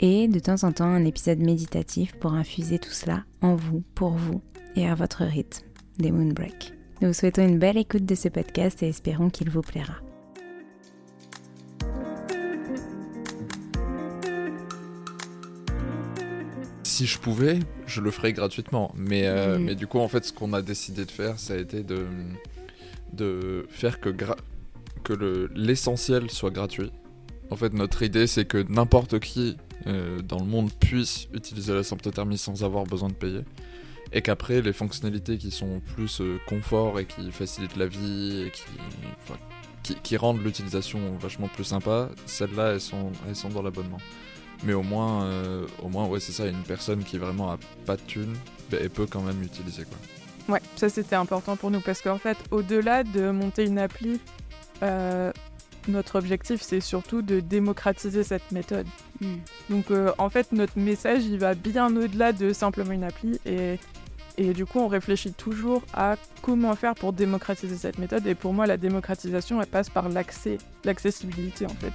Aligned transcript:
et 0.00 0.28
de 0.28 0.38
temps 0.38 0.62
en 0.64 0.72
temps 0.72 0.84
un 0.84 1.04
épisode 1.04 1.38
méditatif 1.38 2.14
pour 2.18 2.34
infuser 2.34 2.78
tout 2.78 2.90
cela 2.92 3.24
en 3.42 3.54
vous, 3.54 3.82
pour 3.94 4.10
vous 4.12 4.40
et 4.76 4.88
à 4.88 4.94
votre 4.94 5.24
rythme, 5.24 5.64
des 5.98 6.10
Moon 6.10 6.32
Break. 6.32 6.72
Nous 7.00 7.08
vous 7.08 7.14
souhaitons 7.14 7.46
une 7.46 7.58
belle 7.58 7.76
écoute 7.78 8.04
de 8.06 8.14
ce 8.14 8.28
podcast 8.28 8.82
et 8.82 8.88
espérons 8.88 9.30
qu'il 9.30 9.50
vous 9.50 9.62
plaira. 9.62 9.94
si 16.82 17.06
je 17.06 17.18
pouvais, 17.18 17.58
je 17.86 18.00
le 18.00 18.10
ferais 18.10 18.32
gratuitement. 18.32 18.92
Mais, 18.96 19.26
euh, 19.26 19.58
Mhm. 19.58 19.64
mais 19.64 19.74
du 19.74 19.86
coup, 19.86 19.98
en 19.98 20.08
fait, 20.08 20.24
ce 20.24 20.32
qu'on 20.32 20.52
a 20.52 20.62
décidé 20.62 21.04
de 21.04 21.10
faire, 21.10 21.38
ça 21.38 21.54
a 21.54 21.56
été 21.56 21.82
de, 21.82 22.06
de 23.12 23.66
faire 23.70 24.00
que, 24.00 24.10
que 25.02 25.12
le- 25.12 25.50
l'essentiel 25.56 26.30
soit 26.30 26.50
gratuit. 26.50 26.92
En 27.50 27.56
fait, 27.56 27.72
notre 27.72 28.02
idée, 28.02 28.26
c'est 28.26 28.44
que 28.44 28.58
n'importe 28.68 29.18
qui 29.18 29.56
euh, 29.86 30.22
dans 30.22 30.38
le 30.38 30.46
monde 30.46 30.72
puisse 30.72 31.28
utiliser 31.32 31.74
la 31.74 31.82
symptothermie 31.82 32.38
sans 32.38 32.64
avoir 32.64 32.84
besoin 32.84 33.08
de 33.08 33.14
payer. 33.14 33.40
Et 34.12 34.22
qu'après, 34.22 34.62
les 34.62 34.72
fonctionnalités 34.72 35.38
qui 35.38 35.50
sont 35.50 35.80
plus 35.94 36.20
euh, 36.20 36.38
confort 36.46 37.00
et 37.00 37.04
qui 37.04 37.32
facilitent 37.32 37.76
la 37.76 37.86
vie 37.86 38.46
et 38.46 38.50
qui, 39.82 39.94
qui, 40.02 40.16
rendent 40.16 40.42
l'utilisation 40.42 41.00
vachement 41.18 41.48
plus 41.48 41.64
sympa, 41.64 42.10
celles-là, 42.26 42.72
elles 42.72 42.80
sont, 42.80 43.12
elles 43.28 43.36
sont 43.36 43.48
dans 43.48 43.62
l'abonnement. 43.62 43.98
Mais 44.62 44.72
au 44.72 44.82
moins, 44.82 45.24
euh, 45.24 45.66
au 45.82 45.88
moins 45.88 46.06
ouais, 46.06 46.20
c'est 46.20 46.32
ça, 46.32 46.46
une 46.46 46.62
personne 46.62 47.02
qui 47.02 47.18
vraiment 47.18 47.50
a 47.50 47.58
pas 47.84 47.96
de 47.96 48.02
thunes, 48.02 48.34
bah, 48.70 48.78
elle 48.80 48.90
peut 48.90 49.06
quand 49.06 49.22
même 49.22 49.42
utiliser. 49.42 49.84
Quoi. 49.84 50.54
Ouais, 50.54 50.62
ça 50.76 50.88
c'était 50.88 51.16
important 51.16 51.56
pour 51.56 51.70
nous 51.70 51.80
parce 51.80 52.00
qu'en 52.00 52.18
fait, 52.18 52.38
au-delà 52.50 53.02
de 53.02 53.30
monter 53.30 53.64
une 53.64 53.78
appli, 53.78 54.20
notre 55.88 56.18
objectif 56.18 56.62
c'est 56.62 56.80
surtout 56.80 57.22
de 57.22 57.40
démocratiser 57.40 58.22
cette 58.22 58.52
méthode. 58.52 58.86
Hmm. 59.20 59.36
Donc 59.70 59.90
euh, 59.90 60.12
en 60.18 60.30
fait, 60.30 60.52
notre 60.52 60.78
message 60.78 61.24
il 61.24 61.38
va 61.38 61.54
bien 61.54 61.94
au-delà 61.96 62.32
de 62.32 62.52
simplement 62.52 62.92
une 62.92 63.04
appli 63.04 63.40
et, 63.46 63.78
et 64.38 64.52
du 64.52 64.66
coup 64.66 64.80
on 64.80 64.88
réfléchit 64.88 65.32
toujours 65.32 65.82
à 65.94 66.16
comment 66.42 66.74
faire 66.74 66.94
pour 66.94 67.12
démocratiser 67.12 67.76
cette 67.76 67.98
méthode 67.98 68.26
et 68.26 68.34
pour 68.34 68.52
moi 68.52 68.66
la 68.66 68.76
démocratisation 68.76 69.60
elle 69.60 69.66
passe 69.66 69.90
par 69.90 70.08
l'accès, 70.08 70.58
l'accessibilité 70.84 71.66
en 71.66 71.70
fait. 71.70 71.92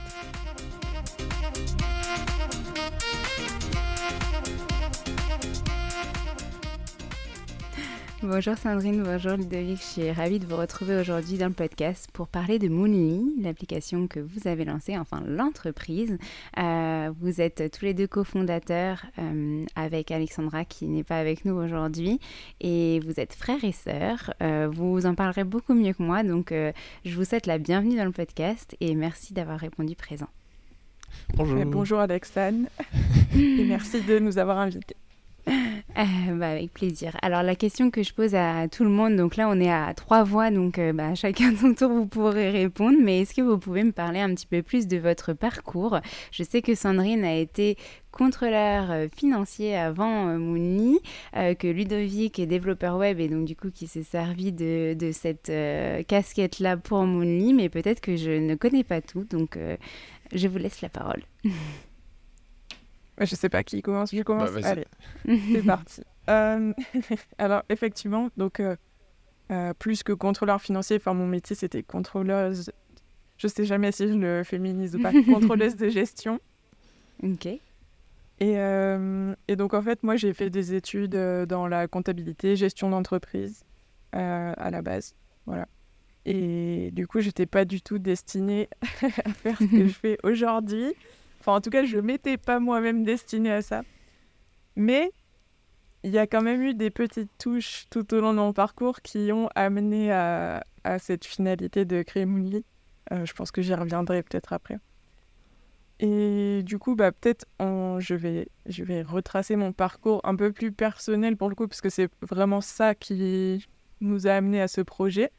Bonjour 8.21 8.57
Sandrine, 8.57 9.01
bonjour 9.01 9.37
Ludovic, 9.37 9.77
je 9.77 9.81
suis 9.81 10.11
ravie 10.11 10.39
de 10.39 10.45
vous 10.45 10.57
retrouver 10.57 10.99
aujourd'hui 10.99 11.37
dans 11.37 11.47
le 11.47 11.53
podcast 11.53 12.09
pour 12.11 12.27
parler 12.27 12.59
de 12.59 12.67
Moonly, 12.67 13.35
l'application 13.41 14.07
que 14.07 14.19
vous 14.19 14.45
avez 14.45 14.65
lancée, 14.65 14.97
enfin 14.97 15.23
l'entreprise. 15.25 16.17
Euh, 16.57 17.13
vous 17.21 17.39
êtes 17.39 17.71
tous 17.71 17.85
les 17.85 17.93
deux 17.93 18.07
cofondateurs 18.07 19.05
euh, 19.19 19.63
avec 19.77 20.11
Alexandra 20.11 20.65
qui 20.65 20.87
n'est 20.87 21.05
pas 21.05 21.17
avec 21.17 21.45
nous 21.45 21.53
aujourd'hui 21.53 22.19
et 22.59 22.99
vous 23.05 23.21
êtes 23.21 23.33
frères 23.33 23.63
et 23.63 23.71
sœurs. 23.71 24.33
Euh, 24.43 24.67
vous 24.69 25.05
en 25.05 25.15
parlerez 25.15 25.45
beaucoup 25.45 25.73
mieux 25.73 25.93
que 25.93 26.03
moi, 26.03 26.21
donc 26.23 26.51
euh, 26.51 26.73
je 27.05 27.15
vous 27.15 27.23
souhaite 27.23 27.45
la 27.45 27.57
bienvenue 27.57 27.95
dans 27.95 28.05
le 28.05 28.11
podcast 28.11 28.75
et 28.81 28.95
merci 28.95 29.33
d'avoir 29.33 29.57
répondu 29.57 29.95
présent. 29.95 30.27
Bonjour. 31.35 31.57
Et 31.57 31.63
bonjour 31.63 31.99
Alexane 31.99 32.67
et 33.33 33.63
merci 33.63 34.01
de 34.01 34.19
nous 34.19 34.37
avoir 34.37 34.57
invités. 34.57 34.97
Euh, 35.97 36.33
bah, 36.35 36.51
avec 36.51 36.71
plaisir. 36.71 37.17
Alors 37.21 37.43
la 37.43 37.55
question 37.55 37.89
que 37.89 38.03
je 38.03 38.13
pose 38.13 38.33
à 38.35 38.67
tout 38.69 38.83
le 38.83 38.89
monde, 38.89 39.15
donc 39.15 39.35
là 39.35 39.49
on 39.49 39.59
est 39.59 39.71
à 39.71 39.93
trois 39.95 40.23
voix, 40.23 40.49
donc 40.51 40.77
euh, 40.77 40.93
bah, 40.93 41.15
chacun 41.15 41.53
son 41.57 41.73
tour 41.73 41.89
vous 41.89 42.05
pourrez 42.05 42.51
répondre, 42.51 42.97
mais 43.01 43.21
est-ce 43.21 43.33
que 43.33 43.41
vous 43.41 43.57
pouvez 43.57 43.83
me 43.83 43.91
parler 43.91 44.19
un 44.19 44.33
petit 44.33 44.45
peu 44.45 44.61
plus 44.61 44.87
de 44.87 44.97
votre 44.97 45.33
parcours? 45.33 45.99
Je 46.31 46.43
sais 46.43 46.61
que 46.61 46.75
Sandrine 46.75 47.25
a 47.25 47.35
été 47.35 47.75
contrôleur 48.11 48.91
euh, 48.91 49.07
financier 49.13 49.75
avant 49.75 50.37
Moonly, 50.37 50.99
que 51.33 51.67
Ludovic 51.67 52.39
est 52.39 52.45
développeur 52.45 52.97
web 52.97 53.19
et 53.19 53.27
donc 53.27 53.45
du 53.45 53.55
coup 53.55 53.71
qui 53.71 53.87
s'est 53.87 54.03
servi 54.03 54.51
de, 54.51 54.95
cette 55.11 55.51
casquette-là 56.07 56.77
pour 56.77 57.03
Moonly, 57.03 57.53
mais 57.53 57.67
peut-être 57.67 57.99
que 57.99 58.15
je 58.15 58.31
ne 58.31 58.55
connais 58.55 58.83
pas 58.83 59.01
tout, 59.01 59.25
donc 59.25 59.57
je 60.33 60.47
vous 60.47 60.57
laisse 60.59 60.81
la 60.81 60.89
parole. 60.89 61.23
Je 63.19 63.35
sais 63.35 63.49
pas 63.49 63.63
qui 63.63 63.81
commence. 63.81 64.13
Je 64.13 64.21
commence. 64.23 64.51
Bah, 64.51 64.61
Allez, 64.63 64.85
c'est 65.25 65.65
parti. 65.65 66.01
Euh, 66.29 66.73
alors 67.37 67.63
effectivement, 67.69 68.29
donc 68.37 68.59
euh, 68.59 68.75
euh, 69.51 69.73
plus 69.73 70.03
que 70.03 70.13
contrôleur 70.13 70.61
financier, 70.61 70.97
enfin 70.97 71.13
mon 71.13 71.27
métier 71.27 71.55
c'était 71.55 71.83
contrôleuse. 71.83 72.71
Je 73.37 73.47
sais 73.47 73.65
jamais 73.65 73.91
si 73.91 74.07
je 74.07 74.13
le 74.13 74.43
féminise 74.43 74.95
ou 74.95 75.01
pas. 75.01 75.11
contrôleuse 75.25 75.75
de 75.75 75.89
gestion. 75.89 76.39
Ok. 77.23 77.47
Et, 78.41 78.53
et, 78.53 79.55
donc 79.57 79.73
en 79.73 79.81
fait, 79.81 80.01
moi 80.01 80.15
j'ai 80.15 80.33
fait 80.33 80.49
des 80.49 80.73
études 80.73 81.11
dans 81.11 81.67
la 81.67 81.89
comptabilité, 81.89 82.55
gestion 82.55 82.89
d'entreprise 82.89 83.65
à 84.13 84.69
la 84.71 84.81
base, 84.81 85.13
voilà. 85.45 85.67
Et 86.25 86.91
du 86.91 87.05
coup, 87.05 87.19
j'étais 87.19 87.45
pas 87.45 87.65
du 87.65 87.81
tout 87.81 87.99
destinée 87.99 88.69
à 89.01 89.33
faire 89.33 89.57
ce 89.57 89.65
que 89.65 89.87
je 89.87 89.93
fais 89.93 90.17
aujourd'hui. 90.23 90.93
En 91.53 91.61
tout 91.61 91.69
cas, 91.69 91.83
je 91.83 91.97
ne 91.97 92.01
m'étais 92.01 92.37
pas 92.37 92.59
moi-même 92.59 93.03
destinée 93.03 93.51
à 93.51 93.61
ça. 93.61 93.81
Mais 94.75 95.11
il 96.03 96.11
y 96.11 96.17
a 96.17 96.27
quand 96.27 96.41
même 96.41 96.61
eu 96.61 96.73
des 96.73 96.89
petites 96.89 97.31
touches 97.37 97.85
tout 97.89 98.13
au 98.13 98.21
long 98.21 98.33
de 98.33 98.39
mon 98.39 98.53
parcours 98.53 99.01
qui 99.01 99.31
ont 99.31 99.49
amené 99.55 100.11
à, 100.11 100.63
cette 100.99 101.25
finalité 101.25 101.85
de 101.85 102.01
créer 102.01 102.25
Moonly. 102.25 102.65
Euh, 103.11 103.25
je 103.25 103.33
pense 103.33 103.51
que 103.51 103.61
j'y 103.61 103.73
reviendrai 103.73 104.23
peut-être 104.23 104.53
après. 104.53 104.79
Et 105.99 106.63
du 106.63 106.79
coup, 106.79 106.95
bah, 106.95 107.11
peut-être 107.11 107.45
je, 107.59 108.15
vais, 108.15 108.47
je 108.65 108.83
vais 108.83 109.01
retracer 109.01 109.55
mon 109.57 109.73
parcours 109.73 110.21
un 110.23 110.35
peu 110.35 110.51
plus 110.51 110.71
personnel 110.71 111.35
pour 111.35 111.49
le 111.49 111.55
coup, 111.55 111.67
parce 111.67 111.81
que 111.81 111.89
c'est 111.89 112.09
vraiment 112.21 112.61
ça 112.61 112.95
qui 112.95 113.67
nous 113.99 114.27
a 114.27 114.31
amené 114.31 114.61
à 114.61 114.67
ce 114.67 114.81
projet. 114.81 115.31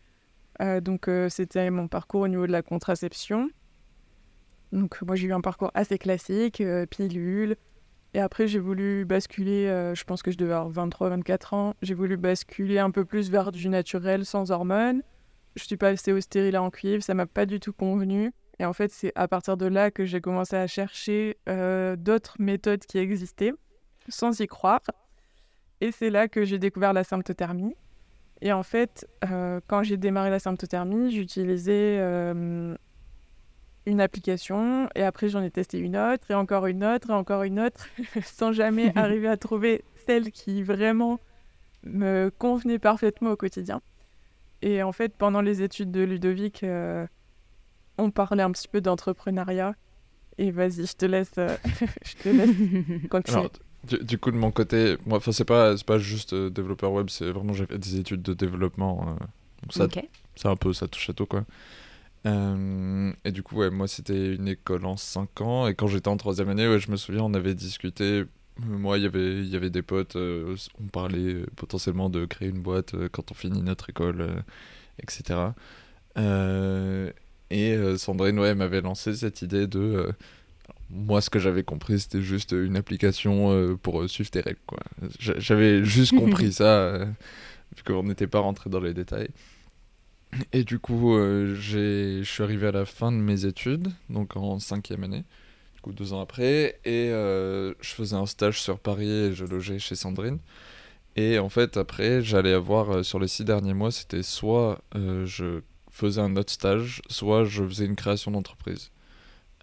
Euh, 0.61 0.81
donc, 0.81 1.09
euh, 1.09 1.29
c'était 1.31 1.71
mon 1.71 1.89
parcours 1.89 2.23
au 2.23 2.29
niveau 2.29 2.47
de 2.47 2.53
la 2.53 2.62
contraception. 2.62 3.49
Donc 4.72 5.02
moi 5.02 5.17
j'ai 5.17 5.26
eu 5.26 5.32
un 5.32 5.40
parcours 5.40 5.70
assez 5.75 5.99
classique, 5.99 6.61
euh, 6.61 6.87
pilule. 6.87 7.56
Et 8.14 8.20
après 8.20 8.46
j'ai 8.46 8.58
voulu 8.58 9.05
basculer, 9.05 9.67
euh, 9.67 9.94
je 9.94 10.05
pense 10.05 10.22
que 10.22 10.31
je 10.31 10.38
devais 10.38 10.52
avoir 10.52 10.88
23-24 10.88 11.55
ans, 11.55 11.75
j'ai 11.82 11.94
voulu 11.94 12.17
basculer 12.17 12.78
un 12.78 12.90
peu 12.90 13.05
plus 13.05 13.31
vers 13.31 13.52
du 13.52 13.69
naturel 13.69 14.25
sans 14.25 14.50
hormones. 14.50 15.02
Je 15.56 15.64
suis 15.64 15.76
passée 15.76 16.12
au 16.12 16.20
stérilet 16.20 16.58
en 16.58 16.70
cuivre, 16.70 17.02
ça 17.02 17.14
m'a 17.14 17.26
pas 17.26 17.46
du 17.46 17.61
tout 17.61 17.72
convenu. 17.72 18.32
Et 18.58 18.64
en 18.64 18.72
fait 18.72 18.93
c'est 18.93 19.12
à 19.14 19.28
partir 19.28 19.56
de 19.56 19.67
là 19.67 19.90
que 19.90 20.05
j'ai 20.05 20.20
commencé 20.20 20.56
à 20.56 20.67
chercher 20.67 21.37
euh, 21.49 21.96
d'autres 21.96 22.37
méthodes 22.40 22.84
qui 22.84 22.99
existaient, 22.99 23.52
sans 24.08 24.38
y 24.40 24.46
croire. 24.46 24.82
Et 25.81 25.93
c'est 25.93 26.11
là 26.11 26.28
que 26.28 26.44
j'ai 26.44 26.58
découvert 26.58 26.93
la 26.93 27.05
symptothermie. 27.05 27.75
Et 28.43 28.52
en 28.52 28.62
fait, 28.62 29.06
quand 29.66 29.82
j'ai 29.82 29.99
démarré 29.99 30.31
la 30.31 30.38
symptothermie, 30.38 31.11
j'utilisais 31.11 31.99
une 33.90 34.00
application 34.00 34.88
et 34.94 35.02
après 35.02 35.28
j'en 35.28 35.42
ai 35.42 35.50
testé 35.50 35.78
une 35.78 35.96
autre 35.96 36.31
et 36.31 36.34
encore 36.34 36.66
une 36.66 36.84
autre 36.84 37.10
et 37.10 37.12
encore 37.12 37.42
une 37.42 37.60
autre 37.60 37.87
sans 38.25 38.52
jamais 38.52 38.92
arriver 38.96 39.28
à 39.28 39.37
trouver 39.37 39.84
celle 40.06 40.31
qui 40.31 40.62
vraiment 40.62 41.19
me 41.84 42.31
convenait 42.38 42.78
parfaitement 42.78 43.31
au 43.31 43.37
quotidien. 43.37 43.81
Et 44.62 44.82
en 44.82 44.92
fait, 44.92 45.14
pendant 45.16 45.40
les 45.40 45.62
études 45.62 45.90
de 45.90 46.02
Ludovic, 46.02 46.62
euh, 46.62 47.06
on 47.96 48.10
parlait 48.10 48.42
un 48.42 48.50
petit 48.52 48.69
peu 48.69 48.81
d'entrepreneuriat. 48.81 49.75
Et 50.37 50.50
vas-y, 50.50 50.87
je 50.87 50.96
te 50.96 51.06
laisse, 51.06 51.32
euh, 51.38 51.56
je 52.04 52.22
te 52.22 52.28
laisse 52.28 53.08
continuer. 53.08 53.48
du, 54.02 54.19
coup, 54.19 54.31
de 54.31 54.37
mon 54.37 54.50
côté, 54.50 54.96
moi, 55.06 55.19
enfin, 55.19 55.32
c'est 55.32 55.46
pas, 55.46 55.75
pas 55.87 55.98
juste 55.98 56.34
euh, 56.34 56.50
développeur 56.50 56.92
web, 56.92 57.08
c'est 57.08 57.31
vraiment 57.31 57.54
j'ai 57.54 57.64
fait 57.64 57.78
des 57.78 57.98
études 57.98 58.22
de 58.22 58.34
développement. 58.34 59.16
donc 59.62 59.72
ça, 59.72 59.87
c'est 60.37 60.48
un 60.48 60.56
peu, 60.56 60.75
ça 60.75 60.87
touche 60.87 61.08
à 61.08 61.14
tout, 61.14 61.26
quoi. 61.26 61.44
Euh, 62.26 63.12
et 63.25 63.32
du 63.32 63.43
coup, 63.43 63.56
ouais, 63.56 63.70
moi, 63.70 63.88
c'était 63.88 64.34
une 64.34 64.49
école 64.49 64.84
en 64.87 64.96
5 64.96 65.40
ans. 65.40 65.67
Et 65.69 65.75
quand 65.75 65.87
j'étais 65.87 66.08
en 66.08 66.17
troisième 66.17 66.49
année, 66.49 66.69
ouais, 66.69 66.78
je 66.78 66.90
me 66.90 66.96
souviens, 66.96 67.22
on 67.25 67.34
avait 67.34 67.55
discuté. 67.55 68.25
Moi, 68.58 68.99
y 68.99 69.06
il 69.06 69.49
y 69.49 69.56
avait 69.56 69.70
des 69.70 69.82
potes. 69.82 70.17
Euh, 70.17 70.56
on 70.81 70.87
parlait 70.88 71.37
potentiellement 71.56 72.11
de 72.11 72.26
créer 72.26 72.49
une 72.49 72.61
boîte 72.61 72.94
euh, 72.94 73.08
quand 73.11 73.31
on 73.31 73.34
finit 73.34 73.62
notre 73.62 73.90
école, 73.90 74.44
etc. 75.02 75.40
et 77.50 77.96
Sandrine, 77.96 78.38
ouais, 78.38 78.55
m'avait 78.55 78.81
lancé 78.81 79.14
cette 79.14 79.43
idée 79.43 79.66
de. 79.66 80.12
moi, 80.90 81.20
ce 81.20 81.31
que 81.31 81.38
j'avais 81.38 81.62
compris, 81.62 82.00
c'était 82.00 82.23
juste 82.23 82.52
une 82.52 82.76
application 82.76 83.76
pour 83.78 84.08
suivre 84.11 84.31
tes 84.31 84.40
règles. 84.40 84.58
J'avais 85.19 85.84
juste 85.84 86.14
compris 86.19 86.52
ça, 86.52 87.06
vu 87.76 87.82
qu'on 87.84 88.02
n'était 88.02 88.26
pas 88.26 88.40
rentré 88.40 88.69
dans 88.70 88.81
les 88.81 88.94
détails. 88.94 89.31
Et 90.53 90.65
du 90.65 90.79
coup, 90.79 91.17
euh, 91.17 91.55
je 91.56 92.23
suis 92.23 92.43
arrivé 92.43 92.69
à 92.69 92.73
la 92.73 92.85
fin 92.85 93.11
de 93.12 93.17
mes 93.17 93.47
études, 93.47 93.88
donc 94.09 94.37
en 94.37 94.59
cinquième 94.59 95.05
année, 95.05 95.25
du 95.75 95.81
coup 95.81 95.93
deux 95.93 96.12
ans 96.12 96.21
après, 96.21 96.79
et 96.85 97.11
euh, 97.11 97.75
je 97.81 97.91
faisais 97.91 98.17
un 98.17 98.27
stage 98.27 98.61
sur 98.61 98.79
Paris 98.79 99.11
et 99.11 99.32
je 99.32 99.44
logeais 99.44 99.79
chez 99.79 99.97
Sandrine. 99.97 100.38
Et 101.17 101.38
en 101.38 101.49
fait, 101.49 101.77
après, 101.77 102.23
j'allais 102.23 102.53
avoir, 102.53 102.91
euh, 102.91 103.03
sur 103.03 103.19
les 103.19 103.27
six 103.27 103.44
derniers 103.44 103.75
mois, 103.75 103.91
c'était 103.91 104.23
soit 104.23 104.81
je 104.94 105.61
faisais 105.91 106.21
un 106.21 106.37
autre 106.37 106.53
stage, 106.53 107.03
soit 107.09 107.44
je 107.44 107.65
faisais 107.65 107.85
une 107.85 107.97
création 107.97 108.31
d'entreprise. 108.31 108.91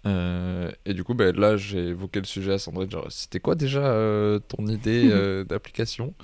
et 0.04 0.94
du 0.94 1.04
coup, 1.04 1.14
ben, 1.14 1.34
là, 1.34 1.56
j'ai 1.56 1.88
évoqué 1.88 2.20
le 2.20 2.26
sujet 2.26 2.52
à 2.52 2.58
Sandrine, 2.58 2.90
genre, 2.90 3.06
c'était 3.10 3.40
quoi 3.40 3.54
déjà 3.54 4.38
ton 4.48 4.66
idée 4.66 5.08
d'application? 5.48 6.14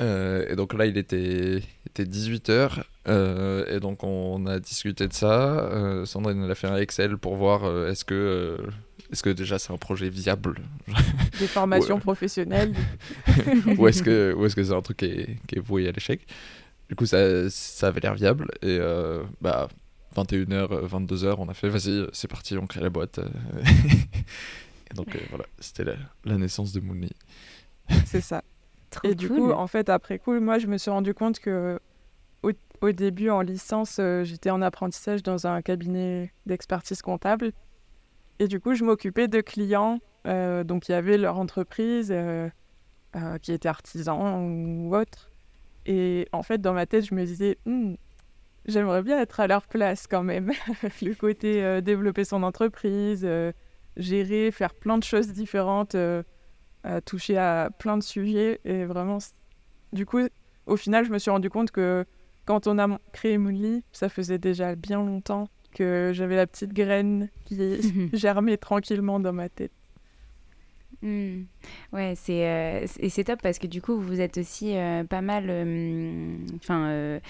Et 0.00 0.54
donc 0.56 0.74
là, 0.74 0.86
il 0.86 0.96
était, 0.96 1.62
était 2.00 2.10
18h. 2.10 2.82
Euh, 3.08 3.64
et 3.74 3.80
donc 3.80 4.02
on 4.02 4.46
a 4.46 4.58
discuté 4.58 5.06
de 5.08 5.12
ça. 5.12 5.60
Euh, 5.60 6.04
Sandrine 6.04 6.42
a 6.50 6.54
fait 6.54 6.66
un 6.66 6.76
Excel 6.76 7.18
pour 7.18 7.36
voir 7.36 7.64
euh, 7.64 7.90
est-ce 7.90 8.04
que 8.04 8.58
est-ce 9.12 9.22
que 9.22 9.30
déjà 9.30 9.58
c'est 9.58 9.72
un 9.72 9.78
projet 9.78 10.08
viable? 10.08 10.60
Des 11.38 11.46
formations 11.46 12.00
professionnelles 12.00 12.74
Ou 13.78 13.88
est-ce 13.88 14.02
que 14.02 14.34
ou 14.34 14.44
est-ce 14.46 14.56
que 14.56 14.64
c'est 14.64 14.74
un 14.74 14.82
truc 14.82 14.98
qui 14.98 15.06
est, 15.06 15.36
qui 15.46 15.56
est 15.56 15.60
voué 15.60 15.88
à 15.88 15.92
l'échec? 15.92 16.26
Du 16.88 16.96
coup 16.96 17.06
ça, 17.06 17.50
ça 17.50 17.88
avait 17.88 18.00
l'air 18.00 18.14
viable 18.14 18.48
et 18.62 18.78
bah 19.40 19.68
21h 20.16 20.86
22h 20.86 21.36
on 21.38 21.48
a 21.48 21.54
fait 21.54 21.68
vas-y 21.68 22.06
c'est 22.12 22.28
parti 22.28 22.56
on 22.56 22.66
crée 22.66 22.80
la 22.80 22.90
boîte. 22.90 23.20
et 24.90 24.94
donc 24.94 25.16
voilà 25.30 25.44
c'était 25.60 25.84
la, 25.84 25.94
la, 26.24 26.36
naissance 26.38 26.72
de 26.72 26.80
Moonly. 26.80 27.12
c'est 28.04 28.20
ça. 28.20 28.42
Et 29.04 29.14
du 29.14 29.28
coup 29.28 29.50
en 29.50 29.66
fait 29.66 29.88
après 29.88 30.18
coup 30.18 30.38
moi 30.40 30.58
je 30.58 30.66
me 30.66 30.78
suis 30.78 30.90
rendu 30.90 31.14
compte 31.14 31.38
que 31.38 31.78
au 32.80 32.92
début, 32.92 33.30
en 33.30 33.40
licence, 33.40 33.98
euh, 33.98 34.24
j'étais 34.24 34.50
en 34.50 34.62
apprentissage 34.62 35.22
dans 35.22 35.46
un 35.46 35.62
cabinet 35.62 36.32
d'expertise 36.46 37.02
comptable. 37.02 37.52
Et 38.38 38.48
du 38.48 38.60
coup, 38.60 38.74
je 38.74 38.84
m'occupais 38.84 39.28
de 39.28 39.40
clients, 39.40 39.98
euh, 40.26 40.64
donc 40.64 40.84
qui 40.84 40.92
avaient 40.92 41.18
leur 41.18 41.38
entreprise, 41.38 42.12
euh, 42.12 42.48
qui 43.40 43.52
étaient 43.52 43.68
artisans 43.68 44.88
ou 44.88 44.94
autres. 44.94 45.30
Et 45.86 46.28
en 46.32 46.42
fait, 46.42 46.60
dans 46.60 46.74
ma 46.74 46.84
tête, 46.86 47.06
je 47.06 47.14
me 47.14 47.24
disais, 47.24 47.56
hmm, 47.64 47.94
j'aimerais 48.66 49.02
bien 49.02 49.18
être 49.20 49.40
à 49.40 49.46
leur 49.46 49.66
place 49.66 50.06
quand 50.06 50.22
même. 50.22 50.52
Le 51.02 51.14
côté 51.14 51.80
développer 51.80 52.24
son 52.24 52.42
entreprise, 52.42 53.26
gérer, 53.96 54.50
faire 54.50 54.74
plein 54.74 54.98
de 54.98 55.04
choses 55.04 55.28
différentes, 55.28 55.96
toucher 57.04 57.36
à 57.36 57.70
plein 57.78 57.96
de 57.96 58.02
sujets. 58.02 58.60
Et 58.64 58.84
vraiment, 58.84 59.18
du 59.92 60.06
coup, 60.06 60.20
au 60.66 60.76
final, 60.76 61.04
je 61.04 61.10
me 61.10 61.18
suis 61.18 61.30
rendu 61.30 61.50
compte 61.50 61.70
que 61.70 62.04
quand 62.44 62.66
on 62.66 62.78
a 62.78 62.98
créé 63.12 63.38
Moonly, 63.38 63.82
ça 63.92 64.08
faisait 64.08 64.38
déjà 64.38 64.74
bien 64.74 65.04
longtemps 65.04 65.48
que 65.72 66.12
j'avais 66.14 66.36
la 66.36 66.46
petite 66.46 66.72
graine 66.72 67.28
qui 67.44 68.10
germait 68.12 68.56
tranquillement 68.56 69.20
dans 69.20 69.32
ma 69.32 69.48
tête. 69.48 69.72
Hmm. 71.02 71.44
Ouais, 71.92 72.14
c'est 72.16 72.46
euh, 72.46 72.86
et 73.00 73.10
c'est 73.10 73.24
top 73.24 73.40
parce 73.42 73.58
que 73.58 73.66
du 73.66 73.82
coup 73.82 74.00
vous 74.00 74.20
êtes 74.20 74.38
aussi 74.38 74.76
euh, 74.76 75.04
pas 75.04 75.20
mal, 75.20 75.46
euh, 75.48 76.36
enfin 76.56 77.20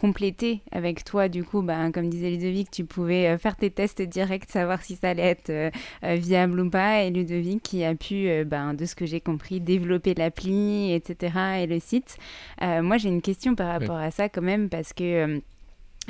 complété 0.00 0.60
avec 0.72 1.04
toi. 1.04 1.28
Du 1.28 1.44
coup, 1.44 1.62
bah, 1.62 1.90
comme 1.92 2.08
disait 2.08 2.30
Ludovic, 2.30 2.70
tu 2.70 2.84
pouvais 2.84 3.38
faire 3.38 3.56
tes 3.56 3.70
tests 3.70 4.02
directs, 4.02 4.50
savoir 4.50 4.82
si 4.82 4.96
ça 4.96 5.10
allait 5.10 5.22
être 5.22 5.72
viable 6.02 6.60
ou 6.60 6.70
pas. 6.70 7.02
Et 7.02 7.10
Ludovic 7.10 7.62
qui 7.62 7.84
a 7.84 7.94
pu, 7.94 8.44
ben, 8.44 8.74
de 8.74 8.84
ce 8.84 8.94
que 8.94 9.06
j'ai 9.06 9.20
compris, 9.20 9.60
développer 9.60 10.14
l'appli, 10.14 10.92
etc. 10.92 11.60
et 11.62 11.66
le 11.66 11.78
site. 11.80 12.16
moi, 12.60 12.96
j'ai 12.96 13.08
une 13.08 13.22
question 13.22 13.54
par 13.54 13.68
rapport 13.68 13.96
à 13.96 14.10
ça 14.10 14.28
quand 14.28 14.42
même 14.42 14.68
parce 14.68 14.92
que 14.92 15.40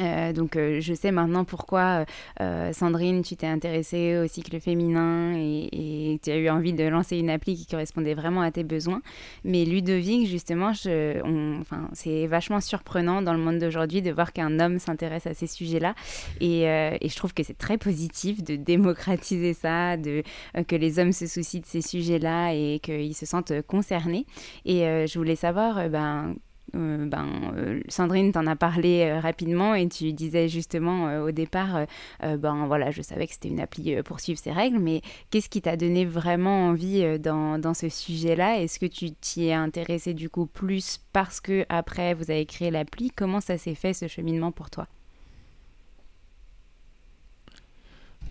Euh, 0.00 0.33
donc 0.33 0.57
euh, 0.57 0.81
je 0.81 0.95
sais 0.95 1.11
maintenant 1.11 1.45
pourquoi 1.45 2.05
euh, 2.40 2.73
Sandrine, 2.73 3.23
tu 3.23 3.37
t'es 3.37 3.47
intéressée 3.47 4.19
au 4.19 4.26
cycle 4.28 4.61
féminin 4.61 5.35
et, 5.37 6.21
tu 6.23 6.31
as 6.31 6.37
eu 6.37 6.49
envie 6.49 6.73
de 6.73 6.85
lancer 6.85 7.17
une 7.17 7.31
appli 7.31 7.57
qui 7.57 7.67
correspondait 7.67 8.14
vraiment 8.14 8.43
à 8.43 8.50
tes 8.50 8.64
besoins. 8.64 9.02
Mais 9.45 9.64
Ludovic, 9.64 10.26
justement, 10.26 10.73
c'est 10.75 12.26
vachement 12.26 12.61
surprenant 12.61 13.23
dans 13.23 13.33
le 13.33 13.38
monde 13.38 13.59
d'aujourd'hui 13.59 14.02
de 14.02 14.11
voir 14.11 14.33
qu'un 14.33 14.59
homme 14.59 14.78
s'intéresse 14.78 15.26
à 15.26 15.35
ces 15.35 15.47
sujets-là. 15.47 15.95
Et, 16.40 16.62
et, 16.62 17.09
je 17.09 17.17
trouve 17.17 17.35
que 17.35 17.43
c'est 17.43 17.57
très 17.57 17.78
positif 17.78 18.43
de 18.43 18.57
démocratiser 18.57 19.55
ça, 19.55 19.97
de, 19.97 20.23
que 20.67 20.76
les 20.76 20.99
hommes 20.99 21.12
se 21.12 21.26
soucient 21.26 21.61
de 21.61 21.67
ces 21.67 21.83
sujets-là 21.83 22.52
et 22.52 22.81
qu'ils 22.83 23.14
se 23.14 23.26
sentent 23.26 23.62
concernés. 23.62 24.26
Et 24.64 24.81
je 25.07 25.19
voulais 25.19 25.37
savoir, 25.37 25.88
ben, 25.88 26.35
euh, 26.75 27.06
ben, 27.06 27.26
euh, 27.56 27.80
Sandrine 27.88 28.32
t'en 28.32 28.46
a 28.46 28.56
parlé 28.56 29.02
euh, 29.02 29.20
rapidement 29.20 29.75
et 29.75 29.88
tu 29.88 30.12
disais 30.12 30.48
justement 30.48 31.22
au 31.22 31.30
départ, 31.30 31.87
ben 32.22 32.66
voilà, 32.66 32.90
je 32.90 33.02
savais 33.02 33.26
que 33.26 33.32
c'était 33.32 33.48
une 33.48 33.60
appli 33.60 34.02
pour 34.02 34.20
suivre 34.20 34.38
ses 34.38 34.52
règles, 34.52 34.78
mais 34.78 35.02
qu'est-ce 35.30 35.48
qui 35.48 35.62
t'a 35.62 35.76
donné 35.76 36.04
vraiment 36.04 36.68
envie 36.68 37.18
dans, 37.18 37.58
dans, 37.58 37.75
ce 37.75 37.88
sujet-là? 37.88 38.60
Est-ce 38.60 38.78
que 38.78 38.87
tu 38.87 39.12
t'y 39.12 39.46
es 39.46 39.52
intéressé 39.52 40.14
du 40.14 40.30
coup 40.30 40.46
plus 40.46 41.00
parce 41.12 41.40
que 41.40 41.64
après 41.68 42.14
vous 42.14 42.30
avez 42.30 42.46
créé 42.46 42.70
l'appli? 42.70 43.10
Comment 43.10 43.40
ça 43.40 43.58
s'est 43.58 43.75
fait 43.75 43.92
ce 43.92 44.08
cheminement 44.08 44.52
pour 44.52 44.70
toi? 44.70 44.87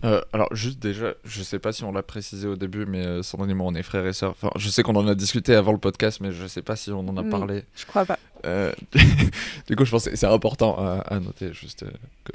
Euh, 0.04 0.20
alors 0.32 0.54
juste 0.54 0.78
déjà, 0.78 1.14
je 1.24 1.42
sais 1.42 1.58
pas 1.58 1.72
si 1.72 1.82
on 1.84 1.92
l'a 1.92 2.02
précisé 2.02 2.46
au 2.46 2.56
début, 2.56 2.86
mais 2.86 3.04
euh, 3.04 3.22
Sandrine 3.22 3.50
et 3.50 3.54
moi 3.54 3.66
on 3.66 3.74
est 3.74 3.82
frères 3.82 4.06
et 4.06 4.12
sœurs. 4.12 4.30
Enfin, 4.30 4.50
je 4.56 4.68
sais 4.68 4.82
qu'on 4.82 4.94
en 4.96 5.06
a 5.08 5.14
discuté 5.14 5.54
avant 5.54 5.72
le 5.72 5.78
podcast, 5.78 6.20
mais 6.20 6.32
je 6.32 6.46
sais 6.46 6.62
pas 6.62 6.76
si 6.76 6.90
on 6.90 7.00
en 7.00 7.16
a 7.16 7.24
parlé. 7.24 7.64
Je 7.74 7.86
crois 7.86 8.04
pas. 8.04 8.18
Euh, 8.46 8.72
du 9.66 9.76
coup, 9.76 9.84
je 9.84 9.90
pense 9.90 10.08
que 10.08 10.16
c'est 10.16 10.26
important 10.26 10.76
à, 10.78 11.18
noter, 11.20 11.52
juste 11.52 11.84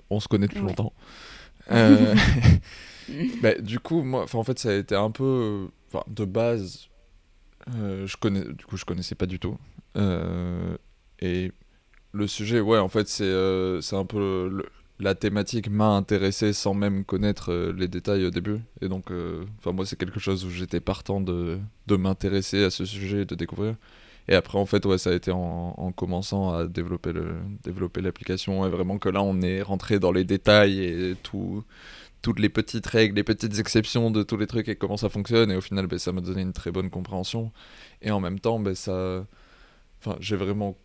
qu'on 0.09 0.19
se 0.19 0.27
connaît 0.27 0.47
depuis 0.47 0.61
longtemps. 0.61 0.93
bah, 3.41 3.55
du 3.59 3.79
coup, 3.79 4.03
moi, 4.03 4.25
en 4.33 4.43
fait, 4.43 4.59
ça 4.59 4.69
a 4.69 4.73
été 4.73 4.95
un 4.95 5.11
peu, 5.11 5.69
de 6.07 6.25
base, 6.25 6.89
je 7.67 8.17
connais, 8.17 8.43
du 8.43 8.65
coup, 8.65 8.75
je 8.75 8.85
connaissais 8.85 9.15
pas 9.15 9.25
du 9.25 9.39
tout. 9.39 9.57
et 11.19 11.51
le 12.11 12.27
sujet, 12.27 12.59
ouais, 12.59 12.77
en 12.77 12.89
fait, 12.89 13.07
c'est 13.07 13.81
c'est 13.81 13.95
un 13.95 14.05
peu 14.05 14.49
le, 14.51 14.65
la 14.99 15.15
thématique 15.15 15.69
m'a 15.69 15.89
intéressé 15.89 16.53
sans 16.53 16.73
même 16.73 17.03
connaître 17.05 17.51
euh, 17.51 17.73
les 17.77 17.87
détails 17.87 18.25
au 18.25 18.29
début. 18.29 18.59
Et 18.81 18.87
donc, 18.87 19.11
euh, 19.11 19.43
enfin 19.59 19.71
moi, 19.71 19.85
c'est 19.85 19.97
quelque 19.97 20.19
chose 20.19 20.45
où 20.45 20.49
j'étais 20.49 20.79
partant 20.79 21.21
de, 21.21 21.59
de 21.87 21.95
m'intéresser 21.95 22.63
à 22.63 22.69
ce 22.69 22.85
sujet, 22.85 23.25
de 23.25 23.35
découvrir. 23.35 23.75
Et 24.27 24.35
après, 24.35 24.57
en 24.57 24.65
fait, 24.65 24.85
ouais, 24.85 24.97
ça 24.97 25.09
a 25.09 25.13
été 25.13 25.31
en, 25.31 25.91
commençant 25.95 26.53
à 26.53 26.65
développer 26.67 27.11
le 27.11 27.35
développer 27.63 28.01
l'application 28.01 28.65
et 28.65 28.69
vraiment 28.69 28.97
que 28.97 29.09
là, 29.09 29.21
on 29.21 29.41
est 29.41 29.61
rentré 29.61 29.99
dans 29.99 30.13
les 30.13 30.23
détails 30.23 30.79
et 30.79 31.15
tout, 31.23 31.63
toutes 32.21 32.39
les 32.39 32.49
petites 32.49 32.87
règles, 32.87 33.15
les 33.17 33.23
petites 33.23 33.59
exceptions 33.59 34.11
de 34.11 34.23
tous 34.23 34.37
les 34.37 34.47
trucs 34.47 34.69
et 34.69 34.75
comment 34.77 34.97
ça 34.97 35.09
fonctionne. 35.09 35.51
Et 35.51 35.57
au 35.57 35.61
final, 35.61 35.87
ben, 35.87 35.99
ça 35.99 36.13
m'a 36.13 36.21
donné 36.21 36.41
une 36.41 36.53
très 36.53 36.71
bonne 36.71 36.89
compréhension. 36.89 37.51
Et 38.01 38.11
en 38.11 38.21
même 38.21 38.39
temps, 38.39 38.59
ben, 38.59 38.75
ça, 38.75 39.25
enfin, 39.99 40.17
j'ai 40.21 40.37
vraiment 40.37 40.77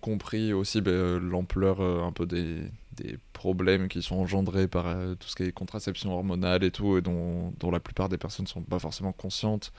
compris 0.00 0.52
aussi 0.52 0.80
ben, 0.80 0.92
euh, 0.92 1.18
l'ampleur 1.20 1.80
un 1.80 2.12
peu 2.12 2.26
des 2.26 2.62
des 2.96 3.18
problèmes 3.32 3.88
qui 3.88 4.02
sont 4.02 4.16
engendrés 4.16 4.68
par 4.68 4.86
euh, 4.86 5.14
tout 5.14 5.28
ce 5.28 5.36
qui 5.36 5.44
est 5.44 5.52
contraception 5.52 6.12
hormonale 6.12 6.64
et 6.64 6.70
tout, 6.70 6.98
et 6.98 7.02
dont, 7.02 7.52
dont 7.58 7.70
la 7.70 7.80
plupart 7.80 8.08
des 8.08 8.18
personnes 8.18 8.44
ne 8.44 8.48
sont 8.48 8.62
pas 8.62 8.78
forcément 8.78 9.12
conscientes. 9.12 9.72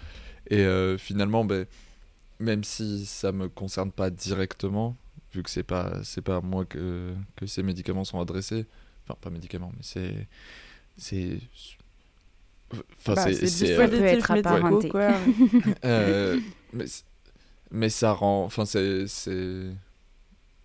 Et 0.50 0.60
euh, 0.60 0.98
finalement, 0.98 1.45
ben, 1.45 1.65
même 2.39 2.63
si 2.63 3.05
ça 3.05 3.31
me 3.31 3.50
concerne 3.50 3.91
pas 3.91 4.10
directement, 4.10 4.95
vu 5.34 5.43
que 5.43 5.50
c'est 5.50 5.63
pas 5.63 6.03
c'est 6.03 6.22
pas 6.22 6.38
à 6.38 6.41
moi 6.41 6.65
que, 6.65 7.13
que 7.36 7.45
ces 7.45 7.63
médicaments 7.63 8.03
sont 8.03 8.19
adressés, 8.19 8.65
enfin 9.03 9.17
pas 9.19 9.29
médicaments, 9.29 9.72
mais 9.75 9.84
c'est 9.84 10.27
c'est 10.98 11.39
Enfin, 12.74 13.13
bah, 13.13 13.24
c'est, 13.34 13.48
c'est, 13.48 13.75
peut 13.75 14.03
être 14.03 14.31
apparenté. 14.31 14.89
Quoi. 14.89 15.13
euh, 15.86 16.39
mais, 16.74 16.86
mais 17.72 17.89
ça 17.89 18.12
rend. 18.12 18.43
Enfin, 18.43 18.65
c'est, 18.65 19.07
c'est 19.07 19.67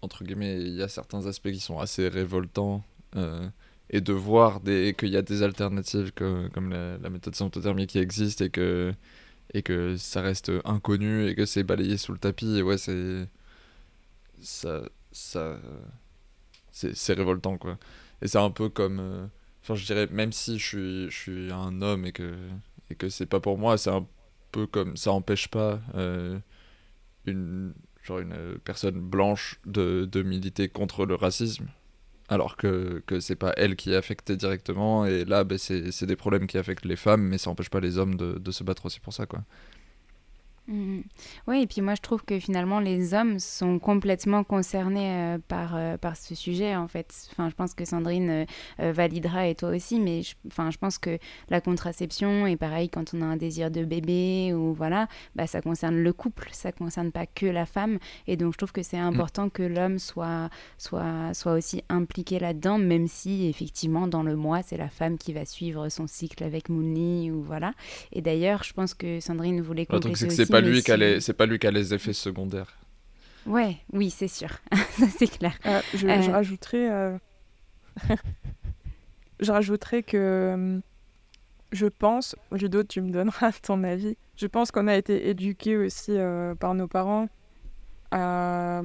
entre 0.02 0.25
guillemets, 0.25 0.61
il 0.61 0.75
y 0.75 0.83
a 0.83 0.88
certains 0.88 1.26
aspects 1.26 1.50
qui 1.50 1.61
sont 1.61 1.78
assez 1.78 2.09
révoltants. 2.09 2.85
Euh, 3.16 3.49
et 3.90 4.00
de 4.00 4.12
voir 4.12 4.62
qu'il 4.62 5.09
y 5.09 5.16
a 5.16 5.23
des 5.23 5.42
alternatives 5.42 6.12
comme 6.12 6.71
la, 6.71 7.11
méthode 7.11 7.35
symptothermie 7.35 7.88
qui 7.88 7.99
existe 7.99 8.40
et 8.40 8.50
que, 8.50 8.95
et 9.52 9.62
que 9.62 9.97
ça 9.97 10.23
reste 10.23 10.52
inconnu 10.64 11.26
et 11.26 11.35
que 11.35 11.45
c'est 11.45 11.64
balayé 11.64 11.97
sous 11.97 12.12
le 12.12 12.19
tapis. 12.19 12.62
Ouais, 12.62 12.78
c'est. 12.78 13.28
Ça. 14.40 14.83
ça 15.12 15.59
c'est 16.71 17.12
révoltant, 17.12 17.59
quoi. 17.59 17.78
Et 18.23 18.28
c'est 18.28 18.38
un 18.38 18.50
peu 18.50 18.69
comme. 18.69 19.00
Euh, 19.00 19.26
enfin, 19.62 19.75
je 19.75 19.85
dirais, 19.85 20.07
même 20.11 20.33
si 20.33 20.59
je 20.59 20.66
suis, 20.66 21.11
je 21.11 21.16
suis 21.16 21.52
un 21.52 21.83
homme 21.83 22.07
et 22.07 22.12
que, 22.12 22.37
et 22.90 22.95
que 22.95 23.09
c'est 23.09 23.26
pas 23.26 23.40
pour 23.40 23.59
moi, 23.59 23.76
c'est 23.78 23.90
un 23.90 24.07
peu 24.52 24.66
comme. 24.66 24.97
Ça 24.97 25.12
empêche 25.12 25.49
pas 25.49 25.80
euh, 25.95 26.38
une 27.26 27.75
genre 28.02 28.19
une 28.19 28.33
euh, 28.33 28.54
personne 28.64 29.00
blanche 29.00 29.61
de, 29.66 30.23
militer 30.23 30.69
contre 30.69 31.07
le 31.07 31.14
racisme 31.14 31.69
alors 32.28 32.57
que, 32.57 33.02
que 33.07 33.19
c'est 33.19 33.37
pas 33.37 33.52
elle 33.57 33.76
qui 33.76 33.92
est 33.92 33.97
affectée 33.97 34.37
directement 34.37 35.04
et 35.04 35.25
là 35.25 35.45
ben, 35.45 35.59
c'est 35.59 36.04
des 36.04 36.16
problèmes 36.16 36.47
qui 36.47 36.59
affectent 36.59 36.85
les 36.85 36.97
femmes 36.97 37.23
mais 37.23 37.38
ça 37.38 37.50
empêche 37.50 37.71
pas 37.71 37.80
les 37.80 37.99
hommes 37.99 38.16
de, 38.16 38.38
de 38.38 38.50
se 38.50 38.62
battre 38.62 38.87
aussi 38.87 39.00
pour 39.00 39.12
ça 39.12 39.26
quoi 39.26 39.42
Mhm. 40.71 41.03
Oui, 41.49 41.62
et 41.62 41.67
puis 41.67 41.81
moi 41.81 41.97
je 41.97 42.00
trouve 42.00 42.25
que 42.25 42.39
finalement 42.39 42.79
les 42.79 43.12
hommes 43.12 43.41
sont 43.41 43.81
complètement 43.81 44.45
concernés 44.45 45.11
euh, 45.11 45.39
par, 45.49 45.75
euh, 45.75 45.97
par 45.97 46.17
ce 46.17 46.37
sujet 46.37 46.77
en 46.77 46.87
fait. 46.87 47.12
Enfin, 47.33 47.50
je 47.50 47.57
pense 47.57 47.75
que 47.75 47.85
Sandrine 47.85 48.47
euh, 48.79 48.93
validera 48.93 49.49
et 49.49 49.57
toi 49.57 49.71
aussi, 49.71 49.99
mais 49.99 50.23
je, 50.23 50.35
enfin, 50.47 50.71
je 50.71 50.79
pense 50.79 50.99
que 50.99 51.19
la 51.49 51.61
contraception 51.61 52.47
est 52.47 52.57
pareil 52.57 52.89
quand 52.89 53.15
on 53.15 53.23
a 53.23 53.25
un 53.25 53.37
désir 53.37 53.73
de 53.73 53.85
bébé 53.85 54.55
ou 54.55 54.73
voilà, 54.73 55.09
bah, 55.35 55.49
ça 55.49 55.61
concerne 55.61 55.97
le 55.97 56.12
couple, 56.12 56.49
ça 56.53 56.71
concerne 56.71 57.11
pas 57.11 57.27
que 57.27 57.47
la 57.47 57.67
femme. 57.67 57.99
Et 58.29 58.37
donc 58.37 58.53
je 58.53 58.59
trouve 58.59 58.73
que 58.73 58.85
c'est 58.85 59.00
mm. 59.00 59.07
important 59.07 59.49
que 59.49 59.65
l'homme 59.65 59.99
soit, 59.99 60.50
soit, 60.79 61.35
soit 61.35 61.55
aussi 61.55 61.83
impliqué 61.89 62.39
là-dedans, 62.39 62.79
même 62.79 63.09
si 63.09 63.49
effectivement 63.49 64.07
dans 64.07 64.23
le 64.23 64.37
mois 64.37 64.62
c'est 64.62 64.77
la 64.77 64.89
femme 64.89 65.19
qui 65.19 65.33
va 65.33 65.45
suivre 65.45 65.89
son 65.89 66.07
cycle 66.07 66.45
avec 66.45 66.69
Moonly 66.69 67.33
ou 67.33 67.43
voilà. 67.43 67.73
Et 68.12 68.23
d'ailleurs, 68.23 68.62
je 68.62 68.73
pense 68.73 68.95
que 68.95 69.19
Sandrine 69.19 69.61
voulait 69.61 69.87
compléter 69.87 70.27
aussi 70.27 70.47
pas 70.61 70.69
lui 70.69 70.83
qui 70.83 70.93
a 70.93 70.97
les, 70.97 71.21
c'est 71.21 71.33
pas 71.33 71.47
lui 71.47 71.59
qui 71.59 71.67
a 71.67 71.71
les 71.71 71.95
effets 71.95 72.12
secondaires. 72.12 72.76
Ouais, 73.47 73.79
oui, 73.93 74.11
c'est 74.11 74.29
sûr, 74.29 74.50
ça 74.93 75.07
c'est 75.09 75.26
clair. 75.26 75.59
Euh, 75.67 75.81
je, 75.95 75.99
je, 75.99 76.07
euh. 76.09 76.33
rajouterais, 76.33 76.90
euh, 76.90 77.19
je 79.40 79.50
rajouterais 79.50 80.02
que 80.02 80.81
je 81.73 81.87
pense, 81.87 82.37
Ludo, 82.52 82.83
tu 82.83 83.00
me 83.00 83.11
donneras 83.11 83.52
ton 83.62 83.83
avis. 83.85 84.17
Je 84.37 84.47
pense 84.47 84.71
qu'on 84.71 84.88
a 84.88 84.97
été 84.97 85.29
éduqués 85.29 85.76
aussi 85.76 86.17
par 86.59 86.75
nos 86.75 86.88
parents 86.88 87.29
à, 88.11 88.83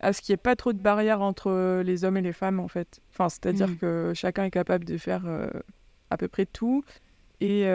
à 0.00 0.12
ce 0.12 0.22
qu'il 0.22 0.32
n'y 0.32 0.34
ait 0.34 0.38
pas 0.38 0.56
trop 0.56 0.72
de 0.72 0.78
barrières 0.78 1.20
entre 1.20 1.82
les 1.82 2.04
hommes 2.04 2.16
et 2.16 2.22
les 2.22 2.32
femmes 2.32 2.58
en 2.58 2.68
fait. 2.68 3.00
Enfin, 3.12 3.28
c'est-à-dire 3.28 3.68
mm. 3.68 3.76
que 3.76 4.12
chacun 4.14 4.44
est 4.44 4.50
capable 4.50 4.84
de 4.86 4.96
faire 4.96 5.24
à 6.08 6.16
peu 6.16 6.28
près 6.28 6.46
tout 6.46 6.82
et 7.40 7.66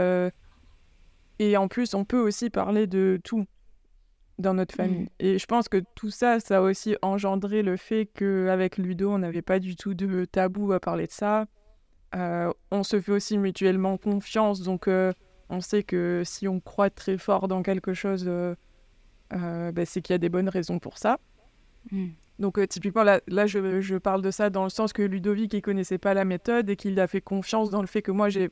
et 1.40 1.58
en 1.58 1.68
plus, 1.68 1.94
on 1.94 2.06
peut 2.06 2.20
aussi 2.20 2.50
parler 2.50 2.88
de 2.88 3.20
tout 3.24 3.46
dans 4.40 4.54
notre 4.54 4.76
mmh. 4.76 4.78
famille. 4.78 5.10
Et 5.20 5.38
je 5.38 5.46
pense 5.46 5.70
que 5.70 5.82
tout 5.96 6.10
ça, 6.10 6.40
ça 6.40 6.58
a 6.58 6.62
aussi 6.62 6.96
engendré 7.02 7.64
le 7.64 7.78
fait 7.78 8.06
qu'avec 8.06 8.78
Ludo, 8.78 9.12
on 9.12 9.20
n'avait 9.20 9.42
pas 9.42 9.60
du 9.60 9.76
tout 9.76 9.94
de 9.94 10.26
tabou 10.26 10.72
à 10.74 10.80
parler 10.80 11.08
de 11.08 11.12
ça. 11.12 11.46
Euh, 12.16 12.52
on 12.72 12.84
se 12.84 13.02
fait 13.02 13.12
aussi 13.12 13.38
mutuellement 13.38 13.98
confiance, 13.98 14.62
donc 14.62 14.88
euh, 14.88 15.12
on 15.50 15.60
sait 15.60 15.84
que 15.84 16.22
si 16.26 16.48
on 16.48 16.60
croit 16.60 16.90
très 16.90 17.18
fort 17.18 17.48
dans 17.48 17.64
quelque 17.64 17.94
chose, 17.94 18.26
euh, 18.28 18.56
bah, 19.32 19.86
c'est 19.86 20.02
qu'il 20.02 20.14
y 20.14 20.16
a 20.16 20.20
des 20.20 20.30
bonnes 20.30 20.50
raisons 20.50 20.80
pour 20.80 20.98
ça. 20.98 21.20
Mmh. 21.92 22.08
Donc 22.40 22.66
typiquement, 22.70 23.04
là, 23.04 23.20
là 23.28 23.48
je, 23.48 23.82
je, 23.82 23.96
parle 23.96 24.22
de 24.22 24.30
ça 24.30 24.50
dans 24.50 24.64
le 24.64 24.70
sens 24.70 24.94
que 24.94 25.02
Ludovic, 25.02 25.54
il 25.54 25.62
connaissait 25.62 25.98
pas 25.98 26.14
la 26.14 26.24
méthode 26.24 26.70
et 26.70 26.76
qu'il 26.76 27.00
a 27.00 27.08
fait 27.08 27.22
confiance 27.22 27.72
dans 27.72 27.82
le 27.82 27.88
fait 27.88 28.04
que 28.04 28.12
moi, 28.12 28.30
j'ai 28.30 28.52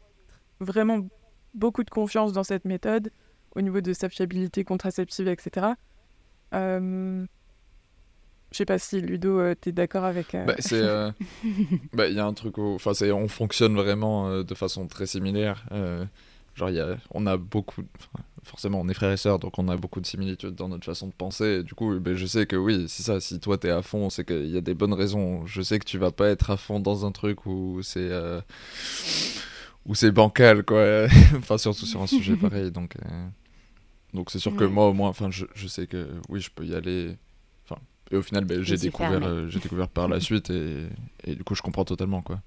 vraiment 0.60 1.08
beaucoup 1.56 1.84
de 1.84 1.90
confiance 1.90 2.34
dans 2.34 2.44
cette 2.44 2.66
méthode 2.66 3.12
au 3.56 3.62
niveau 3.62 3.82
de 3.82 3.94
sa 3.94 4.10
fiabilité 4.10 4.64
contraceptive, 4.64 5.28
etc. 5.28 5.68
Euh... 6.54 7.26
Je 8.56 8.60
sais 8.60 8.66
pas 8.66 8.80
si 8.80 9.02
Ludo, 9.02 9.38
euh, 9.38 9.54
tu 9.60 9.68
es 9.68 9.72
d'accord 9.74 10.06
avec. 10.06 10.34
Euh, 10.34 10.46
bah, 10.46 10.56
c'est, 10.60 10.82
euh, 10.82 11.12
bah, 11.94 12.08
il 12.08 12.16
y 12.16 12.22
a 12.22 12.26
un 12.26 12.34
truc 12.34 12.58
où, 12.58 12.76
enfin, 12.76 12.92
on 13.12 13.28
fonctionne 13.28 13.76
vraiment 13.76 14.44
de 14.44 14.56
façon 14.56 14.88
très 14.88 15.06
similaire. 15.06 15.66
genre, 16.56 16.70
y 16.70 16.80
a... 16.80 16.96
on 17.12 17.28
a 17.28 17.36
beaucoup, 17.36 17.82
forcément, 18.44 18.80
on 18.80 18.88
est 18.88 18.94
frères 18.94 19.12
et 19.12 19.18
sœurs, 19.18 19.40
donc 19.40 19.60
on 19.60 19.68
a 19.68 19.76
beaucoup 19.76 20.00
de 20.00 20.06
similitudes 20.06 20.56
dans 20.56 20.70
notre 20.70 20.86
façon 20.86 21.08
de 21.08 21.14
penser. 21.14 21.64
du 21.64 21.74
coup, 21.74 22.00
ben, 22.00 22.16
je 22.16 22.26
sais 22.26 22.46
que 22.46 22.56
oui, 22.56 22.86
c'est 22.88 23.04
ça. 23.04 23.20
Si 23.20 23.42
toi 23.42 23.58
t'es 23.58 23.72
à 23.72 23.82
fond, 23.82 24.10
c'est 24.10 24.24
qu'il 24.24 24.48
y 24.48 24.58
a 24.58 24.62
des 24.62 24.74
bonnes 24.74 24.94
raisons. 24.94 25.46
Je 25.46 25.62
sais 25.62 25.78
que 25.78 25.86
tu 25.86 25.98
vas 25.98 26.12
pas 26.12 26.30
être 26.30 26.50
à 26.50 26.56
fond 26.56 26.80
dans 26.80 27.06
un 27.06 27.12
truc 27.12 27.46
où 27.46 27.82
c'est 27.82 28.10
où 29.86 29.96
c'est 29.96 30.12
bancal, 30.12 30.64
quoi. 30.64 31.08
enfin, 31.38 31.58
surtout 31.58 31.86
sur 31.86 32.02
un 32.02 32.08
sujet 32.08 32.36
pareil. 32.42 32.72
Donc, 32.72 32.96
euh, 32.98 33.28
donc 34.14 34.32
c'est 34.32 34.40
sûr 34.40 34.56
que 34.56 34.64
moi, 34.64 34.88
au 34.88 34.94
moins, 34.94 35.10
enfin, 35.10 35.30
je, 35.32 35.46
je, 35.54 35.68
sais 35.68 35.88
que 35.88 36.10
oui, 36.30 36.40
je 36.40 36.50
peux 36.52 36.66
y 36.66 36.76
aller. 36.76 37.18
Enfin, 37.66 37.80
Et 38.12 38.16
au 38.16 38.22
final, 38.22 38.46
ben, 38.46 38.62
j'ai 38.62 38.78
découvert, 38.78 39.24
euh, 39.24 39.50
j'ai 39.50 39.60
découvert 39.60 39.88
par 39.88 40.08
la 40.08 40.20
suite 40.22 40.50
et, 40.50 40.88
et 41.24 41.36
du 41.36 41.44
coup, 41.44 41.56
je 41.56 41.62
comprends 41.62 41.86
totalement 41.86 42.22
quoi. 42.22 42.40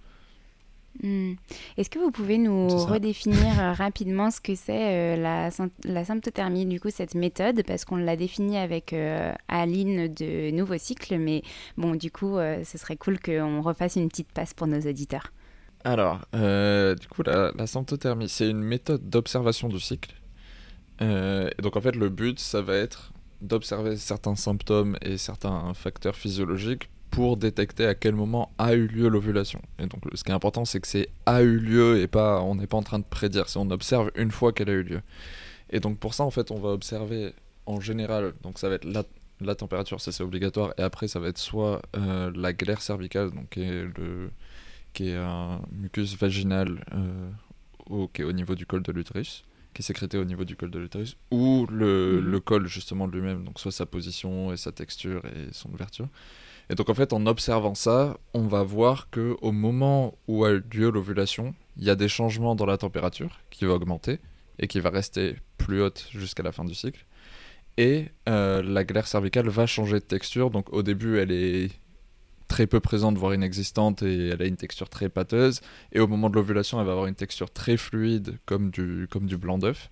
Hmm. 1.03 1.35
Est-ce 1.77 1.91
que 1.91 1.99
vous 2.01 2.11
pouvez 2.11 2.39
nous 2.39 2.67
redéfinir 2.69 3.61
euh, 3.61 3.73
rapidement 3.73 4.31
ce 4.33 4.41
que 4.41 4.57
c'est 4.57 5.17
euh, 5.17 5.17
la, 5.17 5.51
la 5.85 6.05
symptothermie, 6.05 6.67
du 6.67 6.81
coup, 6.81 6.91
cette 6.91 7.15
méthode? 7.15 7.63
Parce 7.65 7.85
qu'on 7.85 7.97
l'a 7.97 8.17
définie 8.17 8.59
avec 8.59 8.93
euh, 8.93 9.33
Aline 9.47 10.13
de 10.13 10.51
Nouveau 10.51 10.77
Cycle, 10.77 11.19
mais 11.19 11.43
bon, 11.77 11.95
du 11.95 12.11
coup, 12.11 12.37
euh, 12.37 12.65
ce 12.65 12.79
serait 12.79 12.97
cool 12.97 13.21
qu'on 13.21 13.63
refasse 13.63 13.95
une 13.95 14.09
petite 14.09 14.33
passe 14.33 14.55
pour 14.55 14.67
nos 14.67 14.81
auditeurs. 14.81 15.33
Alors, 15.85 16.21
euh, 16.35 16.95
du 16.95 17.07
coup, 17.09 17.23
la, 17.23 17.67
symptothermie, 17.67 18.29
c'est 18.29 18.49
une 18.49 18.63
méthode 18.63 19.09
d'observation 19.09 19.69
du 19.69 19.81
cycle. 19.81 20.13
Euh, 21.01 21.49
et 21.57 21.63
donc, 21.63 21.77
en 21.77 21.81
fait, 21.81 21.97
le 21.97 22.09
but, 22.09 22.39
ça 22.39 22.61
va 22.61 22.75
être 22.75 23.13
d'observer 23.41 23.97
certains 23.97 24.35
symptômes 24.35 24.97
et 25.01 25.17
certains 25.17 25.73
facteurs 25.75 26.17
physiologiques 26.17 26.91
pour 27.11 27.37
détecter 27.37 27.87
à 27.87 27.95
quel 27.95 28.15
moment 28.15 28.53
a 28.59 28.75
eu 28.75 28.87
lieu 28.87 29.09
l'ovulation. 29.09 29.63
Et 29.79 29.87
donc, 29.87 30.03
ce 30.13 30.25
qui 30.25 30.31
est 30.31 30.35
important, 30.35 30.65
c'est 30.65 30.81
que 30.81 30.89
c'est 30.89 31.09
a 31.27 31.43
eu 31.43 31.57
lieu 31.59 32.01
et 32.01 32.09
pas, 32.09 32.43
on 32.43 32.57
n'est 32.57 32.67
pas 32.67 32.77
en 32.77 32.83
train 32.83 32.99
de 32.99 33.05
prédire. 33.05 33.49
C'est 33.49 33.59
on 33.59 33.71
observe 33.71 34.11
une 34.17 34.31
fois 34.31 34.53
qu'elle 34.53 34.71
a 34.71 34.75
eu 34.75 34.83
lieu. 34.83 35.01
Et 35.71 35.81
donc, 35.81 35.99
pour 35.99 36.15
ça, 36.15 36.25
en 36.25 36.31
fait, 36.31 36.51
on 36.51 36.59
va 36.59 36.71
observer 36.71 37.33
en 37.67 37.81
général, 37.81 38.33
donc 38.43 38.59
ça 38.59 38.69
va 38.69 38.77
être 38.77 38.85
la, 38.85 39.05
la 39.41 39.55
température, 39.55 40.01
ça 40.01 40.11
c'est 40.11 40.23
obligatoire, 40.23 40.73
et 40.79 40.83
après, 40.83 41.07
ça 41.07 41.21
va 41.21 41.29
être 41.29 41.37
soit 41.37 41.83
euh, 41.97 42.33
la 42.35 42.55
glaire 42.55 42.81
cervicale, 42.81 43.31
donc 43.31 43.51
qui 43.51 43.61
est 43.61 43.85
le 43.99 44.31
qui 44.99 45.11
est 45.11 45.17
un 45.17 45.63
mucus 45.71 46.17
vaginal 46.17 46.85
euh, 46.93 47.31
au, 47.89 48.09
qui 48.09 48.23
est 48.23 48.25
au 48.25 48.33
niveau 48.33 48.57
du 48.57 48.67
col 48.67 48.83
de 48.83 48.91
l'utérus, 48.91 49.45
qui 49.73 49.83
est 49.83 49.85
sécrété 49.85 50.19
au 50.19 50.25
niveau 50.25 50.45
du 50.45 50.57
col 50.57 50.73
de 50.73 50.79
l'utérus, 50.81 51.17
ou 51.31 51.67
le, 51.71 52.19
Mhm. 52.21 52.31
le 52.33 52.41
col 52.41 52.67
justement 52.67 53.07
lui-même, 53.07 53.45
donc 53.45 53.61
soit 53.61 53.71
sa 53.71 53.87
position 53.87 54.53
et 54.53 54.57
sa 54.57 54.73
texture 54.73 55.23
et 55.27 55.53
son 55.53 55.71
ouverture. 55.73 56.09
Et 56.69 56.75
donc 56.75 56.91
en 56.91 56.95
fait, 56.95 57.13
en 57.13 57.27
observant 57.27 57.77
ça, 57.77 58.19
on 58.35 58.47
va 58.49 58.65
voir 58.65 59.09
que 59.11 59.37
au 59.41 59.53
moment 59.53 60.19
où 60.27 60.45
a 60.45 60.51
eu 60.51 60.63
lieu 60.73 60.91
l'ovulation, 60.91 61.55
il 61.77 61.85
y 61.85 61.91
a 61.91 61.95
des 61.95 62.09
changements 62.09 62.57
dans 62.57 62.67
la 62.67 62.77
température 62.77 63.39
qui 63.51 63.67
va 63.67 63.75
augmenter 63.75 64.19
et 64.59 64.67
qui 64.67 64.81
va 64.81 64.91
rester 64.91 65.37
plus 65.59 65.81
haute 65.81 66.09
jusqu'à 66.11 66.43
la 66.43 66.51
fin 66.51 66.65
du 66.65 66.75
cycle. 66.75 67.07
Et 67.77 68.07
euh, 68.29 68.63
la 68.65 68.83
glaire 68.83 69.07
cervicale 69.07 69.49
va 69.49 69.67
changer 69.67 70.01
de 70.01 70.05
texture. 70.17 70.51
Donc 70.51 70.73
au 70.73 70.83
début, 70.83 71.19
elle 71.19 71.31
est 71.31 71.71
très 72.49 72.67
peu 72.67 72.81
présente, 72.81 73.17
voire 73.19 73.35
inexistante, 73.35 74.03
et 74.03 74.29
elle 74.29 74.43
a 74.43 74.47
une 74.47 74.57
texture 74.57 74.89
très 74.89 75.09
pâteuse. 75.09 75.61
Et 75.93 76.01
au 76.01 76.09
moment 76.09 76.31
de 76.31 76.35
l'ovulation, 76.35 76.81
elle 76.81 76.87
va 76.87 76.93
avoir 76.93 77.07
une 77.07 77.15
texture 77.15 77.51
très 77.51 77.77
fluide, 77.77 78.39
comme 78.47 78.71
du, 78.71 79.07
comme 79.11 79.27
du 79.27 79.37
blanc 79.37 79.59
d'œuf. 79.59 79.91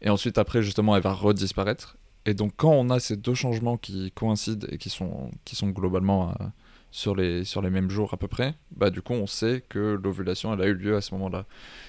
Et 0.00 0.08
ensuite, 0.08 0.38
après, 0.38 0.62
justement, 0.62 0.96
elle 0.96 1.02
va 1.02 1.12
redisparaître. 1.12 1.96
Et 2.24 2.34
donc, 2.34 2.52
quand 2.56 2.72
on 2.72 2.90
a 2.90 3.00
ces 3.00 3.16
deux 3.16 3.34
changements 3.34 3.76
qui 3.76 4.12
coïncident 4.12 4.66
et 4.70 4.78
qui 4.78 4.90
sont, 4.90 5.30
qui 5.44 5.56
globalement 5.72 6.30
euh, 6.30 6.44
sur, 6.90 7.16
les, 7.16 7.44
sur 7.44 7.62
les 7.62 7.70
mêmes 7.70 7.90
jours 7.90 8.12
à 8.14 8.16
peu 8.16 8.28
près, 8.28 8.54
bah 8.76 8.90
du 8.90 9.02
coup, 9.02 9.14
on 9.14 9.26
sait 9.26 9.64
que 9.68 9.98
l'ovulation, 10.02 10.52
elle 10.52 10.62
a 10.62 10.66
eu 10.66 10.74
lieu 10.74 10.96
à 10.96 11.00
ce 11.00 11.14
moment-là. 11.14 11.46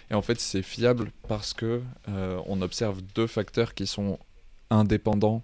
Et 0.09 0.13
en 0.13 0.21
fait, 0.21 0.39
c'est 0.39 0.61
fiable 0.61 1.11
parce 1.27 1.53
que 1.53 1.81
euh, 2.07 2.39
on 2.45 2.61
observe 2.61 3.01
deux 3.15 3.27
facteurs 3.27 3.73
qui 3.73 3.85
sont 3.85 4.17
indépendants, 4.69 5.43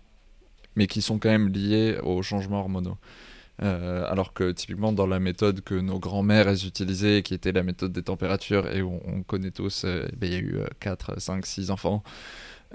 mais 0.76 0.88
qui 0.88 1.02
sont 1.02 1.20
quand 1.20 1.30
même 1.30 1.50
liés 1.50 1.98
aux 2.04 2.22
changements 2.22 2.60
hormonaux. 2.60 2.98
Euh, 3.62 4.06
alors 4.10 4.34
que 4.34 4.52
typiquement 4.52 4.92
dans 4.92 5.08
la 5.08 5.20
méthode 5.20 5.62
que 5.62 5.76
nos 5.76 5.98
grands-mères 5.98 6.50
utilisaient, 6.50 7.24
qui 7.24 7.34
était 7.34 7.54
la 7.54 7.64
méthode 7.64 7.94
des 7.94 8.04
températures, 8.04 8.68
et 8.70 8.82
on, 8.82 9.02
on 9.08 9.24
connaît 9.24 9.52
tous, 9.52 9.86
euh, 9.86 10.08
ben, 10.18 10.28
il 10.28 10.34
y 10.34 10.36
a 10.36 10.40
eu 10.40 10.60
4, 10.82 11.20
5, 11.22 11.46
6 11.46 11.72
enfants, 11.72 12.04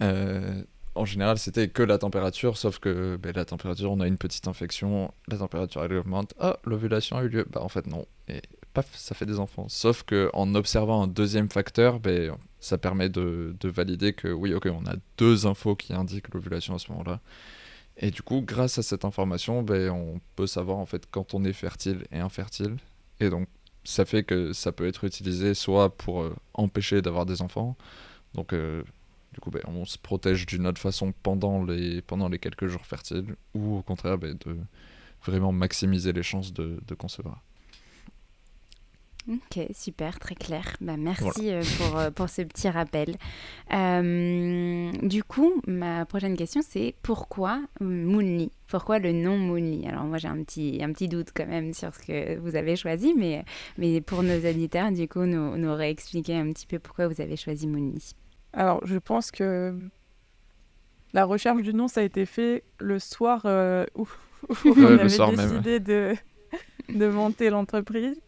euh, 0.01 0.63
en 0.95 1.05
général 1.05 1.39
c'était 1.39 1.69
que 1.69 1.83
la 1.83 1.99
température, 1.99 2.57
sauf 2.57 2.79
que 2.79 3.19
ben, 3.23 3.33
la 3.37 3.45
température, 3.45 3.93
on 3.93 4.01
a 4.01 4.07
une 4.07 4.17
petite 4.17 4.49
infection, 4.49 5.13
la 5.29 5.37
température 5.37 5.85
elle 5.85 5.93
augmente, 5.95 6.33
ah 6.41 6.59
l'ovulation 6.65 7.19
a 7.19 7.25
eu 7.25 7.29
lieu, 7.29 7.47
bah 7.51 7.61
en 7.63 7.69
fait 7.69 7.87
non, 7.87 8.07
et 8.29 8.41
paf, 8.73 8.89
ça 8.95 9.15
fait 9.15 9.27
des 9.27 9.39
enfants. 9.39 9.67
Sauf 9.69 10.03
que 10.05 10.31
en 10.33 10.55
observant 10.55 11.03
un 11.03 11.09
deuxième 11.09 11.51
facteur, 11.51 12.01
ben, 12.01 12.35
ça 12.59 12.79
permet 12.79 13.11
de, 13.11 13.55
de 13.61 13.69
valider 13.69 14.15
que 14.15 14.29
oui 14.29 14.55
ok 14.55 14.69
on 14.73 14.87
a 14.87 14.95
deux 15.19 15.47
infos 15.47 15.77
qui 15.77 15.93
indiquent 15.93 16.33
l'ovulation 16.33 16.75
à 16.75 16.79
ce 16.79 16.91
moment-là. 16.93 17.21
Et 18.01 18.11
du 18.11 18.23
coup, 18.23 18.41
grâce 18.41 18.79
à 18.79 18.83
cette 18.83 19.05
information, 19.05 19.63
ben, 19.63 19.91
on 19.91 20.21
peut 20.35 20.47
savoir 20.47 20.79
en 20.79 20.87
fait 20.87 21.07
quand 21.11 21.35
on 21.35 21.45
est 21.45 21.53
fertile 21.53 22.07
et 22.11 22.19
infertile. 22.19 22.77
Et 23.21 23.29
donc, 23.29 23.47
ça 23.85 24.05
fait 24.07 24.25
que 24.25 24.53
ça 24.53 24.73
peut 24.73 24.87
être 24.87 25.05
utilisé 25.05 25.55
soit 25.55 25.97
pour 25.97 26.23
euh, 26.23 26.35
empêcher 26.55 27.03
d'avoir 27.03 27.27
des 27.27 27.43
enfants. 27.43 27.77
Donc, 28.35 28.53
euh, 28.55 28.83
du 29.35 29.41
coup, 29.41 29.51
ben, 29.51 29.63
on 29.67 29.85
se 29.85 29.99
protège 29.99 30.47
d'une 30.47 30.67
autre 30.67 30.81
façon 30.81 31.13
pendant 31.23 31.63
les, 31.63 32.03
quelques 32.41 32.67
jours 32.69 32.87
fertiles. 32.87 33.37
Ou 33.55 33.79
au 33.79 33.83
contraire, 33.83 34.19
ben, 34.19 34.37
de 34.47 34.57
vraiment 35.25 35.53
maximiser 35.53 36.13
les 36.13 36.23
chances 36.23 36.55
de 36.55 36.95
concevoir. 36.99 37.43
Ok, 39.31 39.65
super, 39.73 40.19
très 40.19 40.35
clair. 40.35 40.77
Bah, 40.81 40.97
merci 40.99 41.53
euh, 41.53 41.63
pour, 41.79 41.99
euh, 41.99 42.11
pour 42.11 42.29
ce 42.29 42.43
petit 42.43 42.69
rappel. 42.69 43.15
Euh, 43.73 44.91
du 45.03 45.23
coup, 45.23 45.63
ma 45.69 46.05
prochaine 46.05 46.37
question, 46.37 46.63
c'est 46.67 46.97
pourquoi 47.03 47.63
Moonly 47.81 48.51
Pourquoi 48.67 48.99
le 48.99 49.13
nom 49.13 49.39
Moonly 49.39 49.87
Alors 49.87 50.03
moi, 50.05 50.19
j'ai 50.19 50.27
un 50.27 50.43
petit, 50.43 50.81
un 50.83 50.93
petit 50.93 51.07
doute 51.07 51.29
quand 51.33 51.47
même 51.47 51.73
sur 51.75 51.95
ce 51.95 52.01
que 52.01 52.39
vous 52.39 52.57
avez 52.57 52.75
choisi, 52.75 53.15
mais, 53.17 53.45
mais 53.79 54.01
pour 54.01 54.25
nos 54.25 54.39
auditeurs, 54.39 54.91
du 54.91 55.07
coup, 55.07 55.25
nous, 55.27 55.57
nous 55.57 55.75
réexpliquer 55.75 56.35
un 56.35 56.53
petit 56.53 56.67
peu 56.67 56.81
pourquoi 56.81 57.07
vous 57.07 57.21
avez 57.21 57.37
choisi 57.37 57.69
Moonly. 57.69 58.15
Alors, 58.53 58.85
je 58.85 58.99
pense 58.99 59.31
que 59.31 59.79
la 61.13 61.25
recherche 61.25 61.63
du 61.63 61.73
nom, 61.73 61.87
ça 61.87 62.01
a 62.01 62.05
été 62.05 62.27
fait 62.27 62.65
le 62.81 62.99
soir 62.99 63.43
euh, 63.45 63.85
où, 63.95 64.09
où 64.49 64.55
on 64.65 64.75
le 64.75 65.01
avait 65.01 65.09
soir 65.09 65.33
même, 65.33 65.51
décidé 65.51 65.79
de, 65.79 66.15
de 66.89 67.09
monter 67.09 67.51
l'entreprise. 67.51 68.21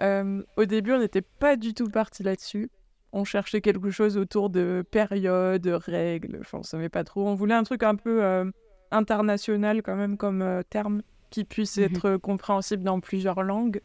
Euh, 0.00 0.42
au 0.56 0.64
début, 0.64 0.92
on 0.92 0.98
n'était 0.98 1.22
pas 1.22 1.56
du 1.56 1.74
tout 1.74 1.88
parti 1.88 2.22
là-dessus. 2.22 2.70
On 3.12 3.24
cherchait 3.24 3.60
quelque 3.60 3.90
chose 3.90 4.16
autour 4.16 4.50
de 4.50 4.84
périodes, 4.90 5.66
règles, 5.66 6.38
enfin, 6.40 6.58
on 6.58 6.62
savait 6.62 6.88
pas 6.90 7.04
trop. 7.04 7.26
On 7.26 7.34
voulait 7.34 7.54
un 7.54 7.62
truc 7.64 7.82
un 7.82 7.94
peu 7.96 8.22
euh, 8.22 8.44
international 8.90 9.82
quand 9.82 9.96
même 9.96 10.16
comme 10.16 10.42
euh, 10.42 10.62
terme, 10.68 11.02
qui 11.30 11.44
puisse 11.44 11.78
Mhm. 11.78 11.84
être 11.84 12.16
compréhensible 12.18 12.82
dans 12.82 13.00
plusieurs 13.00 13.42
langues. 13.42 13.80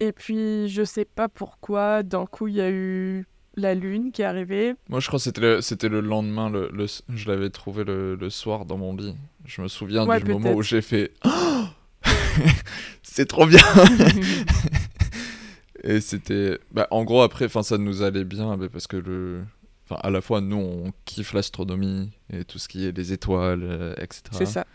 Et 0.00 0.12
puis, 0.12 0.68
je 0.68 0.84
sais 0.84 1.04
pas 1.06 1.28
pourquoi, 1.28 2.02
d'un 2.02 2.26
coup, 2.26 2.48
il 2.48 2.54
y 2.56 2.60
a 2.60 2.70
eu 2.70 3.24
la 3.54 3.74
lune 3.74 4.12
qui 4.12 4.20
est 4.22 4.26
arrivée. 4.26 4.74
Moi, 4.90 5.00
je 5.00 5.06
crois 5.06 5.18
que 5.18 5.22
c'était 5.24 5.40
le, 5.40 5.60
c'était 5.62 5.88
le 5.88 6.00
lendemain. 6.00 6.50
Le, 6.50 6.68
le- 6.72 6.86
je 7.08 7.28
l'avais 7.28 7.48
trouvé 7.48 7.84
le, 7.84 8.14
le 8.14 8.30
soir 8.30 8.66
dans 8.66 8.76
mon 8.76 8.94
lit. 8.94 9.16
Je 9.46 9.62
me 9.62 9.68
souviens 9.68 10.06
Ouais, 10.06 10.18
du 10.20 10.26
moment 10.30 10.52
où 10.52 10.60
j'ai 10.62 10.82
fait 10.82 11.12
Oh 11.24 11.64
C'est 13.16 13.26
trop 13.26 13.46
bien 13.46 13.58
Et 15.82 16.00
c'était. 16.00 16.58
Bah, 16.72 16.86
en 16.90 17.04
gros, 17.04 17.22
après, 17.22 17.46
enfin, 17.46 17.62
ça 17.62 17.78
nous 17.78 18.02
allait 18.02 18.24
bien 18.24 18.58
parce 18.72 18.86
que 18.86 18.96
le. 18.96 19.42
Enfin, 19.88 20.00
à 20.02 20.10
la 20.10 20.20
fois, 20.20 20.40
nous, 20.40 20.56
on 20.56 20.92
kiffe 21.04 21.32
l'astronomie 21.32 22.10
et 22.32 22.44
tout 22.44 22.58
ce 22.58 22.66
qui 22.68 22.86
est 22.86 22.96
les 22.96 23.12
étoiles, 23.12 23.62
euh, 23.62 23.94
etc. 23.98 24.22
C'est 24.32 24.46
ça. 24.46 24.66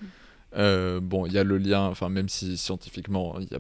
Euh, 0.56 1.00
bon, 1.02 1.26
il 1.26 1.34
y 1.34 1.38
a 1.38 1.44
le 1.44 1.58
lien, 1.58 1.82
enfin, 1.82 2.08
même 2.10 2.30
si 2.30 2.58
scientifiquement, 2.58 3.38
il 3.40 3.48
y 3.52 3.56
a. 3.56 3.60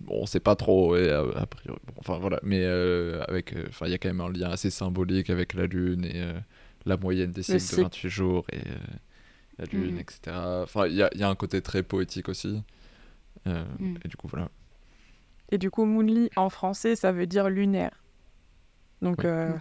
Bon, 0.00 0.20
on 0.22 0.26
sait 0.26 0.38
pas 0.40 0.54
trop, 0.54 0.96
et 0.96 1.10
a, 1.10 1.20
a 1.20 1.46
priori. 1.46 1.80
bon, 1.86 1.94
enfin, 1.98 2.18
voilà. 2.18 2.38
Mais 2.44 2.60
euh, 2.62 3.22
avec. 3.26 3.54
euh, 3.54 3.64
Enfin, 3.68 3.86
il 3.86 3.90
y 3.90 3.94
a 3.94 3.98
quand 3.98 4.08
même 4.08 4.20
un 4.20 4.30
lien 4.30 4.50
assez 4.50 4.70
symbolique 4.70 5.30
avec 5.30 5.54
la 5.54 5.66
Lune 5.66 6.04
et 6.04 6.22
euh, 6.22 6.38
la 6.86 6.96
moyenne 6.96 7.32
des 7.32 7.42
cycles 7.42 7.58
de 7.58 7.62
cycle. 7.62 7.82
28 7.82 8.08
jours 8.08 8.44
et 8.52 8.58
euh, 8.58 8.76
la 9.58 9.64
Lune, 9.66 9.94
Mhm. 9.94 9.98
etc. 10.00 10.36
Enfin, 10.62 10.86
il 10.86 10.94
y 10.94 11.02
a, 11.02 11.10
il 11.14 11.20
y 11.20 11.24
a 11.24 11.28
un 11.28 11.34
côté 11.34 11.60
très 11.60 11.82
poétique 11.82 12.28
aussi. 12.28 12.62
Euh, 13.46 13.64
Mhm. 13.78 13.98
Et 14.04 14.08
du 14.08 14.16
coup, 14.16 14.28
voilà. 14.28 14.48
Et 15.50 15.58
du 15.58 15.70
coup, 15.70 15.84
Moonly 15.84 16.30
en 16.36 16.50
français, 16.50 16.94
ça 16.96 17.12
veut 17.12 17.26
dire 17.26 17.48
lunaire. 17.48 18.02
Donc, 19.02 19.24
euh, 19.24 19.52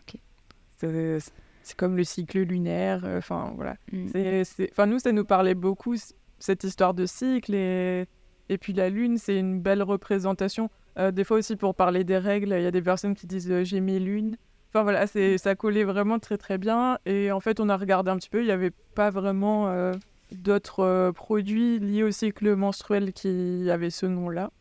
c'est 0.78 1.20
c'est 1.64 1.76
comme 1.76 1.98
le 1.98 2.04
cycle 2.04 2.40
lunaire. 2.40 3.04
euh, 3.06 3.18
Enfin, 3.18 3.52
voilà. 3.56 3.76
Mm. 3.92 4.08
C'est- 4.12 4.44
c'est- 4.46 4.70
Enfin, 4.72 4.86
nous, 4.86 5.00
ça 5.00 5.12
nous 5.12 5.26
parlait 5.26 5.54
beaucoup, 5.56 5.96
cette 6.40 6.64
histoire 6.64 6.94
de 6.94 7.06
cycle. 7.06 7.54
Et, 7.54 8.06
et 8.50 8.58
puis, 8.58 8.72
la 8.74 8.90
lune, 8.90 9.18
c'est 9.18 9.38
une 9.38 9.60
belle 9.62 9.84
représentation. 9.84 10.70
Euh, 10.98 11.12
des 11.12 11.24
fois 11.24 11.38
aussi, 11.38 11.56
pour 11.58 11.76
parler 11.76 12.04
des 12.04 12.18
règles, 12.18 12.54
il 12.58 12.64
y 12.64 12.66
a 12.68 12.72
des 12.72 12.82
personnes 12.82 13.16
qui 13.16 13.28
disent 13.28 13.52
euh, 13.52 13.64
j'ai 13.64 13.82
mes 13.82 14.00
lunes. 14.00 14.38
Enfin, 14.70 14.84
voilà, 14.84 15.08
c'est- 15.08 15.38
ça 15.38 15.56
collait 15.56 15.84
vraiment 15.84 16.20
très, 16.20 16.38
très 16.38 16.58
bien. 16.58 16.98
Et 17.06 17.32
en 17.32 17.40
fait, 17.42 17.60
on 17.60 17.70
a 17.70 17.78
regardé 17.78 18.12
un 18.12 18.18
petit 18.18 18.30
peu. 18.30 18.42
Il 18.42 18.46
n'y 18.46 18.52
avait 18.52 18.72
pas 18.96 19.10
vraiment 19.10 19.68
euh, 19.70 19.92
d'autres 20.32 20.82
euh, 20.82 21.12
produits 21.12 21.80
liés 21.80 22.04
au 22.04 22.12
cycle 22.12 22.56
menstruel 22.56 23.14
qui 23.14 23.70
avaient 23.70 23.90
ce 23.90 24.06
nom-là. 24.06 24.52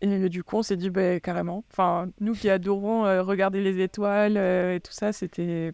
Et 0.00 0.28
du 0.28 0.44
coup, 0.44 0.56
on 0.58 0.62
s'est 0.62 0.76
dit, 0.76 0.90
bah, 0.90 1.18
carrément. 1.18 1.64
Enfin, 1.72 2.08
nous 2.20 2.34
qui 2.34 2.48
adorons 2.48 3.04
euh, 3.04 3.22
regarder 3.22 3.60
les 3.60 3.82
étoiles 3.82 4.36
euh, 4.36 4.76
et 4.76 4.80
tout 4.80 4.92
ça, 4.92 5.12
c'était. 5.12 5.72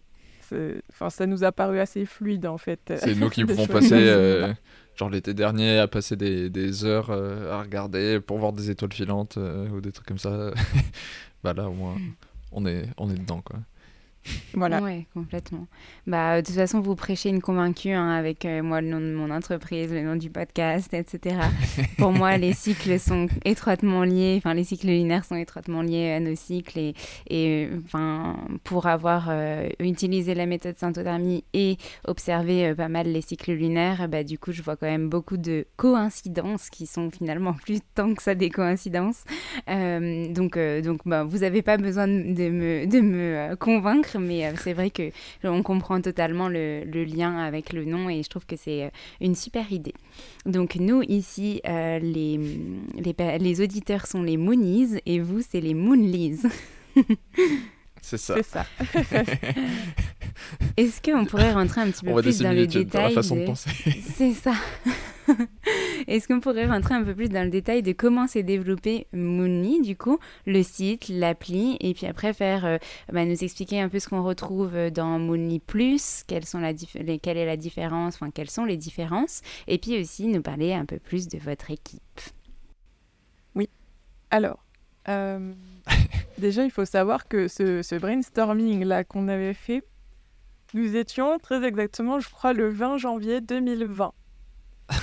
Enfin, 0.91 1.09
ça 1.09 1.25
nous 1.25 1.43
a 1.43 1.51
paru 1.51 1.79
assez 1.79 2.05
fluide, 2.05 2.45
en 2.45 2.57
fait. 2.57 2.93
C'est 2.97 3.15
nous 3.15 3.29
qui 3.29 3.45
pouvons 3.45 3.67
passer, 3.67 3.93
euh, 3.93 4.53
genre 4.95 5.09
l'été 5.09 5.33
dernier, 5.33 5.79
à 5.79 5.87
passer 5.87 6.15
des, 6.15 6.49
des 6.49 6.85
heures 6.85 7.11
à 7.11 7.61
regarder 7.61 8.19
pour 8.19 8.37
voir 8.37 8.53
des 8.53 8.69
étoiles 8.69 8.93
filantes 8.93 9.37
ou 9.37 9.81
des 9.81 9.91
trucs 9.91 10.07
comme 10.07 10.19
ça. 10.19 10.51
bah 11.43 11.53
là, 11.53 11.69
au 11.69 11.73
moins, 11.73 11.95
on 12.51 12.65
est, 12.65 12.87
on 12.97 13.09
est 13.09 13.17
dedans, 13.17 13.41
quoi. 13.41 13.59
Voilà. 14.55 14.81
Ouais, 14.81 15.05
complètement. 15.13 15.67
Bah, 16.07 16.41
de 16.41 16.45
toute 16.45 16.55
façon, 16.55 16.79
vous 16.79 16.95
prêchez 16.95 17.29
une 17.29 17.41
convaincue 17.41 17.91
hein, 17.91 18.09
avec 18.09 18.45
euh, 18.45 18.63
moi 18.63 18.81
le 18.81 18.87
nom 18.87 18.99
de 18.99 19.13
mon 19.13 19.29
entreprise, 19.29 19.91
le 19.91 20.01
nom 20.01 20.15
du 20.15 20.29
podcast, 20.29 20.93
etc. 20.93 21.37
Pour 21.97 22.11
moi, 22.11 22.37
les 22.37 22.53
cycles 22.53 22.99
sont 22.99 23.27
étroitement 23.43 24.03
liés, 24.03 24.35
enfin, 24.37 24.53
les 24.53 24.63
cycles 24.63 24.87
lunaires 24.87 25.25
sont 25.25 25.35
étroitement 25.35 25.81
liés 25.81 26.11
à 26.11 26.19
nos 26.19 26.35
cycles. 26.35 26.79
Et, 26.79 26.93
et 27.29 27.69
enfin, 27.85 28.37
pour 28.63 28.87
avoir 28.87 29.27
euh, 29.29 29.67
utilisé 29.79 30.33
la 30.35 30.45
méthode 30.45 30.77
syntothermie 30.77 31.43
et 31.53 31.77
observé 32.07 32.67
euh, 32.67 32.75
pas 32.75 32.87
mal 32.89 33.07
les 33.07 33.21
cycles 33.21 33.53
lunaires, 33.53 34.07
bah, 34.07 34.23
du 34.23 34.39
coup, 34.39 34.51
je 34.51 34.61
vois 34.61 34.75
quand 34.75 34.87
même 34.87 35.09
beaucoup 35.09 35.37
de 35.37 35.65
coïncidences 35.75 36.69
qui 36.69 36.87
sont 36.87 37.11
finalement 37.11 37.53
plus 37.53 37.79
tant 37.95 38.13
que 38.13 38.23
ça 38.23 38.35
des 38.35 38.49
coïncidences. 38.49 39.23
donc, 39.67 40.57
donc 40.57 41.01
bah, 41.05 41.23
vous 41.23 41.39
n'avez 41.39 41.61
pas 41.61 41.77
besoin 41.77 42.07
de 42.07 42.49
me, 42.49 42.85
de 42.85 42.99
me 43.01 43.55
convaincre, 43.55 44.14
mais 44.19 44.45
euh, 44.45 44.53
c'est 44.57 44.73
vrai 44.73 44.89
que 44.89 45.11
on 45.43 45.63
comprend 45.63 46.01
totalement 46.01 46.49
le, 46.49 46.83
lien 47.03 47.37
avec 47.37 47.73
le 47.73 47.85
nom 47.85 48.09
et 48.09 48.23
je 48.23 48.29
trouve 48.29 48.45
que 48.45 48.55
c'est 48.55 48.85
euh, 48.85 48.89
une 49.21 49.35
super 49.35 49.71
idée. 49.71 49.93
Donc 50.45 50.75
nous 50.75 51.01
ici, 51.03 51.61
euh, 51.67 51.99
les, 51.99 52.39
les, 53.39 53.61
auditeurs 53.61 54.07
sont 54.07 54.23
les 54.23 54.37
Moonies 54.37 54.99
et 55.05 55.19
vous 55.19 55.41
c'est 55.41 55.61
les 55.61 55.73
Moonlies. 55.73 56.41
C'est 58.05 58.17
ça. 58.17 58.35
C'est 58.35 58.45
ça. 58.45 58.65
Est-ce 60.77 61.01
qu'on 61.01 61.25
pourrait 61.25 61.53
rentrer 61.53 61.81
un 61.81 61.89
petit 61.89 62.05
peu 62.05 62.13
plus 62.21 62.39
dans 62.39 62.51
le 62.51 62.67
détail 62.67 63.15
de... 63.15 63.21
C'est 64.15 64.33
ça. 64.33 64.53
Est-ce 66.07 66.27
qu'on 66.27 66.39
pourrait 66.39 66.67
rentrer 66.67 66.93
un 66.93 67.03
peu 67.03 67.15
plus 67.15 67.29
dans 67.29 67.43
le 67.43 67.49
détail 67.49 67.81
de 67.81 67.93
comment 67.93 68.27
s'est 68.27 68.43
développé 68.43 69.07
Moonly, 69.11 69.81
du 69.81 69.97
coup, 69.97 70.19
le 70.45 70.61
site, 70.61 71.07
l'appli, 71.09 71.77
et 71.79 71.95
puis 71.95 72.05
après 72.05 72.33
faire, 72.33 72.63
euh, 72.65 72.77
bah, 73.11 73.25
nous 73.25 73.43
expliquer 73.43 73.81
un 73.81 73.89
peu 73.89 73.97
ce 73.97 74.07
qu'on 74.07 74.21
retrouve 74.21 74.91
dans 74.91 75.17
Moonly 75.17 75.59
Plus, 75.59 76.23
quelles 76.27 76.45
sont 76.45 76.59
la 76.59 76.75
quelle 76.75 77.37
est 77.37 77.45
la 77.47 77.57
différence, 77.57 78.13
enfin 78.15 78.29
quelles 78.29 78.51
sont 78.51 78.65
les 78.65 78.77
différences, 78.77 79.41
et 79.67 79.79
puis 79.79 79.99
aussi 79.99 80.27
nous 80.27 80.43
parler 80.43 80.73
un 80.73 80.85
peu 80.85 80.99
plus 80.99 81.27
de 81.27 81.39
votre 81.39 81.71
équipe. 81.71 82.21
Oui. 83.55 83.67
Alors, 84.29 84.59
euh, 85.07 85.53
déjà, 86.37 86.63
il 86.63 86.71
faut 86.71 86.85
savoir 86.85 87.27
que 87.27 87.47
ce, 87.47 87.97
brainstorming-là 87.97 89.03
qu'on 89.03 89.27
avait 89.27 89.53
fait, 89.53 89.83
nous 90.73 90.95
étions 90.95 91.37
très 91.39 91.63
exactement, 91.63 92.19
je 92.19 92.29
crois, 92.29 92.53
le 92.53 92.69
20 92.69 92.97
janvier 92.97 93.41
2020. 93.41 94.13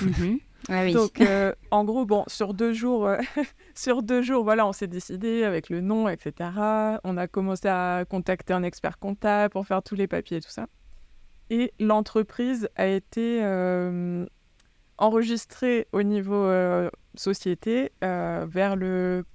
Mhm. 0.01 0.39
Ah 0.69 0.89
Donc, 0.91 1.19
euh, 1.21 1.53
en 1.71 1.83
gros, 1.83 2.05
bon, 2.05 2.23
sur 2.27 2.53
deux 2.53 2.73
jours, 2.73 3.07
euh, 3.07 3.17
sur 3.75 4.03
deux 4.03 4.21
jours, 4.21 4.43
voilà, 4.43 4.65
on 4.65 4.71
s'est 4.71 4.87
décidé 4.87 5.43
avec 5.43 5.69
le 5.69 5.81
nom, 5.81 6.07
etc. 6.07 6.49
On 7.03 7.17
a 7.17 7.27
commencé 7.27 7.67
à 7.67 8.05
contacter 8.09 8.53
un 8.53 8.63
expert 8.63 8.99
comptable 8.99 9.51
pour 9.51 9.65
faire 9.67 9.83
tous 9.83 9.95
les 9.95 10.07
papiers 10.07 10.37
et 10.37 10.41
tout 10.41 10.49
ça. 10.49 10.67
Et 11.49 11.73
l'entreprise 11.79 12.69
a 12.75 12.87
été 12.87 13.43
euh, 13.43 14.25
enregistrée 14.97 15.87
au 15.91 16.01
niveau 16.01 16.49
société 17.15 17.91
vers 18.01 18.75
le 18.75 19.25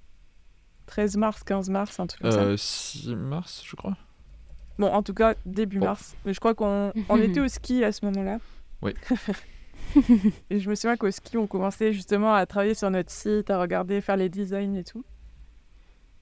13 0.89 1.17
mars, 1.17 1.43
15 1.43 1.69
mars, 1.69 1.99
un 1.99 2.07
truc 2.07 2.21
comme 2.21 2.31
ça. 2.31 2.57
6 2.57 3.15
mars, 3.15 3.61
je 3.63 3.75
crois. 3.75 3.95
Bon, 4.79 4.87
en 4.87 5.03
tout 5.03 5.13
cas, 5.13 5.35
début 5.45 5.77
mars. 5.79 6.15
Mais 6.25 6.33
je 6.33 6.39
crois 6.39 6.55
qu'on 6.55 6.91
on 7.09 7.17
était 7.17 7.39
au 7.39 7.47
ski 7.47 7.83
à 7.83 7.91
ce 7.91 8.03
moment-là. 8.05 8.39
Oui. 8.81 8.93
et 10.49 10.59
je 10.59 10.67
me 10.67 10.73
souviens 10.73 10.97
qu'au 10.97 11.11
ski, 11.11 11.37
on 11.37 11.45
commençait 11.45 11.93
justement 11.93 12.33
à 12.33 12.45
travailler 12.47 12.73
sur 12.73 12.89
notre 12.89 13.11
site, 13.11 13.51
à 13.51 13.61
regarder, 13.61 14.01
faire 14.01 14.17
les 14.17 14.29
designs 14.29 14.75
et 14.75 14.83
tout. 14.83 15.05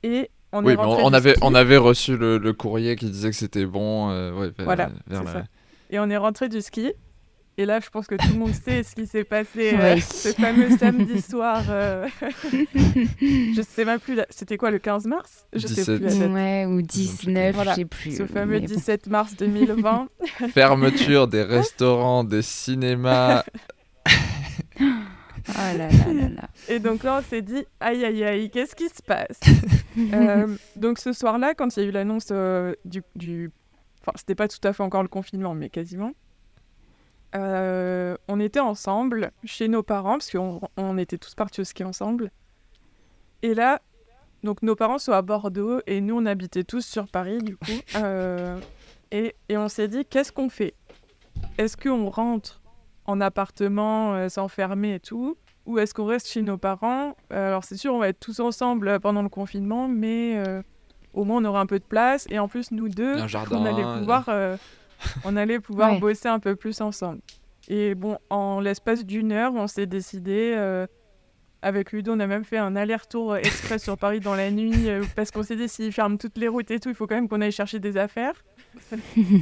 Et 0.03 0.29
on 0.51 0.63
oui, 0.65 0.75
mais 0.75 0.83
on, 0.83 1.13
avait, 1.13 1.35
on 1.41 1.55
avait 1.55 1.77
reçu 1.77 2.17
le, 2.17 2.51
courrier 2.51 2.97
qui 2.97 3.05
disait 3.05 3.29
que 3.29 3.35
c'était 3.35 3.65
bon. 3.65 4.09
Euh, 4.09 4.33
ouais, 4.33 4.51
voilà, 4.59 4.91
ça. 5.09 5.45
Et 5.91 5.99
on 5.99 6.09
est 6.09 6.17
rentré 6.17 6.49
du 6.49 6.61
ski. 6.61 6.91
Et 7.59 7.65
là, 7.65 7.79
je 7.79 7.89
pense 7.89 8.05
que 8.05 8.13
tout 8.13 8.27
le 8.33 8.37
monde 8.37 8.53
sait 8.53 8.83
ce 8.83 8.93
qui 8.93 9.07
s'est 9.07 9.23
passé 9.23 9.73
euh, 9.73 9.97
ce 9.99 10.29
fameux 10.33 10.77
samedi 10.77 11.19
soir. 11.23 11.63
Euh, 11.69 12.07
je 12.61 13.61
sais 13.67 13.83
même 13.83 13.99
plus. 13.99 14.19
C'était 14.29 14.57
quoi, 14.57 14.69
le 14.69 14.77
15 14.77 15.05
mars? 15.07 15.47
Je 15.53 15.65
17. 15.65 15.85
sais 15.85 15.99
plus. 15.99 16.33
Ouais, 16.33 16.65
ou 16.67 16.83
19, 16.83 17.55
voilà. 17.55 17.71
je 17.71 17.77
sais 17.77 17.85
plus. 17.85 18.15
Ce 18.15 18.27
fameux 18.27 18.59
17 18.59 19.07
mars 19.07 19.35
2020. 19.35 20.07
Fermeture 20.53 21.27
des 21.27 21.41
restaurants, 21.41 22.23
des 22.23 22.43
cinémas. 22.43 23.43
oh 24.79 24.83
là 25.49 25.73
là 25.73 26.13
là 26.13 26.29
là. 26.29 26.49
Et 26.69 26.77
donc 26.77 27.01
là, 27.01 27.17
on 27.19 27.27
s'est 27.27 27.41
dit, 27.41 27.65
aïe 27.79 28.05
aïe 28.05 28.23
aïe, 28.23 28.51
qu'est-ce 28.51 28.75
qui 28.75 28.87
se 28.87 29.01
passe? 29.01 29.39
Euh, 30.13 30.45
Donc 30.75 30.99
ce 30.99 31.11
soir-là, 31.11 31.55
quand 31.55 31.75
il 31.75 31.81
y 31.81 31.85
a 31.87 31.89
eu 31.89 31.91
l'annonce 31.91 32.31
du, 32.85 33.01
du... 33.15 33.49
Enfin, 34.01 34.11
c'était 34.15 34.35
pas 34.35 34.47
tout 34.47 34.59
à 34.63 34.73
fait 34.73 34.83
encore 34.83 35.01
le 35.01 35.09
confinement, 35.09 35.55
mais 35.55 35.71
quasiment. 35.71 36.11
Euh, 37.35 38.15
on 38.27 38.39
était 38.39 38.59
ensemble 38.59 39.31
chez 39.43 39.67
nos 39.67 39.83
parents, 39.83 40.13
parce 40.13 40.31
qu'on 40.31 40.61
on 40.77 40.97
était 40.97 41.17
tous 41.17 41.35
partis 41.35 41.61
au 41.61 41.63
ski 41.63 41.83
ensemble. 41.83 42.31
Et 43.41 43.53
là, 43.53 43.81
donc 44.43 44.61
nos 44.61 44.75
parents 44.75 44.97
sont 44.97 45.11
à 45.11 45.21
Bordeaux 45.21 45.81
et 45.87 46.01
nous 46.01 46.17
on 46.17 46.25
habitait 46.25 46.63
tous 46.63 46.85
sur 46.85 47.07
Paris 47.07 47.39
du 47.39 47.57
coup. 47.57 47.71
Euh, 47.95 48.59
et, 49.11 49.35
et, 49.47 49.57
on 49.57 49.69
s'est 49.69 49.87
dit 49.87 50.05
qu'est-ce 50.05 50.31
qu'on 50.31 50.49
fait? 50.49 50.73
Est-ce 51.57 51.77
qu'on 51.77 52.09
rentre 52.09 52.61
en 53.05 53.21
appartement, 53.21 54.13
euh, 54.13 54.29
s'enfermer 54.29 54.95
et 54.95 54.99
tout? 54.99 55.37
Ou 55.65 55.79
est-ce 55.79 55.93
qu'on 55.93 56.05
reste 56.05 56.27
chez 56.27 56.41
nos 56.41 56.57
parents? 56.57 57.15
Alors 57.29 57.63
c'est 57.63 57.77
sûr 57.77 57.93
on 57.93 57.99
va 57.99 58.09
être 58.09 58.19
tous 58.19 58.39
ensemble 58.39 58.99
pendant 58.99 59.21
le 59.21 59.29
confinement, 59.29 59.87
mais 59.87 60.41
au 61.13 61.23
moins 61.23 61.41
on 61.41 61.45
aura 61.45 61.61
un 61.61 61.65
peu 61.65 61.79
de 61.79 61.85
place. 61.85 62.25
Et 62.29 62.39
en 62.39 62.47
plus 62.47 62.71
nous 62.71 62.89
deux, 62.89 63.15
on 63.51 63.65
allait 63.65 63.99
pouvoir 63.99 64.29
on 65.23 65.35
allait 65.35 65.59
pouvoir 65.59 65.99
bosser 65.99 66.27
un 66.27 66.39
peu 66.39 66.55
plus 66.55 66.81
ensemble. 66.81 67.21
Et 67.67 67.95
bon, 67.95 68.17
en 68.29 68.59
l'espace 68.59 69.05
d'une 69.05 69.31
heure, 69.31 69.53
on 69.53 69.67
s'est 69.67 69.87
décidé. 69.87 70.53
Euh, 70.55 70.87
avec 71.61 71.91
Ludo, 71.91 72.13
on 72.13 72.19
a 72.19 72.27
même 72.27 72.43
fait 72.43 72.57
un 72.57 72.75
aller-retour 72.75 73.35
express 73.35 73.83
sur 73.83 73.97
Paris 73.97 74.19
dans 74.19 74.35
la 74.35 74.51
nuit 74.51 74.89
euh, 74.89 75.03
parce 75.15 75.31
qu'on 75.31 75.43
s'est 75.43 75.55
dit 75.55 75.67
s'ils 75.67 75.91
ferment 75.91 76.17
toutes 76.17 76.37
les 76.37 76.47
routes 76.47 76.69
et 76.69 76.79
tout, 76.79 76.89
il 76.89 76.95
faut 76.95 77.07
quand 77.07 77.15
même 77.15 77.27
qu'on 77.27 77.41
aille 77.41 77.51
chercher 77.51 77.79
des 77.79 77.97
affaires. 77.97 78.35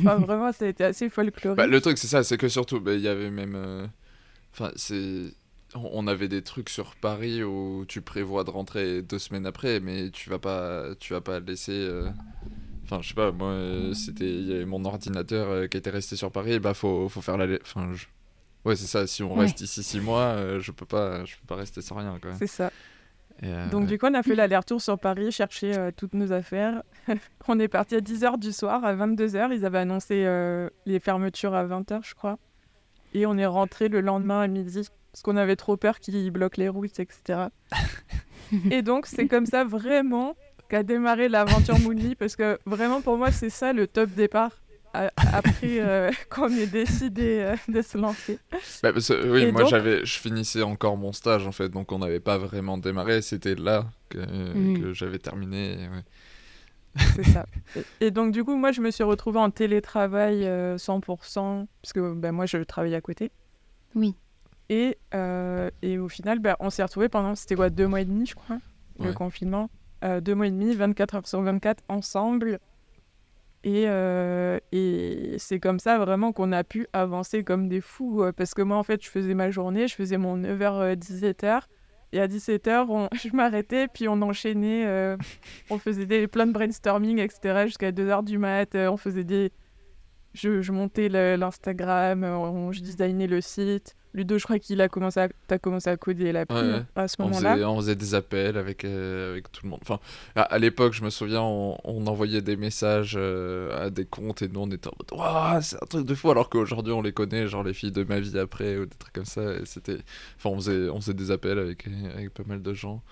vraiment, 0.04 0.52
ça 0.54 0.66
a 0.66 0.68
été 0.70 0.84
assez 0.84 1.10
folklorique. 1.10 1.58
Bah, 1.58 1.68
le 1.68 1.82
truc, 1.82 1.98
c'est 1.98 2.08
ça, 2.08 2.24
c'est 2.24 2.38
que 2.38 2.48
surtout, 2.48 2.80
bah, 2.80 2.94
il 2.94 3.02
y 3.02 3.08
avait 3.08 3.30
même. 3.30 3.56
Euh, 3.56 3.86
enfin, 4.54 4.72
c'est. 4.76 5.34
On 5.76 6.08
avait 6.08 6.30
des 6.30 6.42
trucs 6.42 6.70
sur 6.70 6.96
Paris 6.96 7.44
où 7.44 7.84
tu 7.86 8.00
prévois 8.00 8.46
de 8.46 8.50
rentrer 8.50 9.02
deux 9.02 9.20
semaines 9.20 9.46
après, 9.46 9.82
mais 9.82 10.10
tu 10.10 10.30
vas 10.30 10.40
pas, 10.40 10.96
tu 11.02 11.12
vas 11.12 11.20
pas 11.20 11.42
laisser. 11.42 11.90
Enfin, 12.86 13.02
je 13.02 13.10
sais 13.10 13.14
pas, 13.16 13.32
moi, 13.32 13.50
euh, 13.50 13.94
c'était 13.94 14.30
il 14.30 14.48
y 14.48 14.54
avait 14.54 14.66
mon 14.66 14.86
ordinateur 14.86 15.50
euh, 15.50 15.68
qui 15.68 15.76
était 15.76 15.90
resté 15.90 16.16
sur 16.16 16.32
Paris, 16.32 16.54
et 16.54 16.60
bah 16.60 16.76
faut, 16.76 17.10
faut 17.10 17.22
faire 17.22 17.36
la. 17.36 17.58
Enfin, 17.62 17.92
ouais, 18.64 18.76
c'est 18.76 18.86
ça, 18.86 19.08
si 19.08 19.24
on 19.24 19.34
reste 19.34 19.60
ici 19.62 19.82
six 19.82 20.00
mois, 20.00 20.22
euh, 20.22 20.60
je, 20.60 20.72
peux 20.72 20.86
pas, 20.86 21.26
je 21.26 21.36
peux 21.36 21.48
pas 21.48 21.56
rester 21.56 21.82
sans 21.82 21.96
rien, 21.96 22.20
quoi. 22.22 22.34
C'est 22.38 22.48
ça. 22.48 22.72
Donc, 23.72 23.88
du 23.88 23.98
coup, 23.98 24.06
on 24.06 24.14
a 24.14 24.24
fait 24.24 24.36
l'aller-retour 24.36 24.82
sur 24.82 24.98
Paris, 24.98 25.32
chercher 25.32 25.90
toutes 25.98 26.14
nos 26.14 26.32
affaires. 26.32 26.84
on 27.50 27.60
est 27.60 27.68
parti 27.68 27.96
à 27.96 28.00
10h 28.00 28.40
du 28.40 28.54
soir, 28.54 28.86
à 28.86 28.96
22h. 28.96 29.54
Ils 29.54 29.66
avaient 29.66 29.80
annoncé 29.80 30.24
les 30.86 31.00
fermetures 31.02 31.54
à 31.54 31.66
20h, 31.66 32.00
je 32.08 32.16
crois. 32.16 32.38
Et 33.14 33.26
on 33.26 33.38
est 33.38 33.46
rentré 33.46 33.90
le 33.90 34.00
lendemain 34.00 34.40
à 34.40 34.48
midi, 34.48 34.88
parce 35.12 35.22
qu'on 35.22 35.36
avait 35.36 35.58
trop 35.58 35.76
peur 35.76 36.00
qu'ils 36.00 36.32
bloquent 36.32 36.62
les 36.62 36.70
routes, 36.70 36.98
etc. 36.98 37.50
et 38.72 38.82
donc, 38.82 39.06
c'est 39.06 39.28
comme 39.28 39.46
ça 39.46 39.66
vraiment 39.66 40.38
qu'a 40.70 40.84
démarré 40.84 41.30
l'aventure 41.30 41.80
Moonly 41.80 42.16
parce 42.16 42.36
que 42.36 42.60
vraiment 42.66 43.02
pour 43.02 43.18
moi 43.18 43.32
c'est 43.32 43.50
ça 43.50 43.74
le 43.74 43.88
top 43.88 44.10
départ 44.12 44.52
après 45.18 45.80
euh, 45.80 46.12
qu'on 46.30 46.50
ait 46.50 46.68
décidé 46.68 47.40
euh, 47.40 47.56
de 47.68 47.82
se 47.82 47.98
lancer. 47.98 48.40
Bah, 48.82 48.92
oui, 49.26 49.52
moi 49.52 49.66
j'avais, 49.66 50.06
je 50.06 50.20
finissais 50.20 50.62
encore 50.62 50.98
mon 50.98 51.12
stage 51.12 51.48
en 51.48 51.52
fait, 51.52 51.70
donc 51.70 51.92
on 51.92 52.00
n'avait 52.00 52.20
pas 52.20 52.38
vraiment 52.38 52.78
démarré. 52.78 53.22
C'était 53.22 53.56
là 53.56 53.86
que, 54.10 54.20
mm. 54.20 54.82
que 54.82 54.94
j'avais 54.94 55.20
terminé. 55.20 55.90
C'est 57.16 57.24
ça. 57.24 57.46
Et, 58.00 58.12
donc 58.12 58.32
du 58.32 58.44
coup, 58.44 58.56
moi 58.56 58.72
je 58.72 58.82
me 58.82 58.92
suis 58.92 59.04
retrouvée 59.04 59.40
en 59.40 59.50
télétravail 59.50 60.44
100%, 60.44 60.44
euh, 60.48 61.66
parce 61.82 61.94
que 61.94 62.14
ben, 62.14 62.32
moi 62.32 62.46
je 62.46 62.58
travaille 62.58 62.96
à 62.96 63.02
côté. 63.02 63.32
Oui. 63.96 64.16
Et, 64.70 64.98
et 65.82 65.98
au 66.00 66.10
final, 66.10 66.40
ben, 66.40 66.56
on 66.60 66.70
s'est 66.70 66.84
retrouvés 66.84 67.10
pendant, 67.10 67.36
c'était 67.36 67.56
quoi, 67.56 67.70
deux 67.70 67.88
mois 67.88 68.02
et 68.02 68.06
demi 68.06 68.26
je 68.26 68.36
crois, 68.36 68.58
le 69.00 69.14
confinement. 69.14 69.70
Euh, 70.04 70.22
deux 70.22 70.36
mois 70.36 70.48
et 70.48 70.52
demi, 70.52 70.74
24 70.74 71.16
heures 71.16 71.28
sur 71.28 71.42
24 71.42 71.84
ensemble. 71.90 72.60
Et, 73.64 73.86
euh, 73.88 74.60
et 74.72 75.36
c'est 75.40 75.60
comme 75.60 75.80
ça 75.80 75.98
vraiment 75.98 76.32
qu'on 76.32 76.52
a 76.52 76.64
pu 76.64 76.88
avancer 76.94 77.44
comme 77.44 77.68
des 77.68 77.82
fous. 77.82 78.24
Euh, 78.24 78.32
parce 78.32 78.54
que 78.54 78.62
moi, 78.62 78.78
en 78.78 78.84
fait, 78.84 79.04
je 79.04 79.10
faisais 79.10 79.34
ma 79.34 79.50
journée, 79.50 79.88
je 79.88 79.96
faisais 79.96 80.18
mon 80.18 80.38
9h, 80.38 80.96
17h. 80.96 81.62
Et 82.12 82.22
à 82.22 82.28
17h, 82.28 82.86
on... 82.90 83.10
je 83.16 83.36
m'arrêtais, 83.36 83.88
puis 83.88 84.08
on 84.08 84.22
enchaînait. 84.22 85.16
on 85.70 85.78
faisait 85.80 86.06
des, 86.06 86.28
plein 86.28 86.46
de 86.46 86.52
brainstorming, 86.52 87.20
etc. 87.20 87.64
jusqu'à 87.66 87.92
2h 87.92 88.24
du 88.24 88.38
mat. 88.38 88.76
on 88.76 88.98
faisait 88.98 89.24
des, 89.24 89.52
je, 90.36 90.62
je 90.62 90.72
montais 90.72 91.10
l'Instagram, 91.38 92.24
euh, 92.24 92.72
je 92.72 92.82
designais 92.82 93.26
le 93.28 93.42
site. 93.42 93.96
Ludo, 94.14 94.38
je 94.38 94.46
crois 94.46 94.60
qu'il 94.60 94.80
a 94.80 94.88
commencé 94.88 95.20
à, 95.20 95.28
t'as 95.48 95.58
commencé 95.58 95.90
à 95.90 95.98
coder 95.98 96.32
l'appli 96.32 96.56
Ouais, 96.56 96.62
ouais. 96.62 96.84
à 96.96 97.08
ce 97.10 97.22
moment-là. 97.22 97.58
on 97.70 97.76
faisait 97.78 97.96
des 97.98 98.16
appels 98.16 98.56
avec, 98.56 98.86
euh, 98.86 99.32
avec 99.32 99.52
tout 99.52 99.62
le 99.66 99.70
monde. 99.72 99.80
Enfin, 99.82 100.00
à, 100.38 100.44
à 100.44 100.58
l'époque, 100.58 100.94
je 100.94 101.04
me 101.04 101.10
souviens, 101.10 101.42
on, 101.42 101.78
on 101.84 102.08
envoyait 102.08 102.42
des 102.42 102.56
messages 102.56 103.16
euh, 103.18 103.88
à 103.88 103.90
des 103.90 104.06
comptes 104.06 104.42
et 104.42 104.48
nous, 104.48 104.62
on 104.62 104.72
était 104.72 104.88
en 104.88 104.94
mode 104.98 105.20
Waouh, 105.20 105.62
c'est 105.62 105.76
un 105.84 105.86
truc 105.86 106.06
de 106.06 106.16
fou. 106.16 106.32
Alors 106.32 106.50
qu'aujourd'hui, 106.50 106.94
on 106.94 107.02
les 107.02 107.12
connaît, 107.12 107.48
genre 107.48 107.64
les 107.64 107.74
filles 107.74 107.92
de 107.92 108.06
ma 108.06 108.22
vie 108.22 108.40
après 108.40 108.78
ou 108.78 108.86
des 108.86 108.96
trucs 108.96 109.12
comme 109.14 109.26
ça. 109.26 109.42
C'était. 109.66 109.98
Enfin, 110.38 110.50
on 110.52 110.56
faisait, 110.62 110.90
on 110.90 111.02
faisait 111.02 111.14
des 111.14 111.32
appels 111.32 111.60
avec, 111.60 111.86
avec 112.14 112.34
pas 112.34 112.44
mal 112.48 112.62
de 112.62 112.74
gens. 112.74 113.04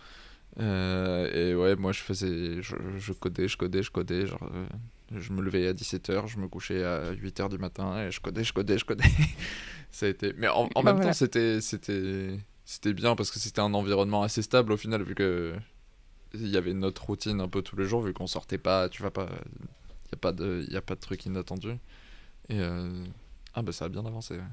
Euh, 0.59 1.29
et 1.33 1.53
ouais, 1.55 1.75
moi, 1.75 1.91
je 1.91 1.99
faisais. 1.99 2.61
Je, 2.61 2.75
je 2.97 3.11
codais, 3.11 3.49
je 3.49 3.57
codais, 3.57 3.81
je 3.83 3.91
codais. 3.91 4.25
Genre, 4.25 4.39
je 5.19 5.33
me 5.33 5.41
levais 5.41 5.67
à 5.67 5.73
17h, 5.73 6.27
je 6.27 6.37
me 6.39 6.47
couchais 6.47 6.83
à 6.83 7.13
8h 7.13 7.49
du 7.49 7.57
matin 7.57 7.97
et 8.07 8.11
je 8.11 8.19
codais, 8.21 8.43
je 8.43 8.53
codais, 8.53 8.77
je 8.77 8.85
codais. 8.85 9.03
ça 9.91 10.05
a 10.05 10.09
été. 10.09 10.33
Mais 10.37 10.47
en, 10.47 10.69
en 10.75 10.83
Bah 10.83 10.93
même 10.93 10.97
voilà. 10.97 11.11
temps, 11.11 11.13
c'était. 11.13 11.61
c'était 11.61 12.37
c'était 12.65 12.93
bien 12.93 13.15
parce 13.17 13.29
que 13.29 13.39
c'était 13.39 13.59
un 13.59 13.73
environnement 13.73 14.23
assez 14.23 14.41
stable 14.41 14.71
au 14.71 14.77
final 14.77 15.03
vu 15.03 15.15
que 15.15 15.53
il 16.33 16.47
y 16.47 16.55
avait 16.55 16.73
notre 16.73 17.03
routine 17.05 17.41
un 17.41 17.49
peu 17.49 17.61
tous 17.61 17.75
les 17.75 17.83
jours 17.85 18.01
vu 18.01 18.13
qu'on 18.13 18.25
sortait 18.25 18.57
pas 18.57 18.87
tu 18.87 19.03
vas 19.03 19.11
pas 19.11 19.27
il 20.05 20.11
y 20.11 20.15
a 20.15 20.17
pas 20.17 20.31
de 20.31 20.65
y 20.69 20.77
a 20.77 20.81
pas 20.81 20.95
de 20.95 21.01
trucs 21.01 21.25
inattendus 21.25 21.77
et 22.49 22.59
euh, 22.61 23.03
ah 23.53 23.61
bah 23.63 23.73
ça 23.73 23.85
a 23.85 23.89
bien 23.89 24.05
avancé 24.05 24.35
ouais. 24.35 24.43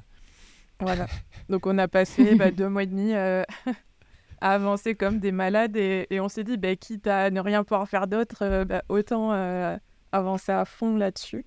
Voilà. 0.80 1.06
Donc 1.48 1.66
on 1.66 1.78
a 1.78 1.88
passé 1.88 2.34
bah, 2.34 2.50
deux 2.50 2.68
mois 2.68 2.82
et 2.82 2.86
demi 2.86 3.12
euh, 3.14 3.44
à 4.40 4.52
avancer 4.54 4.94
comme 4.94 5.18
des 5.20 5.32
malades 5.32 5.76
et, 5.76 6.06
et 6.10 6.20
on 6.20 6.28
s'est 6.28 6.44
dit, 6.44 6.56
bah, 6.56 6.74
quitte 6.76 7.06
à 7.06 7.30
ne 7.30 7.40
rien 7.40 7.64
pouvoir 7.64 7.88
faire 7.88 8.06
d'autre, 8.06 8.38
euh, 8.42 8.64
bah, 8.64 8.82
autant 8.88 9.32
euh, 9.32 9.76
avancer 10.12 10.52
à 10.52 10.64
fond 10.64 10.96
là-dessus. 10.96 11.44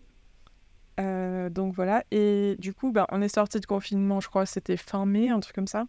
Euh, 0.99 1.49
donc 1.49 1.73
voilà. 1.73 2.04
Et 2.12 2.56
du 2.60 2.73
coup, 2.73 2.91
bah, 2.91 3.08
on 3.12 3.21
est 3.21 3.34
sorti 3.34 3.60
de 3.60 3.65
confinement, 3.65 4.19
je 4.19 4.30
crois 4.30 4.45
c'était 4.45 4.78
fin 4.78 5.06
mai, 5.06 5.30
un 5.30 5.39
truc 5.39 5.56
comme 5.56 5.67
ça. 5.67 5.86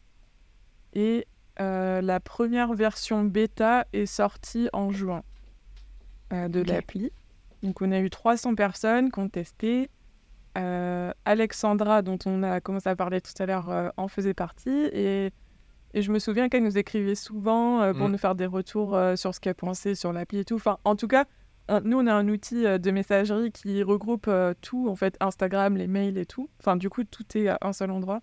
Et 0.94 1.26
euh, 1.60 2.00
la 2.00 2.20
première 2.20 2.72
version 2.74 3.24
bêta 3.24 3.86
est 3.92 4.06
sortie 4.06 4.68
en 4.72 4.90
juin 4.90 5.22
euh, 6.32 6.48
de 6.48 6.60
l'appli. 6.62 7.12
Donc 7.62 7.80
on 7.82 7.92
a 7.92 8.00
eu 8.00 8.10
300 8.10 8.54
personnes 8.54 9.10
qui 9.10 9.18
ont 9.18 9.28
testé. 9.28 9.90
Alexandra, 11.24 12.02
dont 12.02 12.18
on 12.26 12.44
a 12.44 12.60
commencé 12.60 12.88
à 12.88 12.94
parler 12.94 13.20
tout 13.20 13.32
à 13.40 13.46
l'heure, 13.46 13.92
en 13.96 14.06
faisait 14.06 14.34
partie. 14.34 14.88
Et, 14.92 15.32
et 15.94 16.02
je 16.02 16.12
me 16.12 16.20
souviens 16.20 16.48
qu'elle 16.48 16.62
nous 16.62 16.78
écrivait 16.78 17.16
souvent 17.16 17.92
pour 17.92 18.08
Mm. 18.08 18.12
nous 18.12 18.18
faire 18.18 18.34
des 18.36 18.46
retours 18.46 18.96
sur 19.16 19.34
ce 19.34 19.40
qu'elle 19.40 19.56
pensait 19.56 19.96
sur 19.96 20.12
l'appli 20.12 20.38
et 20.38 20.44
tout. 20.44 20.54
Enfin, 20.54 20.78
en 20.84 20.94
tout 20.94 21.08
cas, 21.08 21.24
un- 21.68 21.80
nous, 21.80 21.98
on 21.98 22.06
a 22.06 22.12
un 22.14 22.28
outil 22.28 22.66
euh, 22.66 22.78
de 22.78 22.90
messagerie 22.90 23.52
qui 23.52 23.82
regroupe 23.82 24.26
euh, 24.28 24.54
tout, 24.60 24.88
en 24.88 24.96
fait, 24.96 25.16
Instagram, 25.20 25.76
les 25.76 25.86
mails 25.86 26.18
et 26.18 26.26
tout. 26.26 26.48
Enfin, 26.60 26.76
du 26.76 26.88
coup, 26.90 27.04
tout 27.04 27.24
est 27.36 27.48
à 27.48 27.58
un 27.62 27.72
seul 27.72 27.90
endroit. 27.90 28.20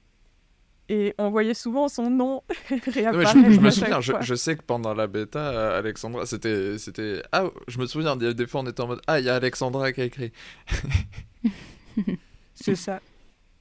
Et 0.89 1.15
on 1.17 1.29
voyait 1.29 1.53
souvent 1.53 1.87
son 1.87 2.09
nom 2.09 2.43
Non, 2.71 2.77
réapparaître. 2.87 3.31
je, 3.45 3.51
je 3.53 3.59
me 3.61 3.69
souviens 3.69 4.01
je, 4.01 4.11
je 4.19 4.35
sais 4.35 4.57
que 4.57 4.63
pendant 4.63 4.93
la 4.93 5.07
bêta 5.07 5.39
euh, 5.39 5.79
Alexandra 5.79 6.25
c'était 6.25 6.77
c'était 6.79 7.21
ah 7.31 7.45
je 7.69 7.79
me 7.79 7.85
souviens 7.85 8.17
des 8.17 8.45
fois 8.47 8.59
on 8.59 8.65
était 8.65 8.81
en 8.81 8.87
mode 8.87 9.01
ah 9.07 9.19
il 9.19 9.25
y 9.25 9.29
a 9.29 9.35
Alexandra 9.35 9.93
qui 9.93 10.01
a 10.01 10.05
écrit 10.05 10.33
C'est 12.55 12.75
ça. 12.75 12.99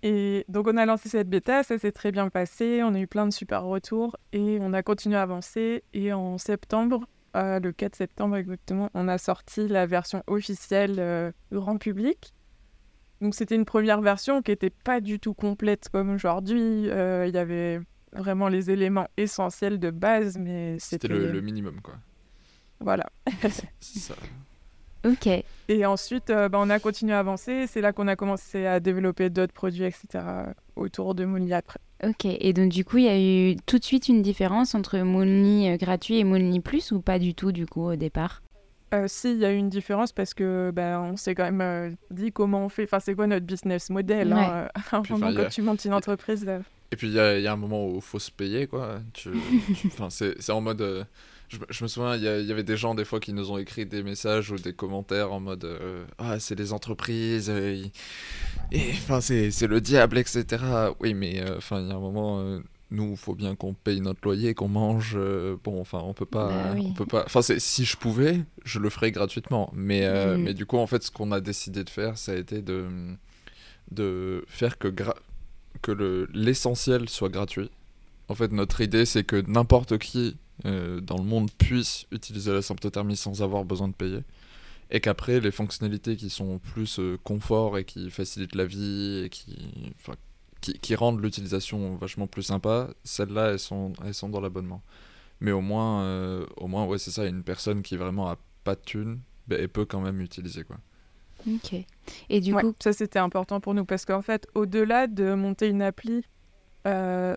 Et 0.03 0.45
donc 0.49 0.67
on 0.67 0.77
a 0.77 0.87
lancé 0.87 1.09
cette 1.09 1.29
bêta, 1.29 1.63
ça 1.63 1.79
s'est 1.79 1.93
très 1.93 2.11
bien 2.11 2.31
passé, 2.31 2.81
on 2.83 2.95
a 2.95 2.99
eu 2.99 3.07
plein 3.07 3.27
de 3.27 3.33
super 3.33 3.63
retours 3.65 4.17
et 4.33 4.59
on 4.61 4.73
a 4.73 4.83
continué 4.83 5.17
à 5.17 5.23
avancer. 5.23 5.85
Et 5.93 6.13
en 6.13 6.39
septembre, 6.39 7.07
euh, 7.37 7.61
le 7.61 7.73
4 7.73 7.97
septembre 7.97 8.37
exactement, 8.37 8.91
on 8.95 9.09
a 9.09 9.19
sorti 9.19 9.69
la 9.69 9.87
version 9.87 10.23
officielle 10.27 10.97
euh, 10.99 11.33
grand 11.53 11.79
public. 11.79 12.35
Donc 13.21 13.35
c'était 13.35 13.55
une 13.55 13.67
première 13.67 14.01
version 14.01 14.43
qui 14.43 14.51
n'était 14.51 14.71
pas 14.71 15.01
du 15.01 15.21
tout 15.21 15.35
complète 15.35 15.89
comme 15.93 16.11
aujourd'hui. 16.11 16.89
Euh, 16.89 17.27
Il 17.29 17.35
y 17.35 17.39
avait 17.39 17.81
vraiment 18.13 18.49
les 18.49 18.71
éléments 18.71 19.09
essentiels 19.17 19.79
de 19.79 19.91
base, 19.91 20.39
mais 20.39 20.79
c'était 20.79 21.09
c'était... 21.09 21.15
le, 21.15 21.33
le 21.33 21.41
minimum 21.41 21.81
quoi 21.83 21.95
Voilà. 22.81 23.07
C'est 23.81 23.99
ça. 23.99 24.15
Ok. 25.05 25.29
Et 25.69 25.87
ensuite, 25.87 26.31
euh, 26.31 26.49
bah, 26.49 26.59
on 26.61 26.69
a 26.71 26.79
continué 26.79 27.15
à 27.15 27.21
avancer. 27.21 27.67
C'est 27.67 27.81
là 27.81 27.93
qu'on 27.93 28.09
a 28.09 28.17
commencé 28.17 28.67
à 28.67 28.81
développer 28.81 29.31
d'autres 29.31 29.53
produits, 29.53 29.85
etc. 29.85 30.25
autour 30.77 31.15
de 31.15 31.25
après. 31.53 31.81
Ok. 32.03 32.25
Et 32.25 32.53
donc, 32.53 32.71
du 32.71 32.85
coup, 32.85 32.97
il 32.99 33.05
y 33.05 33.09
a 33.09 33.19
eu 33.21 33.57
tout 33.67 33.79
de 33.79 33.85
suite 33.85 34.09
une 34.09 34.23
différence 34.23 34.75
entre 34.75 34.99
Moonly 34.99 35.69
euh, 35.69 35.77
gratuit 35.77 36.17
et 36.19 36.25
Moonly 36.25 36.61
Plus 36.61 36.93
ou 36.93 37.01
pas 37.01 37.19
du 37.19 37.35
tout, 37.35 37.53
du 37.53 37.67
coup, 37.67 37.83
au 37.91 37.97
départ? 37.97 38.43
Euh, 38.95 39.05
si, 39.07 39.33
il 39.33 39.39
y 39.39 39.45
a 39.45 39.53
eu 39.53 39.57
une 39.57 39.69
différence 39.69 40.11
parce 40.13 40.35
que 40.35 40.73
ben, 40.75 40.99
on 41.01 41.17
s'est 41.17 41.35
quand 41.35 41.45
même 41.45 41.61
euh, 41.61 41.91
dit 42.11 42.33
comment 42.33 42.65
on 42.65 42.69
fait. 42.69 42.85
Enfin, 42.85 42.99
c'est 43.01 43.15
quoi 43.15 43.27
notre 43.27 43.47
business 43.47 43.91
model 43.91 44.33
Ouais. 44.33 44.41
hein, 44.41 44.69
euh, 44.77 44.81
À 44.93 44.97
un 44.97 45.03
Puis, 45.03 45.13
moment, 45.15 45.27
a- 45.27 45.35
quand 45.35 45.49
tu 45.51 45.63
montes 45.63 45.85
une 45.85 45.95
entreprise, 45.95 46.45
euh, 46.49 46.59
Et 46.91 46.97
puis 46.97 47.07
il 47.09 47.13
y, 47.13 47.21
a- 47.21 47.39
il 47.39 47.43
y 47.43 47.47
a 47.47 47.53
un 47.53 47.57
moment 47.57 47.87
où 47.87 47.97
il 47.97 48.01
faut 48.03 48.19
se 48.19 48.31
payer, 48.33 48.67
quoi. 48.67 49.01
Tu... 49.13 49.31
tu- 49.31 49.87
Enfin, 49.89 50.09
c'est 50.11 50.41
c'est 50.41 50.53
en 50.53 50.61
mode. 50.61 50.81
euh, 50.81 51.05
Je, 51.51 51.59
me- 51.59 51.67
je 51.69 51.83
me 51.85 51.89
souviens, 51.89 52.15
il 52.17 52.23
y, 52.23 52.29
avait 52.53 52.63
des 52.63 52.77
gens 52.77 52.95
des 52.95 53.05
fois 53.05 53.19
qui 53.21 53.33
nous 53.33 53.51
ont 53.51 53.59
écrit 53.59 53.85
des 53.85 54.03
messages 54.05 54.53
ou 54.53 54.57
des 54.57 54.73
commentaires 54.73 55.33
en 55.33 55.41
mode 55.41 55.65
euh, 55.65 56.05
Ah, 56.19 56.39
c'est 56.39 56.55
les 56.55 56.73
entreprises, 56.73 57.51
euh, 57.51 57.85
et 58.73 58.91
enfin, 58.93 59.21
c'est 59.21 59.51
c'est 59.51 59.67
le 59.67 59.81
diable, 59.81 60.17
etc. 60.19 60.45
Oui, 61.01 61.13
mais 61.13 61.41
euh, 61.43 61.57
enfin, 61.59 61.81
il 61.83 61.89
y 61.89 61.91
a 61.91 61.97
un 61.97 61.99
moment. 61.99 62.61
nous, 62.93 63.11
il 63.13 63.17
faut 63.17 63.35
bien 63.35 63.57
qu'on 63.57 63.75
paye 63.75 64.01
notre 64.01 64.21
loyer, 64.25 64.55
qu'on 64.55 64.69
mange. 64.69 65.15
euh, 65.17 65.57
bon, 65.65 65.81
enfin, 65.81 65.99
on 66.05 66.15
peut 66.15 66.25
pas. 66.25 66.49
Bah 66.49 66.71
oui. 66.75 66.85
on 66.89 66.93
peut 66.93 67.07
pas. 67.07 67.25
Enfin, 67.27 67.41
si 67.43 67.85
je 67.85 67.97
pouvais, 67.97 68.45
je 68.65 68.79
le 68.79 68.89
ferais 68.91 69.11
gratuitement. 69.11 69.71
Mais, 69.75 70.05
euh, 70.07 70.37
Mhm. 70.37 70.43
mais 70.45 70.55
du 70.55 70.67
coup, 70.67 70.79
en 70.79 70.87
fait, 70.87 71.03
ce 71.03 71.11
qu'on 71.11 71.33
a 71.33 71.41
décidé 71.41 71.83
de 71.85 71.91
faire, 71.91 72.17
ça 72.17 72.31
a 72.33 72.37
été 72.37 72.63
de, 72.63 72.87
de 73.91 74.45
faire 74.49 74.79
que, 74.79 74.89
gra- 74.89 75.17
que 75.83 75.93
le- 75.93 76.29
l'essentiel 76.33 77.09
soit 77.09 77.29
gratuit. 77.29 77.71
En 78.29 78.35
fait, 78.35 78.53
notre 78.53 78.81
idée, 78.81 79.05
c'est 79.05 79.25
que 79.25 79.43
n'importe 79.49 79.99
qui 79.99 80.37
euh, 80.65 81.01
dans 81.01 81.17
le 81.17 81.25
monde 81.25 81.51
puisse 81.53 82.07
utiliser 82.11 82.53
la 82.53 82.63
symptothermie 82.63 83.17
sans 83.17 83.43
avoir 83.43 83.65
besoin 83.65 83.89
de 83.89 83.95
payer. 83.95 84.21
Et 84.91 85.01
qu'après, 85.01 85.41
les 85.41 85.53
fonctionnalités 85.53 86.17
qui 86.17 86.31
sont 86.31 86.59
plus 86.59 86.99
euh, 86.99 87.17
confort 87.23 87.79
et 87.79 87.85
qui 87.85 88.11
facilitent 88.11 88.57
la 88.57 88.65
vie 88.65 89.23
et 89.25 89.29
qui, 89.29 89.93
qui, 90.61 90.75
qui 90.75 90.95
rendent 90.97 91.23
l'utilisation 91.23 91.97
vachement 91.97 92.27
plus 92.27 92.43
sympa, 92.43 92.89
celles-là, 93.05 93.53
elles 93.53 93.59
sont, 93.59 93.93
elles 94.05 94.15
sont 94.15 94.29
dans 94.29 94.41
l'abonnement. 94.41 94.83
Mais 95.41 95.53
au 95.53 95.61
moins, 95.61 96.03
euh, 96.03 96.47
au 96.57 96.67
moins 96.67 96.85
ouais, 96.87 96.99
c'est 96.99 97.11
ça, 97.11 97.25
une 97.25 97.43
personne 97.43 97.83
qui 97.83 97.97
vraiment 97.97 98.29
a 98.29 98.37
pas 98.65 98.75
de 98.75 98.81
thunes, 98.81 99.21
ben, 99.49 99.59
elle 99.61 99.69
peut 99.69 99.87
quand 99.87 100.01
même 100.01 100.21
utiliser. 100.21 100.65
Quoi. 100.65 100.77
Ok. 101.47 101.75
Et 102.29 102.41
du 102.41 102.53
ouais, 102.53 102.63
coup, 102.63 102.75
ça 102.79 102.93
c'était 102.93 103.19
important 103.19 103.61
pour 103.61 103.75
nous 103.75 103.85
parce 103.85 104.05
qu'en 104.05 104.23
fait, 104.23 104.47
au-delà 104.55 105.07
de 105.07 105.35
monter 105.35 105.69
une 105.69 105.83
appli, 105.83 106.25
euh, 106.87 107.37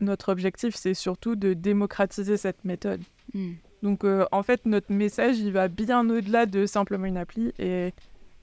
notre 0.00 0.30
objectif 0.30 0.74
c'est 0.74 0.94
surtout 0.94 1.36
de 1.36 1.54
démocratiser 1.54 2.36
cette 2.36 2.64
méthode. 2.64 3.00
hmm, 3.34 3.52
Donc 3.82 4.04
euh, 4.04 4.26
en 4.32 4.42
fait, 4.42 4.66
notre 4.66 4.92
message, 4.92 5.38
il 5.38 5.52
va 5.52 5.68
bien 5.68 6.08
au-delà 6.08 6.46
de 6.46 6.66
simplement 6.66 7.06
une 7.06 7.16
appli. 7.16 7.52
Et, 7.58 7.92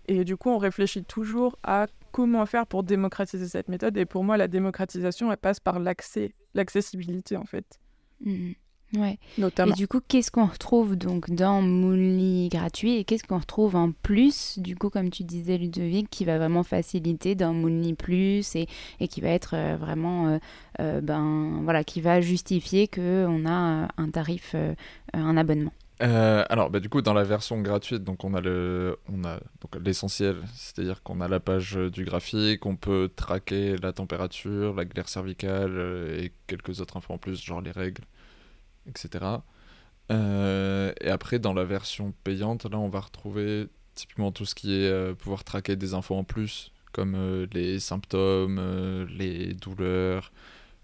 et 0.08 0.24
du 0.24 0.38
coup, 0.38 0.50
on 0.50 0.58
réfléchit 0.58 1.04
toujours 1.04 1.58
à 1.63 1.88
comment 2.12 2.46
faire 2.46 2.65
pour 2.65 2.84
démocratiser 2.84 3.48
cette 3.48 3.67
méthode. 3.67 3.98
Et 3.98 4.06
pour 4.06 4.24
moi, 4.24 4.38
la 4.38 4.48
démocratisation, 4.48 5.32
elle 5.32 5.38
passe 5.38 5.60
par 5.60 5.80
l'accès, 5.80 6.34
l'accessibilité 6.54 7.38
en 7.38 7.46
fait, 7.46 7.80
hmm, 8.22 8.52
ouais. 8.95 9.17
notamment. 9.38 9.73
Et 9.73 9.76
du 9.76 9.88
coup, 9.88 10.00
qu'est-ce 10.08 10.32
qu'on 10.32 10.45
retrouve 10.45 10.95
donc 10.95 11.30
dans 11.30 11.62
Moonly 11.62 12.50
gratuit 12.50 12.95
et 12.95 13.04
qu'est-ce 13.04 13.23
qu'on 13.23 13.39
retrouve 13.39 13.76
en 13.76 13.91
plus, 13.91 14.60
du 14.60 14.76
coup, 14.76 14.89
comme 14.89 15.10
tu 15.10 15.23
disais, 15.23 15.58
Ludovic, 15.58 16.10
qui 16.10 16.26
va 16.26 16.38
vraiment 16.38 16.63
faciliter 16.63 17.36
dans 17.36 17.54
Moonly 17.54 17.93
Plus 17.93 18.56
et, 18.56 18.67
et 19.00 19.08
qui 19.08 19.21
va 19.21 19.30
être 19.30 19.56
euh, 19.56 19.78
vraiment, 19.78 20.28
euh, 20.28 20.38
euh, 20.80 21.02
ben 21.02 21.62
voilà, 21.63 21.84
qui 21.84 22.02
va 22.02 22.21
justifier 22.21 22.88
qu'on 22.88 23.45
a 23.45 23.88
un 23.97 24.10
tarif, 24.12 24.52
euh, 24.56 24.73
un 25.13 25.38
abonnement. 25.38 25.73
Euh, 26.04 26.45
alors, 26.50 26.69
bah, 26.69 26.80
du 26.80 26.89
coup, 26.89 27.02
dans 27.02 27.15
la 27.15 27.23
version 27.23 27.60
gratuite, 27.62 28.04
donc 28.04 28.23
on 28.23 28.36
a 28.36 28.41
le, 28.41 28.97
on 29.12 29.23
a 29.23 29.39
donc 29.62 29.84
l'essentiel, 29.84 30.38
c'est-à-dire 30.54 31.02
qu'on 31.02 31.21
a 31.21 31.28
la 31.28 31.39
page 31.39 31.73
du 31.73 32.06
graphique, 32.06 32.65
on 32.67 32.76
peut 32.76 33.10
traquer 33.15 33.78
la 33.78 33.93
température, 33.93 34.76
la 34.76 34.86
glaire 34.86 35.10
cervicale 35.10 36.15
et 36.19 36.32
quelques 36.45 36.82
autres 36.82 36.97
infos 36.97 37.13
en 37.13 37.17
plus, 37.17 37.43
genre 37.43 37.62
les 37.62 37.71
règles, 37.71 38.04
etc. 38.88 39.41
Euh, 40.12 40.93
et 41.02 41.10
après, 41.10 41.39
dans 41.39 41.54
la 41.54 41.65
version 41.65 42.13
payante, 42.23 42.65
là, 42.65 42.80
on 42.80 42.89
va 42.89 43.02
retrouver 43.02 43.67
typiquement 43.95 44.32
tout 44.32 44.45
ce 44.45 44.56
qui 44.56 44.73
est 44.73 44.89
euh, 44.89 45.13
pouvoir 45.13 45.43
traquer 45.43 45.76
des 45.76 45.93
infos 45.93 46.15
en 46.15 46.23
plus, 46.23 46.71
comme 46.91 47.15
euh, 47.15 47.47
les 47.52 47.80
symptômes, 47.80 48.60
les 49.10 49.54
douleurs, 49.54 50.32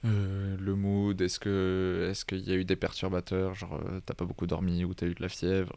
le 0.04 0.76
mood, 0.76 1.22
est-ce 1.22 1.40
que 1.40 2.10
est-ce 2.12 2.26
qu'il 2.26 2.42
y 2.42 2.52
a 2.52 2.56
eu 2.56 2.66
des 2.66 2.76
perturbateurs, 2.76 3.56
genre 3.56 3.80
t'as 4.06 4.14
pas 4.14 4.26
beaucoup 4.26 4.48
dormi 4.48 4.84
ou 4.84 4.94
t'as 4.94 5.08
eu 5.08 5.14
de 5.14 5.22
la 5.22 5.30
fièvre, 5.30 5.72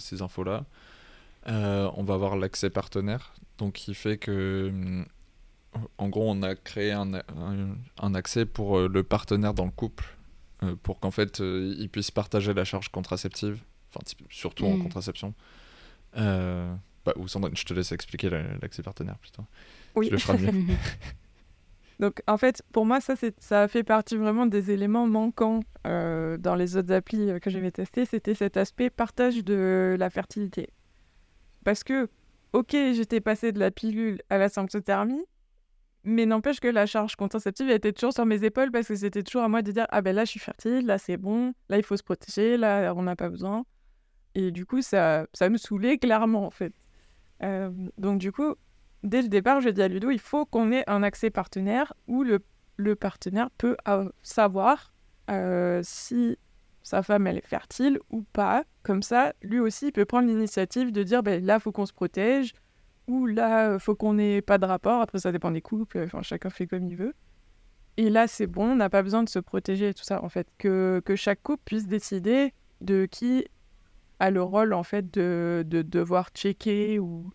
ces 0.00 0.22
infos-là. 0.22 0.64
On 1.46 2.02
va 2.02 2.14
avoir 2.14 2.36
l'accès 2.36 2.68
partenaire, 2.68 3.34
donc 3.58 3.74
qui 3.74 3.94
fait 3.94 4.18
que, 4.18 5.04
en 5.98 6.08
gros, 6.08 6.28
on 6.28 6.42
a 6.42 6.56
créé 6.56 6.90
un, 6.90 7.12
un, 7.98 8.14
accès 8.16 8.44
pour 8.44 8.80
le 8.80 9.02
partenaire 9.04 9.54
dans 9.54 9.66
le 9.66 9.70
couple, 9.70 10.17
pour 10.82 11.00
qu'en 11.00 11.10
fait, 11.10 11.40
euh, 11.40 11.74
il 11.78 11.88
puisse 11.88 12.10
partager 12.10 12.52
la 12.54 12.64
charge 12.64 12.88
contraceptive, 12.90 13.60
enfin 13.90 14.00
surtout 14.30 14.66
en 14.66 14.76
Mm. 14.76 14.82
contraception. 14.82 15.34
Euh, 16.16 16.74
Bah, 17.06 17.12
ou 17.16 17.26
Sandrine, 17.28 17.56
je 17.56 17.64
te 17.64 17.72
laisse 17.72 17.92
expliquer 17.92 18.28
la- 18.28 18.42
l'accès 18.60 18.82
partenaire 18.82 19.16
plutôt. 19.18 19.44
Oui. 19.94 20.06
Tu 20.08 20.12
le 20.12 20.18
feras 20.18 20.36
mieux. 20.36 20.50
Donc 22.00 22.22
en 22.26 22.36
fait, 22.36 22.62
pour 22.72 22.86
moi, 22.86 23.00
ça, 23.00 23.14
ça 23.38 23.66
fait 23.66 23.82
partie 23.82 24.16
vraiment 24.16 24.46
des 24.46 24.70
éléments 24.70 25.06
manquants 25.06 25.60
euh, 25.86 26.36
dans 26.36 26.54
les 26.54 26.76
autres 26.76 26.92
applis 26.92 27.30
euh, 27.30 27.38
que 27.38 27.50
j'avais 27.50 27.70
testées. 27.70 28.04
C'était 28.04 28.34
cet 28.34 28.56
aspect 28.56 28.90
partage 28.90 29.42
de 29.44 29.96
la 29.98 30.10
fertilité. 30.10 30.68
Parce 31.64 31.82
que, 31.82 32.08
ok, 32.52 32.70
j'étais 32.72 33.20
passée 33.20 33.50
de 33.52 33.58
la 33.58 33.70
pilule 33.70 34.20
à 34.30 34.38
la 34.38 34.48
symptothermie, 34.48 35.24
mais 36.04 36.26
n'empêche 36.26 36.60
que 36.60 36.68
la 36.68 36.86
charge 36.86 37.16
contraceptive 37.16 37.70
était 37.70 37.92
toujours 37.92 38.12
sur 38.12 38.24
mes 38.24 38.44
épaules 38.44 38.70
parce 38.70 38.88
que 38.88 38.96
c'était 38.96 39.22
toujours 39.22 39.42
à 39.42 39.48
moi 39.48 39.62
de 39.62 39.72
dire 39.72 39.86
ah 39.90 40.00
ben 40.00 40.14
là 40.14 40.24
je 40.24 40.30
suis 40.30 40.40
fertile, 40.40 40.86
là 40.86 40.98
c'est 40.98 41.16
bon, 41.16 41.52
là 41.68 41.76
il 41.76 41.82
faut 41.82 41.96
se 41.96 42.02
protéger, 42.02 42.56
là 42.56 42.92
on 42.96 43.02
n'a 43.02 43.16
pas 43.16 43.28
besoin. 43.28 43.64
Et 44.34 44.50
du 44.50 44.66
coup, 44.66 44.82
ça, 44.82 45.26
ça 45.32 45.48
me 45.48 45.56
saoulait 45.56 45.98
clairement 45.98 46.46
en 46.46 46.50
fait. 46.50 46.72
Donc 47.98 48.18
du 48.18 48.32
coup, 48.32 48.54
dès 49.02 49.22
le 49.22 49.28
départ, 49.28 49.60
je 49.60 49.68
dis 49.68 49.82
à 49.82 49.88
Ludo, 49.88 50.10
il 50.10 50.20
faut 50.20 50.46
qu'on 50.46 50.70
ait 50.72 50.84
un 50.88 51.02
accès 51.02 51.30
partenaire 51.30 51.92
où 52.06 52.22
le, 52.22 52.40
le 52.76 52.96
partenaire 52.96 53.50
peut 53.58 53.76
euh, 53.88 54.08
savoir 54.22 54.92
euh, 55.30 55.80
si 55.82 56.36
sa 56.82 57.02
femme 57.02 57.26
elle 57.26 57.38
est 57.38 57.46
fertile 57.46 57.98
ou 58.10 58.22
pas. 58.32 58.64
Comme 58.82 59.02
ça, 59.02 59.34
lui 59.42 59.60
aussi, 59.60 59.88
il 59.88 59.92
peut 59.92 60.04
prendre 60.04 60.28
l'initiative 60.28 60.90
de 60.92 61.02
dire, 61.02 61.22
ben, 61.22 61.44
là, 61.44 61.56
il 61.56 61.60
faut 61.60 61.72
qu'on 61.72 61.86
se 61.86 61.92
protège, 61.92 62.54
ou 63.08 63.26
là, 63.26 63.74
il 63.74 63.80
faut 63.80 63.96
qu'on 63.96 64.14
n'ait 64.14 64.42
pas 64.42 64.58
de 64.58 64.66
rapport. 64.66 65.00
Après, 65.00 65.18
ça 65.18 65.32
dépend 65.32 65.50
des 65.50 65.62
couples, 65.62 65.98
enfin, 66.04 66.22
chacun 66.22 66.50
fait 66.50 66.66
comme 66.66 66.86
il 66.86 66.96
veut. 66.96 67.14
Et 67.96 68.10
là, 68.10 68.28
c'est 68.28 68.46
bon, 68.46 68.72
on 68.72 68.76
n'a 68.76 68.90
pas 68.90 69.02
besoin 69.02 69.24
de 69.24 69.28
se 69.28 69.40
protéger 69.40 69.88
et 69.88 69.94
tout 69.94 70.04
ça, 70.04 70.22
en 70.22 70.28
fait. 70.28 70.46
Que, 70.58 71.02
que 71.04 71.16
chaque 71.16 71.42
couple 71.42 71.62
puisse 71.64 71.88
décider 71.88 72.54
de 72.80 73.06
qui 73.06 73.44
a 74.20 74.30
le 74.30 74.42
rôle, 74.42 74.72
en 74.72 74.84
fait, 74.84 75.12
de, 75.12 75.64
de 75.66 75.82
devoir 75.82 76.28
checker 76.32 77.00
ou 77.00 77.32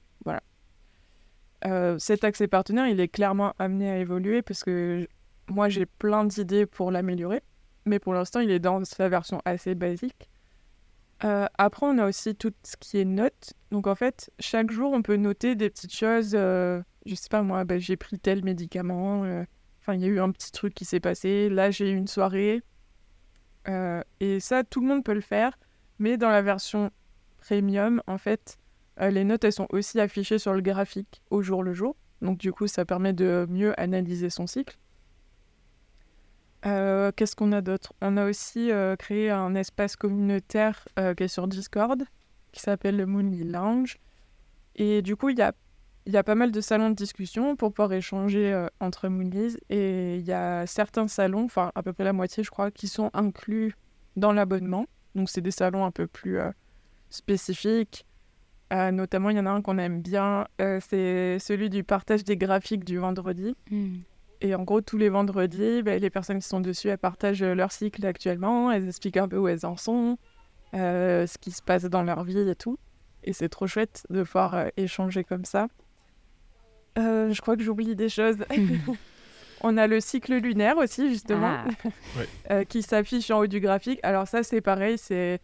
euh, 1.66 1.98
cet 1.98 2.24
accès 2.24 2.48
partenaire, 2.48 2.88
il 2.88 3.00
est 3.00 3.08
clairement 3.08 3.54
amené 3.58 3.90
à 3.90 3.98
évoluer 3.98 4.42
parce 4.42 4.64
que 4.64 5.08
moi, 5.50 5.70
j'ai 5.70 5.86
plein 5.86 6.26
d'idées 6.26 6.66
pour 6.66 6.92
l'améliorer, 6.92 7.42
mais 7.86 8.00
pour 8.00 8.14
l'instant, 8.14 8.40
il 8.40 8.52
est 8.52 8.60
dans 8.60 8.84
sa 8.84 9.08
version 9.10 9.42
assez 9.46 9.76
basique. 9.76 10.30
Euh, 11.24 11.48
après, 11.58 11.86
on 11.86 11.98
a 11.98 12.08
aussi 12.08 12.36
tout 12.36 12.54
ce 12.64 12.76
qui 12.78 13.00
est 13.00 13.06
notes. 13.06 13.54
Donc, 13.72 13.88
en 13.88 13.96
fait, 13.96 14.32
chaque 14.40 14.72
jour, 14.72 14.92
on 14.92 15.02
peut 15.02 15.16
noter 15.16 15.56
des 15.56 15.70
petites 15.70 15.96
choses. 15.96 16.34
euh, 16.36 16.82
je 17.06 17.16
sais 17.16 17.30
pas, 17.30 17.42
moi, 17.42 17.64
bah, 17.64 17.80
j'ai 17.80 17.96
pris 17.98 18.20
tel 18.20 18.44
médicament. 18.44 19.24
euh, 19.24 19.44
Enfin, 19.82 19.96
il 19.96 20.02
y 20.02 20.06
a 20.06 20.08
eu 20.08 20.20
un 20.20 20.32
petit 20.32 20.52
truc 20.52 20.74
qui 20.74 20.86
s'est 20.86 21.00
passé. 21.02 21.50
Là, 21.50 21.70
j'ai 21.72 21.90
eu 21.90 21.96
une 21.96 22.08
soirée. 22.08 22.62
Euh, 23.68 24.02
et 24.20 24.40
ça, 24.40 24.64
tout 24.64 24.82
le 24.82 24.88
monde 24.88 25.04
peut 25.04 25.14
le 25.14 25.22
faire. 25.22 25.58
Mais 26.00 26.18
dans 26.18 26.30
la 26.30 26.42
version 26.42 26.92
premium, 27.42 28.02
en 28.08 28.18
fait, 28.18 28.58
les 29.00 29.24
notes, 29.24 29.44
elles 29.44 29.54
sont 29.54 29.68
aussi 29.72 30.00
affichées 30.00 30.40
sur 30.40 30.54
le 30.54 30.62
graphique 30.62 31.22
au 31.30 31.42
jour 31.42 31.64
le 31.64 31.74
jour. 31.74 31.96
Donc 32.22 32.38
du 32.38 32.54
coup, 32.54 32.68
ça 32.68 32.86
permet 32.86 33.12
de 33.12 33.46
mieux 33.50 33.78
analyser 33.80 34.30
son 34.30 34.48
cycle. 34.48 34.78
Euh, 36.65 37.12
Qu'est-ce 37.15 37.36
qu'on 37.36 37.52
a 37.52 37.62
d'autre? 37.62 37.93
On 38.02 38.17
a 38.17 38.26
aussi 38.26 38.71
euh, 38.71 38.95
créé 38.95 39.30
un 39.30 39.56
espace 39.56 39.95
communautaire 39.95 40.88
euh, 40.97 41.13
qui 41.13 41.23
est 41.23 41.28
sur 41.28 41.47
Discord, 41.47 42.04
qui 42.52 42.62
s'appelle 42.62 42.97
le 42.97 43.06
Moonly 43.06 43.43
Lounge. 43.43 43.97
Et 44.76 45.02
du 45.02 45.15
coup, 45.15 45.30
il 45.30 45.38
y 45.38 45.41
a, 45.41 46.23
pas 46.23 46.36
mal 46.36 46.52
de 46.52 46.62
salons 46.62 46.89
de 46.89 46.95
discussion 46.95 47.56
pour 47.56 47.73
pouvoir 47.73 47.93
échanger 47.93 48.67
entre 48.80 49.08
Moonlies. 49.08 49.58
Et 49.69 50.17
il 50.17 50.26
y 50.26 50.32
a 50.32 50.65
certains 50.65 51.08
salons, 51.08 51.45
enfin 51.45 51.71
à 51.76 51.84
peu 51.84 51.93
près 51.93 52.04
la 52.04 52.13
moitié, 52.13 52.43
je 52.43 52.49
crois, 52.49 52.71
qui 52.71 52.88
sont 52.88 53.12
inclus 53.13 53.76
dans 54.15 54.32
l'abonnement. 54.32 54.86
Donc 55.15 55.30
c'est 55.30 55.41
des 55.41 55.52
salons 55.52 55.86
un 55.86 55.91
peu 55.91 56.08
plus 56.08 56.39
spécifiques. 57.10 58.06
Notamment, 58.71 59.30
il 59.30 59.38
y 59.38 59.39
en 59.39 59.45
a 59.45 59.52
un 59.52 59.62
qu'on 59.62 59.78
aime 59.78 60.02
bien, 60.02 60.47
c'est 60.58 61.38
celui 61.38 61.69
du 61.69 61.84
partage 61.84 62.23
des 62.23 62.38
graphiques 62.38 62.84
du 62.84 62.97
vendredi. 62.97 63.56
Hmm. 63.69 63.97
Et 64.43 64.53
en 64.56 64.63
gros, 64.63 64.82
tous 64.82 64.97
les 64.97 65.10
vendredis, 65.10 65.82
ben, 65.84 65.99
les 65.99 66.10
personnes 66.10 66.39
qui 66.39 66.47
sont 66.47 66.60
dessus, 66.60 66.89
elles 66.89 66.97
partagent 66.97 67.41
leur 67.43 67.71
cycle 67.71 68.06
actuellement, 68.06 68.71
elles 68.71 68.88
expliquent 68.88 69.17
un 69.17 69.27
peu 69.27 69.38
où 69.38 69.47
elles 69.47 69.65
en 69.65 69.77
sont, 69.77 70.17
euh, 70.75 71.25
ce 71.25 71.38
qui 71.38 71.49
se 71.51 71.62
passe 71.62 71.86
dans 71.86 72.03
leur 72.03 72.23
vie 72.25 72.39
et 72.49 72.56
tout. 72.56 72.77
Et 73.23 73.32
c'est 73.34 73.47
trop 73.49 73.67
chouette 73.67 74.06
de 74.10 74.21
pouvoir 74.23 74.53
euh, 74.56 74.67
échanger 74.75 75.23
comme 75.23 75.45
ça. 75.45 75.67
Euh, 76.97 77.32
je 77.34 77.41
crois 77.41 77.56
que 77.56 77.63
j'oublie 77.63 77.95
des 77.95 78.10
choses. 78.10 78.38
On 79.62 79.77
a 79.77 79.88
le 79.88 80.01
cycle 80.01 80.36
lunaire 80.36 80.77
aussi, 80.77 81.08
justement, 81.10 81.60
Ah. 81.65 81.89
Euh, 82.51 82.63
qui 82.65 82.82
s'affiche 82.82 83.32
en 83.32 83.39
haut 83.39 83.47
du 83.47 83.62
graphique. 83.62 83.99
Alors 84.03 84.27
ça, 84.27 84.43
c'est 84.43 84.60
pareil, 84.60 84.97
c'est 84.97 85.39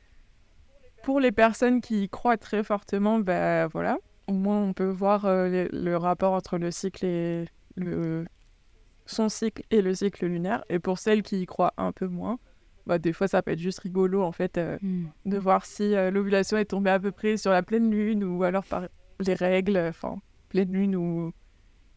pour 1.04 1.22
les 1.22 1.32
personnes 1.32 1.80
qui 1.80 2.04
y 2.04 2.10
croient 2.10 2.36
très 2.38 2.64
fortement, 2.64 3.20
ben 3.20 3.68
voilà. 3.68 3.98
Au 4.28 4.34
moins, 4.34 4.58
on 4.62 4.74
peut 4.74 4.90
voir 4.90 5.24
euh, 5.26 5.48
les- 5.48 5.70
le 5.70 5.96
rapport 5.96 6.34
entre 6.34 6.58
le 6.58 6.70
cycle 6.70 7.06
et 7.06 7.46
le 7.78 8.26
son 9.10 9.30
cycle 9.30 9.64
et 9.72 9.82
le 9.82 9.94
cycle 9.94 10.26
lunaire. 10.26 10.64
Et 10.70 10.80
pour 10.80 11.00
celles 11.00 11.22
qui 11.24 11.42
y 11.42 11.46
croient 11.46 11.74
un 11.78 11.92
peu 11.92 12.08
moins, 12.08 12.40
bah, 12.86 12.98
des 13.00 13.14
fois, 13.14 13.28
ça 13.28 13.42
peut 13.42 13.52
être 13.52 13.60
juste 13.60 13.80
rigolo, 13.80 14.24
en 14.24 14.32
fait, 14.32 14.58
euh, 14.58 14.78
Hmm. 14.82 15.06
de 15.26 15.38
voir 15.38 15.66
si 15.66 15.94
euh, 15.96 16.10
l'ovulation 16.12 16.58
est 16.58 16.66
tombée 16.66 16.90
à 16.92 17.00
peu 17.00 17.12
près 17.12 17.38
sur 17.38 17.52
la 17.52 17.62
pleine 17.64 17.92
lune 17.92 18.24
ou 18.24 18.44
alors 18.44 18.66
par 18.66 18.88
les 19.20 19.34
règles, 19.34 19.78
enfin, 19.78 20.18
pleine 20.50 20.72
lune 20.72 20.96
ou... 20.96 21.34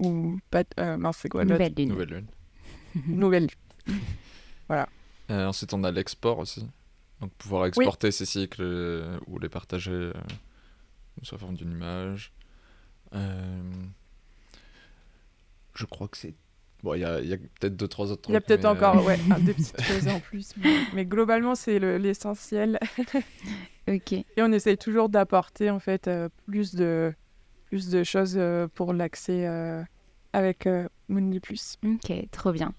ou 0.01 0.38
pas... 0.51 0.64
euh, 0.81 0.96
mince, 0.96 1.18
c'est 1.18 1.29
quoi 1.29 1.44
Nouvelle 1.44 1.72
lune. 1.77 1.88
Nouvelle 1.90 2.09
lune. 2.11 2.27
Nouvelle 3.07 3.46
lune. 3.88 3.96
Euh, 5.31 5.46
ensuite, 5.46 5.72
on 5.72 5.83
a 5.85 5.90
l'export 5.90 6.38
aussi. 6.38 6.66
Donc, 7.20 7.31
pouvoir 7.35 7.66
exporter 7.66 8.11
ces 8.11 8.27
cycles 8.27 8.62
euh, 8.62 9.18
ou 9.29 9.38
les 9.38 9.48
partager 9.48 9.92
euh, 9.92 10.12
sous 11.22 11.35
la 11.37 11.38
forme 11.38 11.55
d'une 11.55 11.70
image. 11.70 12.33
Euh, 13.14 13.62
Je 15.75 15.85
crois 15.87 16.09
que 16.09 16.16
c'est. 16.16 16.35
Bon, 16.83 16.95
il 16.95 17.01
y 17.01 17.05
a, 17.05 17.18
peut-être 17.61 17.77
deux, 17.77 17.87
trois 17.87 18.11
autres 18.11 18.29
Il 18.29 18.33
y 18.33 18.37
a 18.37 18.40
trucs, 18.40 18.49
peut-être 18.49 18.64
mais, 18.64 18.68
encore 18.71 18.97
euh, 18.99 19.07
ouais, 19.07 19.18
un- 19.31 19.38
des 19.38 19.55
petites 19.55 19.81
choses 19.87 20.09
en 20.09 20.18
plus. 20.21 20.53
Mais, 20.57 20.71
mais 20.92 21.05
globalement, 21.07 21.55
c'est 21.55 21.79
le- 21.79 21.97
l'essentiel. 21.99 22.79
Ok. 23.88 24.12
Et 24.12 24.25
on 24.38 24.53
essaye 24.53 24.79
toujours 24.79 25.09
d'apporter 25.09 25.68
en 25.71 25.81
fait 25.81 26.07
euh, 26.07 26.29
plus, 26.47 26.75
de, 26.75 27.12
plus 27.66 27.90
de 27.90 28.05
choses 28.05 28.35
euh, 28.37 28.68
pour 28.75 28.92
l'accès 28.92 29.47
euh, 29.47 29.83
avec 30.33 30.68
Moonly 31.12 31.40
Plus. 31.40 31.77
Ok, 31.85 32.12
trop 32.31 32.53
bien. 32.53 32.72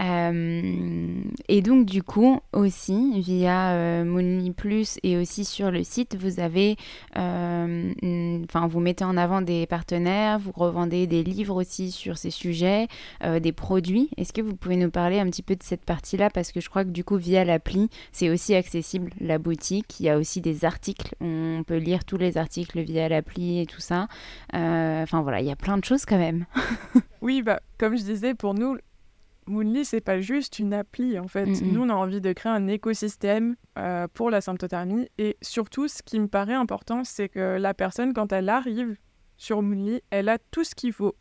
Euh, 0.00 1.22
et 1.48 1.60
donc 1.60 1.84
du 1.84 2.04
coup 2.04 2.40
aussi 2.52 3.20
via 3.20 3.72
euh, 3.72 4.04
Moonly 4.04 4.52
Plus 4.52 4.98
et 5.02 5.16
aussi 5.16 5.44
sur 5.44 5.72
le 5.72 5.82
site 5.82 6.14
vous 6.14 6.38
avez, 6.38 6.76
euh, 7.16 7.92
enfin 8.44 8.68
vous 8.68 8.78
mettez 8.78 9.04
en 9.04 9.16
avant 9.16 9.42
des 9.42 9.66
partenaires, 9.66 10.38
vous 10.38 10.52
revendez 10.54 11.08
des 11.08 11.24
livres 11.24 11.56
aussi 11.56 11.90
sur 11.90 12.16
ces 12.16 12.30
sujets, 12.30 12.86
euh, 13.24 13.40
des 13.40 13.50
produits. 13.52 14.10
Est-ce 14.16 14.32
que 14.32 14.40
vous 14.40 14.54
pouvez 14.54 14.76
nous 14.76 14.90
parler 14.90 15.18
un 15.18 15.26
petit 15.26 15.42
peu 15.42 15.56
de 15.56 15.62
cette 15.62 15.84
partie-là? 15.84 16.30
Parce 16.30 16.52
que 16.52 16.60
je 16.60 16.68
crois 16.68 16.84
que 16.84 16.90
du 16.90 17.02
coup 17.02 17.16
via 17.16 17.44
l'appli 17.44 17.88
c'est 18.12 18.30
aussi 18.30 18.54
accessible 18.54 19.10
la 19.20 19.38
boutique. 19.38 19.98
Il 19.98 20.06
y 20.06 20.08
a 20.08 20.18
aussi 20.18 20.40
des 20.40 20.64
articles, 20.64 21.14
on 21.20 21.64
peut 21.66 21.78
lire 21.78 22.04
tous 22.04 22.18
les 22.18 22.38
articles 22.38 22.80
via 22.80 23.08
l'appli 23.08 23.60
et 23.60 23.66
tout 23.66 23.80
ça. 23.80 24.06
Enfin 24.52 25.22
voilà, 25.22 25.40
il 25.40 25.46
y 25.46 25.52
a 25.52 25.56
plein 25.56 25.76
de 25.76 25.84
choses 25.84 26.04
quand 26.04 26.18
même. 26.18 26.46
Oui, 27.20 27.42
bah, 27.42 27.60
comme 27.78 27.96
je 27.96 28.02
disais, 28.02 28.34
pour 28.34 28.54
nous, 28.54 28.76
Moonly, 29.48 29.84
c'est 29.84 30.00
pas 30.00 30.20
juste 30.20 30.58
une 30.58 30.74
appli 30.74 31.18
en 31.18 31.26
fait. 31.26 31.46
Nous, 31.46 31.82
on 31.82 31.88
a 31.88 31.94
envie 31.94 32.20
de 32.20 32.32
créer 32.32 32.52
un 32.52 32.66
écosystème 32.66 33.56
euh, 33.78 34.06
pour 34.12 34.30
la 34.30 34.40
symptothermie. 34.40 35.08
Et 35.18 35.36
surtout, 35.40 35.88
ce 35.88 36.02
qui 36.02 36.20
me 36.20 36.28
paraît 36.28 36.54
important, 36.54 37.04
c'est 37.04 37.28
que 37.28 37.56
la 37.58 37.74
personne, 37.74 38.12
quand 38.12 38.32
elle 38.32 38.48
arrive 38.48 38.96
sur 39.36 39.62
Moonly, 39.62 40.02
elle 40.10 40.28
a 40.28 40.38
tout 40.50 40.64
ce 40.64 40.74
qu'il 40.74 40.92
faut. 40.92 41.16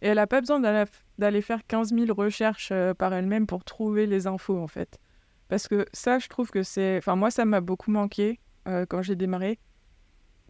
Et 0.00 0.08
elle 0.08 0.16
n'a 0.16 0.26
pas 0.26 0.40
besoin 0.40 0.60
d'aller 0.60 0.84
d'aller 1.18 1.42
faire 1.42 1.64
15 1.66 1.94
000 1.94 2.12
recherches 2.12 2.70
euh, 2.72 2.94
par 2.94 3.12
elle-même 3.14 3.46
pour 3.46 3.64
trouver 3.64 4.06
les 4.06 4.26
infos 4.26 4.58
en 4.58 4.66
fait. 4.66 4.98
Parce 5.48 5.68
que 5.68 5.86
ça, 5.92 6.18
je 6.18 6.28
trouve 6.28 6.50
que 6.50 6.62
c'est. 6.62 6.98
Enfin, 6.98 7.14
moi, 7.14 7.30
ça 7.30 7.44
m'a 7.44 7.60
beaucoup 7.60 7.90
manqué 7.90 8.40
euh, 8.66 8.86
quand 8.88 9.02
j'ai 9.02 9.16
démarré. 9.16 9.58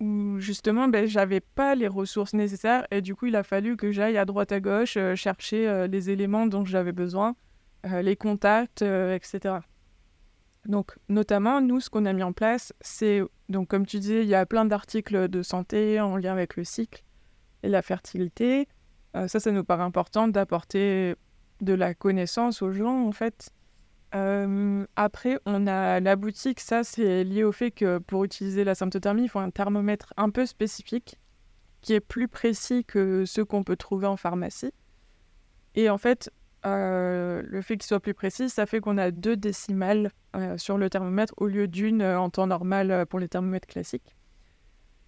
Où 0.02 0.40
justement, 0.40 0.88
ben, 0.88 1.06
j'avais 1.06 1.38
pas 1.38 1.76
les 1.76 1.86
ressources 1.86 2.34
nécessaires 2.34 2.88
et 2.90 3.00
du 3.02 3.14
coup, 3.14 3.26
il 3.26 3.36
a 3.36 3.44
fallu 3.44 3.76
que 3.76 3.92
j'aille 3.92 4.18
à 4.18 4.24
droite 4.24 4.50
à 4.50 4.58
gauche 4.58 4.96
euh, 4.96 5.14
chercher 5.14 5.68
euh, 5.68 5.86
les 5.86 6.10
éléments 6.10 6.46
dont 6.46 6.64
j'avais 6.64 6.90
besoin, 6.90 7.36
euh, 7.86 8.02
les 8.02 8.16
contacts, 8.16 8.82
etc. 8.82 9.58
Donc, 10.66 10.98
notamment, 11.08 11.60
nous, 11.60 11.78
ce 11.78 11.88
qu'on 11.88 12.04
a 12.04 12.12
mis 12.12 12.24
en 12.24 12.32
place, 12.32 12.72
c'est, 12.80 13.22
donc 13.48 13.68
comme 13.68 13.86
tu 13.86 14.00
disais, 14.00 14.24
il 14.24 14.28
y 14.28 14.34
a 14.34 14.44
plein 14.44 14.64
d'articles 14.64 15.28
de 15.28 15.42
santé 15.44 16.00
en 16.00 16.16
lien 16.16 16.32
avec 16.32 16.56
le 16.56 16.64
cycle 16.64 17.04
et 17.62 17.68
la 17.68 17.80
fertilité. 17.80 18.66
Ça, 19.14 19.38
ça 19.38 19.52
nous 19.52 19.62
paraît 19.62 19.84
important 19.84 20.26
d'apporter 20.26 21.14
de 21.60 21.74
la 21.74 21.94
connaissance 21.94 22.60
aux 22.62 22.72
gens, 22.72 23.06
en 23.06 23.12
fait. 23.12 23.50
Euh, 24.14 24.84
après, 24.96 25.38
on 25.46 25.66
a 25.66 26.00
la 26.00 26.16
boutique, 26.16 26.60
ça 26.60 26.84
c'est 26.84 27.24
lié 27.24 27.44
au 27.44 27.52
fait 27.52 27.70
que 27.70 27.98
pour 27.98 28.24
utiliser 28.24 28.64
la 28.64 28.74
symptothermie, 28.74 29.24
il 29.24 29.28
faut 29.28 29.38
un 29.38 29.50
thermomètre 29.50 30.12
un 30.16 30.30
peu 30.30 30.44
spécifique 30.44 31.16
qui 31.80 31.94
est 31.94 32.00
plus 32.00 32.28
précis 32.28 32.84
que 32.84 33.24
ceux 33.24 33.44
qu'on 33.44 33.64
peut 33.64 33.76
trouver 33.76 34.06
en 34.06 34.16
pharmacie. 34.16 34.72
Et 35.74 35.88
en 35.88 35.98
fait, 35.98 36.30
euh, 36.66 37.42
le 37.44 37.62
fait 37.62 37.76
qu'il 37.76 37.86
soit 37.86 38.00
plus 38.00 38.14
précis, 38.14 38.50
ça 38.50 38.66
fait 38.66 38.80
qu'on 38.80 38.98
a 38.98 39.10
deux 39.10 39.36
décimales 39.36 40.10
euh, 40.36 40.56
sur 40.58 40.78
le 40.78 40.90
thermomètre 40.90 41.34
au 41.38 41.46
lieu 41.46 41.66
d'une 41.66 42.02
en 42.02 42.28
temps 42.30 42.46
normal 42.46 43.06
pour 43.06 43.18
les 43.18 43.28
thermomètres 43.28 43.66
classiques. 43.66 44.14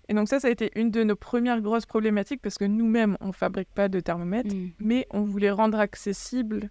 Et 0.09 0.15
donc 0.15 0.29
ça, 0.29 0.41
ça 0.41 0.49
a 0.49 0.51
été 0.51 0.71
une 0.75 0.91
de 0.91 1.03
nos 1.05 1.17
premières 1.17 1.61
grosses 1.61 1.87
problématiques 1.87 2.43
parce 2.43 2.59
que 2.59 2.65
nous-mêmes, 2.65 3.17
on 3.21 3.29
ne 3.29 3.33
fabrique 3.33 3.73
pas 3.75 3.89
de 3.89 4.01
thermomètres, 4.01 4.55
Mm. 4.55 4.71
mais 4.79 5.07
on 5.11 5.23
voulait 5.23 5.51
rendre 5.51 5.79
accessibles 5.79 6.71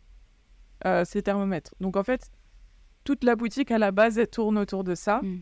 euh, 0.85 1.05
ces 1.05 1.21
thermomètres. 1.21 1.73
Donc 1.79 1.97
en 1.97 2.03
fait, 2.03 2.31
toute 3.03 3.23
la 3.23 3.35
boutique 3.35 3.71
à 3.71 3.77
la 3.77 3.91
base, 3.91 4.17
elle 4.17 4.27
tourne 4.27 4.57
autour 4.57 4.83
de 4.83 4.95
ça. 4.95 5.21
Mm. 5.21 5.41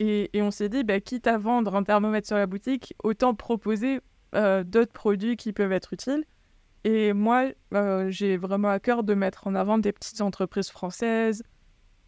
Et, 0.00 0.30
et 0.36 0.42
on 0.42 0.50
s'est 0.50 0.68
dit, 0.68 0.84
bah, 0.84 1.00
quitte 1.00 1.26
à 1.26 1.38
vendre 1.38 1.74
un 1.74 1.82
thermomètre 1.82 2.26
sur 2.26 2.36
la 2.36 2.46
boutique, 2.46 2.94
autant 3.02 3.34
proposer 3.34 4.00
euh, 4.34 4.62
d'autres 4.62 4.92
produits 4.92 5.36
qui 5.36 5.52
peuvent 5.52 5.72
être 5.72 5.92
utiles. 5.92 6.24
Et 6.84 7.12
moi, 7.12 7.46
euh, 7.74 8.10
j'ai 8.10 8.36
vraiment 8.36 8.68
à 8.68 8.78
cœur 8.78 9.02
de 9.02 9.14
mettre 9.14 9.46
en 9.46 9.54
avant 9.54 9.78
des 9.78 9.92
petites 9.92 10.20
entreprises 10.20 10.70
françaises 10.70 11.42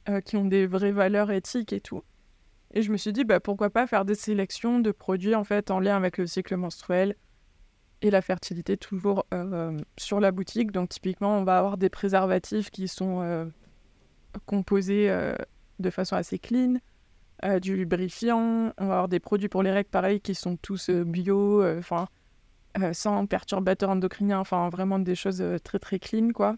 euh, 0.09 0.21
qui 0.21 0.37
ont 0.37 0.45
des 0.45 0.67
vraies 0.67 0.93
valeurs 0.93 1.31
éthiques 1.31 1.73
et 1.73 1.81
tout. 1.81 2.03
Et 2.73 2.83
je 2.83 2.93
me 2.93 2.97
suis 2.97 3.13
dit, 3.13 3.25
bah, 3.25 3.41
pourquoi 3.41 3.71
pas 3.71 3.87
faire 3.87 4.05
des 4.05 4.15
sélections 4.15 4.79
de 4.79 4.93
produits 4.93 5.35
en 5.35 5.45
fait 5.45 5.71
en 5.71 5.81
lien 5.81 5.97
avec 5.97 6.19
le 6.19 6.27
cycle 6.27 6.57
menstruel 6.57 7.17
et 8.03 8.11
la 8.11 8.23
fertilité 8.23 8.77
toujours 8.77 9.27
euh, 9.35 9.79
sur 9.97 10.21
la 10.21 10.33
boutique. 10.33 10.73
Donc 10.73 10.91
typiquement, 10.91 11.39
on 11.39 11.45
va 11.45 11.59
avoir 11.59 11.77
des 11.77 11.91
préservatifs 11.91 12.71
qui 12.71 12.89
sont 12.89 13.21
euh, 13.21 13.47
composés 14.47 15.11
euh, 15.11 15.35
de 15.79 15.91
façon 15.91 16.17
assez 16.17 16.39
clean, 16.39 16.77
du 17.63 17.75
lubrifiant, 17.75 18.75
on 18.77 18.87
va 18.87 18.93
avoir 18.93 19.09
des 19.09 19.19
produits 19.19 19.49
pour 19.49 19.63
les 19.63 19.71
règles 19.71 19.89
pareil 19.89 20.21
qui 20.21 20.35
sont 20.35 20.57
tous 20.57 20.91
bio, 20.91 21.65
enfin 21.79 22.07
sans 22.93 23.25
perturbateurs 23.25 23.89
endocriniens, 23.89 24.41
enfin 24.41 24.69
vraiment 24.69 24.99
des 24.99 25.15
choses 25.15 25.43
très 25.65 25.79
très 25.79 25.99
clean 25.99 26.33
quoi. 26.35 26.57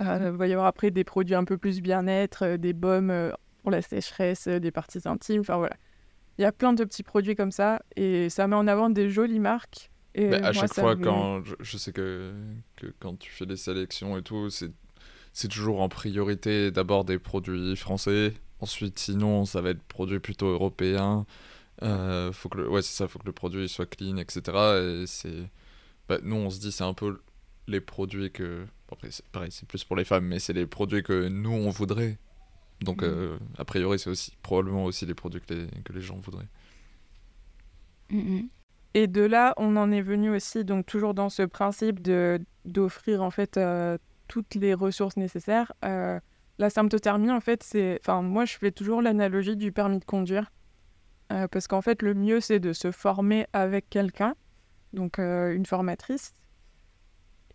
Il 0.00 0.06
va 0.06 0.46
y 0.48 0.52
avoir 0.52 0.66
après 0.66 0.90
des 0.90 1.02
produits 1.02 1.34
un 1.34 1.44
peu 1.44 1.56
plus 1.56 1.80
bien-être, 1.80 2.56
des 2.56 2.74
baumes 2.74 3.32
pour 3.62 3.70
la 3.70 3.80
sécheresse, 3.80 4.48
des 4.48 4.70
parties 4.70 5.00
intimes, 5.06 5.40
enfin 5.40 5.56
voilà. 5.56 5.76
Il 6.36 6.42
y 6.42 6.44
a 6.44 6.52
plein 6.52 6.74
de 6.74 6.84
petits 6.84 7.02
produits 7.02 7.34
comme 7.34 7.50
ça 7.50 7.80
et 7.96 8.28
ça 8.28 8.46
met 8.48 8.54
en 8.54 8.68
avant 8.68 8.90
des 8.90 9.08
jolies 9.08 9.40
marques. 9.40 9.90
Et 10.18 10.28
Bah, 10.30 10.38
à 10.42 10.52
chaque 10.52 10.74
fois, 10.74 10.96
me- 10.96 10.96
quand 10.96 11.42
je, 11.44 11.54
je 11.60 11.78
sais 11.78 11.92
que, 11.92 12.32
que 12.76 12.86
quand 13.00 13.18
tu 13.18 13.30
fais 13.30 13.46
des 13.46 13.56
sélections 13.56 14.16
et 14.18 14.22
tout, 14.22 14.50
c'est 14.50 14.70
c'est 15.34 15.48
toujours 15.48 15.80
en 15.82 15.88
priorité 15.88 16.70
d'abord 16.72 17.04
des 17.04 17.18
produits 17.18 17.76
français. 17.76 18.34
Ensuite, 18.60 18.98
sinon, 18.98 19.46
ça 19.46 19.60
va 19.62 19.70
être 19.70 19.82
produits 19.84 20.20
plutôt 20.20 20.48
européens. 20.48 21.26
Euh, 21.82 22.32
faut 22.32 22.48
que 22.50 22.58
le, 22.58 22.68
ouais, 22.70 22.82
c'est 22.82 22.94
ça, 22.96 23.08
faut 23.08 23.18
que 23.20 23.26
le 23.26 23.32
produit 23.32 23.68
soit 23.68 23.86
clean, 23.86 24.16
etc. 24.18 24.78
Et 24.80 25.06
c'est, 25.06 25.50
bah, 26.08 26.18
nous, 26.22 26.36
on 26.36 26.50
se 26.50 26.60
dit, 26.60 26.72
c'est 26.72 26.84
un 26.84 26.94
peu 26.94 27.20
les 27.68 27.80
produits 27.80 28.32
que, 28.32 28.66
après, 28.92 29.10
c'est 29.12 29.26
pareil, 29.28 29.52
c'est 29.52 29.68
plus 29.68 29.84
pour 29.84 29.96
les 29.96 30.04
femmes, 30.04 30.26
mais 30.26 30.38
c'est 30.40 30.54
les 30.54 30.66
produits 30.66 31.02
que 31.04 31.28
nous 31.28 31.50
on 31.52 31.70
voudrait. 31.70 32.18
Donc, 32.82 33.02
Mhm. 33.02 33.08
euh, 33.08 33.38
a 33.58 33.64
priori, 33.66 33.98
c'est 33.98 34.10
aussi 34.10 34.32
probablement 34.42 34.84
aussi 34.86 35.06
les 35.06 35.14
produits 35.14 35.40
que 35.42 35.54
les, 35.54 35.68
que 35.84 35.92
les 35.94 36.02
gens 36.02 36.18
voudraient. 36.18 36.48
Mm, 38.10 38.18
mm. 38.18 38.50
Et 38.94 39.06
de 39.06 39.22
là, 39.22 39.54
on 39.58 39.76
en 39.76 39.90
est 39.92 40.00
venu 40.02 40.30
aussi, 40.30 40.64
donc 40.64 40.86
toujours 40.86 41.14
dans 41.14 41.28
ce 41.28 41.42
principe 41.42 42.00
de 42.02 42.40
d'offrir 42.64 43.22
en 43.22 43.30
fait 43.30 43.56
euh, 43.56 43.96
toutes 44.28 44.54
les 44.54 44.74
ressources 44.74 45.16
nécessaires. 45.16 45.72
Euh, 45.84 46.20
la 46.58 46.70
symptothermie, 46.70 47.30
en 47.30 47.40
fait, 47.40 47.62
c'est, 47.62 47.98
enfin, 48.02 48.20
moi, 48.22 48.44
je 48.44 48.58
fais 48.58 48.72
toujours 48.72 49.00
l'analogie 49.00 49.56
du 49.56 49.72
permis 49.72 49.98
de 49.98 50.04
conduire, 50.04 50.50
Euh, 51.32 51.46
parce 51.46 51.66
qu'en 51.68 51.82
fait, 51.82 52.00
le 52.02 52.14
mieux, 52.14 52.40
c'est 52.40 52.58
de 52.58 52.72
se 52.72 52.90
former 52.90 53.46
avec 53.52 53.90
quelqu'un, 53.90 54.34
donc 54.94 55.18
euh, 55.18 55.54
une 55.54 55.66
formatrice. 55.66 56.32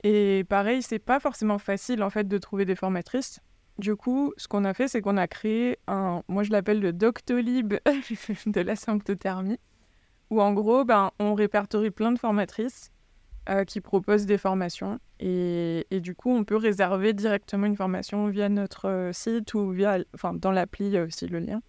Et 0.03 0.43
pareil, 0.47 0.83
c'est 0.83 0.99
pas 0.99 1.19
forcément 1.19 1.57
facile 1.57 2.03
en 2.03 2.09
fait 2.09 2.27
de 2.27 2.37
trouver 2.37 2.65
des 2.65 2.75
formatrices. 2.75 3.39
Du 3.79 3.95
coup, 3.95 4.33
ce 4.37 4.47
qu'on 4.47 4.65
a 4.65 4.73
fait, 4.73 4.87
c'est 4.87 5.01
qu'on 5.01 5.17
a 5.17 5.27
créé 5.27 5.79
un, 5.87 6.21
moi 6.27 6.43
je 6.43 6.51
l'appelle 6.51 6.81
le 6.81 6.93
Doctolib 6.93 7.73
de 8.45 8.61
la 8.61 8.75
symptothermie 8.75 9.59
où 10.33 10.41
en 10.41 10.53
gros, 10.53 10.83
ben, 10.83 11.11
on 11.19 11.35
répertorie 11.35 11.91
plein 11.91 12.11
de 12.11 12.19
formatrices 12.19 12.91
euh, 13.49 13.63
qui 13.65 13.81
proposent 13.81 14.25
des 14.25 14.37
formations. 14.37 14.99
Et, 15.19 15.85
et 15.91 15.99
du 15.99 16.15
coup, 16.15 16.31
on 16.31 16.43
peut 16.43 16.55
réserver 16.57 17.13
directement 17.13 17.67
une 17.67 17.75
formation 17.75 18.27
via 18.27 18.49
notre 18.49 18.89
euh, 18.89 19.13
site 19.13 19.53
ou 19.53 19.69
via, 19.71 19.99
enfin, 20.15 20.33
dans 20.33 20.51
l'appli, 20.51 20.87
il 20.87 20.91
y 20.91 20.97
a 20.97 21.03
aussi 21.03 21.27
le 21.27 21.39
lien. 21.39 21.61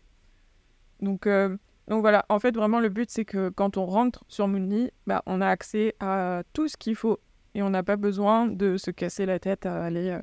Donc, 1.00 1.26
euh, 1.26 1.56
donc 1.88 2.00
voilà, 2.00 2.24
en 2.30 2.38
fait, 2.38 2.56
vraiment, 2.56 2.80
le 2.80 2.88
but, 2.88 3.10
c'est 3.10 3.26
que 3.26 3.50
quand 3.50 3.76
on 3.76 3.84
rentre 3.84 4.24
sur 4.28 4.48
Moonly, 4.48 4.90
ben, 5.06 5.20
on 5.26 5.40
a 5.40 5.48
accès 5.48 5.94
à 6.00 6.42
tout 6.52 6.68
ce 6.68 6.76
qu'il 6.76 6.96
faut. 6.96 7.20
Et 7.54 7.62
on 7.62 7.70
n'a 7.70 7.82
pas 7.82 7.96
besoin 7.96 8.48
de 8.48 8.76
se 8.76 8.90
casser 8.90 9.26
la 9.26 9.38
tête 9.38 9.66
à 9.66 9.84
aller 9.84 10.08
euh, 10.08 10.20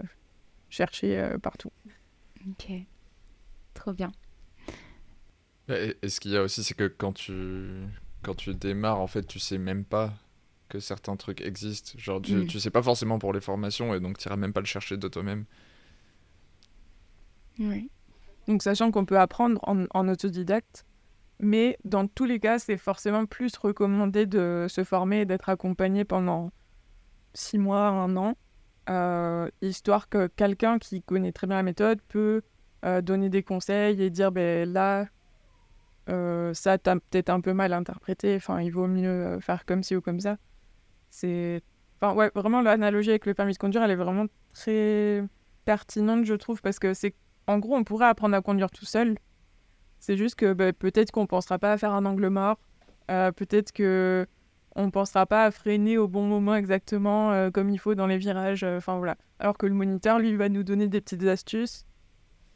chercher 0.69 1.19
euh, 1.19 1.37
partout. 1.37 1.71
Ok. 2.49 2.71
Trop 3.73 3.93
bien. 3.93 4.11
Et, 5.69 5.95
et 6.01 6.09
ce 6.09 6.19
qu'il 6.19 6.31
y 6.31 6.37
a 6.37 6.41
aussi, 6.41 6.63
c'est 6.63 6.73
que 6.73 6.87
quand 6.87 7.13
tu, 7.13 7.31
quand 8.23 8.35
tu 8.35 8.53
démarres, 8.53 8.99
en 8.99 9.07
fait, 9.07 9.23
tu 9.23 9.39
sais 9.39 9.57
même 9.57 9.83
pas 9.85 10.13
que 10.69 10.79
certains 10.79 11.15
trucs 11.17 11.41
existent. 11.41 11.93
Genre, 11.97 12.21
tu, 12.21 12.35
Mm. 12.35 12.47
tu 12.47 12.59
sais 12.59 12.69
pas 12.69 12.81
forcément 12.81 13.19
pour 13.19 13.33
les 13.33 13.41
formations 13.41 13.93
et 13.93 13.99
donc 13.99 14.17
tu 14.17 14.27
iras 14.27 14.37
même 14.37 14.53
pas 14.53 14.61
le 14.61 14.65
chercher 14.65 14.97
de 14.97 15.07
toi-même. 15.07 15.45
Oui. 17.59 17.89
Donc, 18.47 18.63
sachant 18.63 18.91
qu'on 18.91 19.05
peut 19.05 19.19
apprendre 19.19 19.59
en, 19.67 19.85
en 19.93 20.07
autodidacte, 20.07 20.85
mais 21.39 21.77
dans 21.85 22.07
tous 22.07 22.25
les 22.25 22.39
cas, 22.39 22.59
c'est 22.59 22.77
forcément 22.77 23.25
plus 23.25 23.55
recommandé 23.57 24.25
de 24.25 24.67
se 24.69 24.83
former 24.83 25.21
et 25.21 25.25
d'être 25.25 25.49
accompagné 25.49 26.05
pendant 26.05 26.51
six 27.33 27.57
mois, 27.57 27.87
un 27.87 28.15
an, 28.17 28.35
euh, 28.89 29.49
histoire 29.61 30.09
que 30.09 30.27
quelqu'un 30.27 30.79
qui 30.79 31.01
connaît 31.01 31.31
très 31.31 31.47
bien 31.47 31.57
la 31.57 31.63
méthode 31.63 32.01
peut 32.07 32.41
euh, 32.83 33.01
donner 33.01 33.29
des 33.29 33.43
conseils 33.43 34.01
et 34.01 34.09
dire 34.09 34.31
ben 34.31 34.71
là, 34.71 35.07
euh, 36.09 36.53
ça 36.53 36.77
t'as 36.77 36.95
peut-être 36.95 37.29
un 37.29 37.41
peu 37.41 37.53
mal 37.53 37.73
interprété, 37.73 38.35
enfin, 38.35 38.61
il 38.61 38.71
vaut 38.71 38.87
mieux 38.87 39.09
euh, 39.09 39.39
faire 39.39 39.65
comme 39.65 39.83
ci 39.83 39.95
ou 39.95 40.01
comme 40.01 40.19
ça. 40.19 40.37
C'est. 41.09 41.61
Enfin, 42.01 42.15
ouais, 42.15 42.31
vraiment, 42.33 42.61
l'analogie 42.61 43.11
avec 43.11 43.25
le 43.25 43.33
permis 43.33 43.53
de 43.53 43.57
conduire, 43.57 43.83
elle 43.83 43.91
est 43.91 43.95
vraiment 43.95 44.25
très 44.53 45.23
pertinente, 45.65 46.25
je 46.25 46.33
trouve, 46.33 46.61
parce 46.61 46.79
que 46.79 46.93
c'est 46.93 47.13
en 47.47 47.59
gros, 47.59 47.75
on 47.75 47.83
pourrait 47.83 48.07
apprendre 48.07 48.35
à 48.35 48.41
conduire 48.41 48.71
tout 48.71 48.85
seul. 48.85 49.17
C'est 49.99 50.17
juste 50.17 50.35
que 50.35 50.53
bah, 50.53 50.73
peut-être 50.73 51.11
qu'on 51.11 51.27
pensera 51.27 51.59
pas 51.59 51.73
à 51.73 51.77
faire 51.77 51.93
un 51.93 52.05
angle 52.05 52.27
mort. 52.29 52.57
euh, 53.11 53.31
peut-être 53.31 53.71
que 53.71 54.25
on 54.75 54.89
pensera 54.89 55.25
pas 55.25 55.45
à 55.45 55.51
freiner 55.51 55.97
au 55.97 56.07
bon 56.07 56.25
moment 56.25 56.55
exactement 56.55 57.51
comme 57.51 57.69
il 57.69 57.77
faut 57.77 57.93
dans 57.93 58.07
les 58.07 58.17
virages. 58.17 58.63
Enfin 58.63 58.97
voilà. 58.97 59.17
Alors 59.39 59.57
que 59.57 59.65
le 59.65 59.73
moniteur, 59.73 60.17
lui, 60.19 60.35
va 60.35 60.47
nous 60.49 60.63
donner 60.63 60.87
des 60.87 61.01
petites 61.01 61.23
astuces 61.23 61.85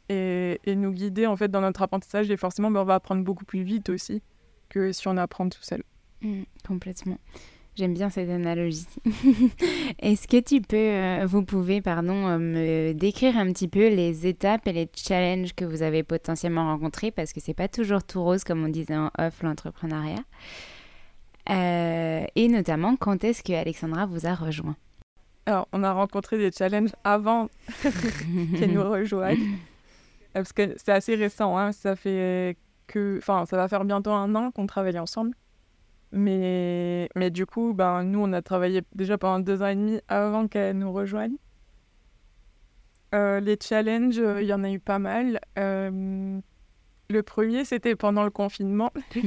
et, 0.08 0.60
et 0.64 0.74
nous 0.74 0.92
guider 0.92 1.26
en 1.26 1.36
fait 1.36 1.48
dans 1.48 1.60
notre 1.60 1.82
apprentissage. 1.82 2.30
Et 2.30 2.36
forcément, 2.36 2.70
bah, 2.70 2.82
on 2.82 2.84
va 2.84 2.94
apprendre 2.94 3.22
beaucoup 3.24 3.44
plus 3.44 3.62
vite 3.62 3.88
aussi 3.88 4.22
que 4.68 4.92
si 4.92 5.08
on 5.08 5.16
apprend 5.16 5.48
tout 5.48 5.62
seul. 5.62 5.82
Mm, 6.22 6.42
complètement. 6.66 7.18
J'aime 7.76 7.92
bien 7.92 8.08
cette 8.08 8.30
analogie. 8.30 8.86
Est-ce 9.98 10.26
que 10.26 10.40
tu 10.40 10.62
peux, 10.62 10.76
euh, 10.76 11.26
vous 11.26 11.44
pouvez, 11.44 11.82
pardon, 11.82 12.26
euh, 12.26 12.38
me 12.38 12.92
décrire 12.94 13.36
un 13.36 13.52
petit 13.52 13.68
peu 13.68 13.88
les 13.88 14.26
étapes 14.26 14.66
et 14.66 14.72
les 14.72 14.88
challenges 14.94 15.54
que 15.54 15.66
vous 15.66 15.82
avez 15.82 16.02
potentiellement 16.02 16.64
rencontrés? 16.64 17.10
Parce 17.10 17.34
que 17.34 17.40
c'est 17.40 17.52
pas 17.52 17.68
toujours 17.68 18.02
tout 18.02 18.22
rose 18.22 18.44
comme 18.44 18.64
on 18.64 18.68
disait 18.68 18.96
en 18.96 19.10
off 19.18 19.42
l'entrepreneuriat. 19.42 20.24
Euh, 21.50 22.24
et 22.34 22.48
notamment, 22.48 22.96
quand 22.96 23.22
est-ce 23.24 23.42
que 23.42 23.52
Alexandra 23.52 24.06
vous 24.06 24.26
a 24.26 24.34
rejoint? 24.34 24.76
Alors, 25.44 25.68
on 25.72 25.84
a 25.84 25.92
rencontré 25.92 26.38
des 26.38 26.50
challenges 26.50 26.94
avant 27.04 27.50
qu'elle 28.58 28.72
nous 28.72 28.88
rejoigne. 28.88 29.58
Euh, 30.36 30.40
Parce 30.40 30.52
que 30.52 30.74
c'est 30.76 30.92
assez 30.92 31.14
récent, 31.14 31.56
hein. 31.58 31.72
ça 31.72 31.96
fait 31.96 32.56
que... 32.86 33.16
Enfin, 33.18 33.46
ça 33.46 33.56
va 33.56 33.68
faire 33.68 33.84
bientôt 33.84 34.10
un 34.12 34.34
an 34.34 34.50
qu'on 34.50 34.66
travaille 34.66 34.98
ensemble. 34.98 35.34
Mais, 36.12 37.08
mais 37.16 37.30
du 37.30 37.46
coup, 37.46 37.74
ben, 37.74 38.04
nous, 38.04 38.20
on 38.20 38.32
a 38.32 38.42
travaillé 38.42 38.82
déjà 38.94 39.18
pendant 39.18 39.40
deux 39.40 39.62
ans 39.62 39.66
et 39.66 39.74
demi 39.74 40.00
avant 40.08 40.46
qu'elle 40.46 40.78
nous 40.78 40.92
rejoigne. 40.92 41.34
Euh, 43.14 43.40
les 43.40 43.56
challenges, 43.60 44.18
euh, 44.18 44.42
il 44.42 44.48
y 44.48 44.52
en 44.52 44.62
a 44.64 44.70
eu 44.70 44.78
pas 44.78 44.98
mal. 44.98 45.40
Euh, 45.58 46.38
le 47.08 47.22
premier, 47.22 47.64
c'était 47.64 47.96
pendant 47.96 48.24
le 48.24 48.30
confinement. 48.30 48.92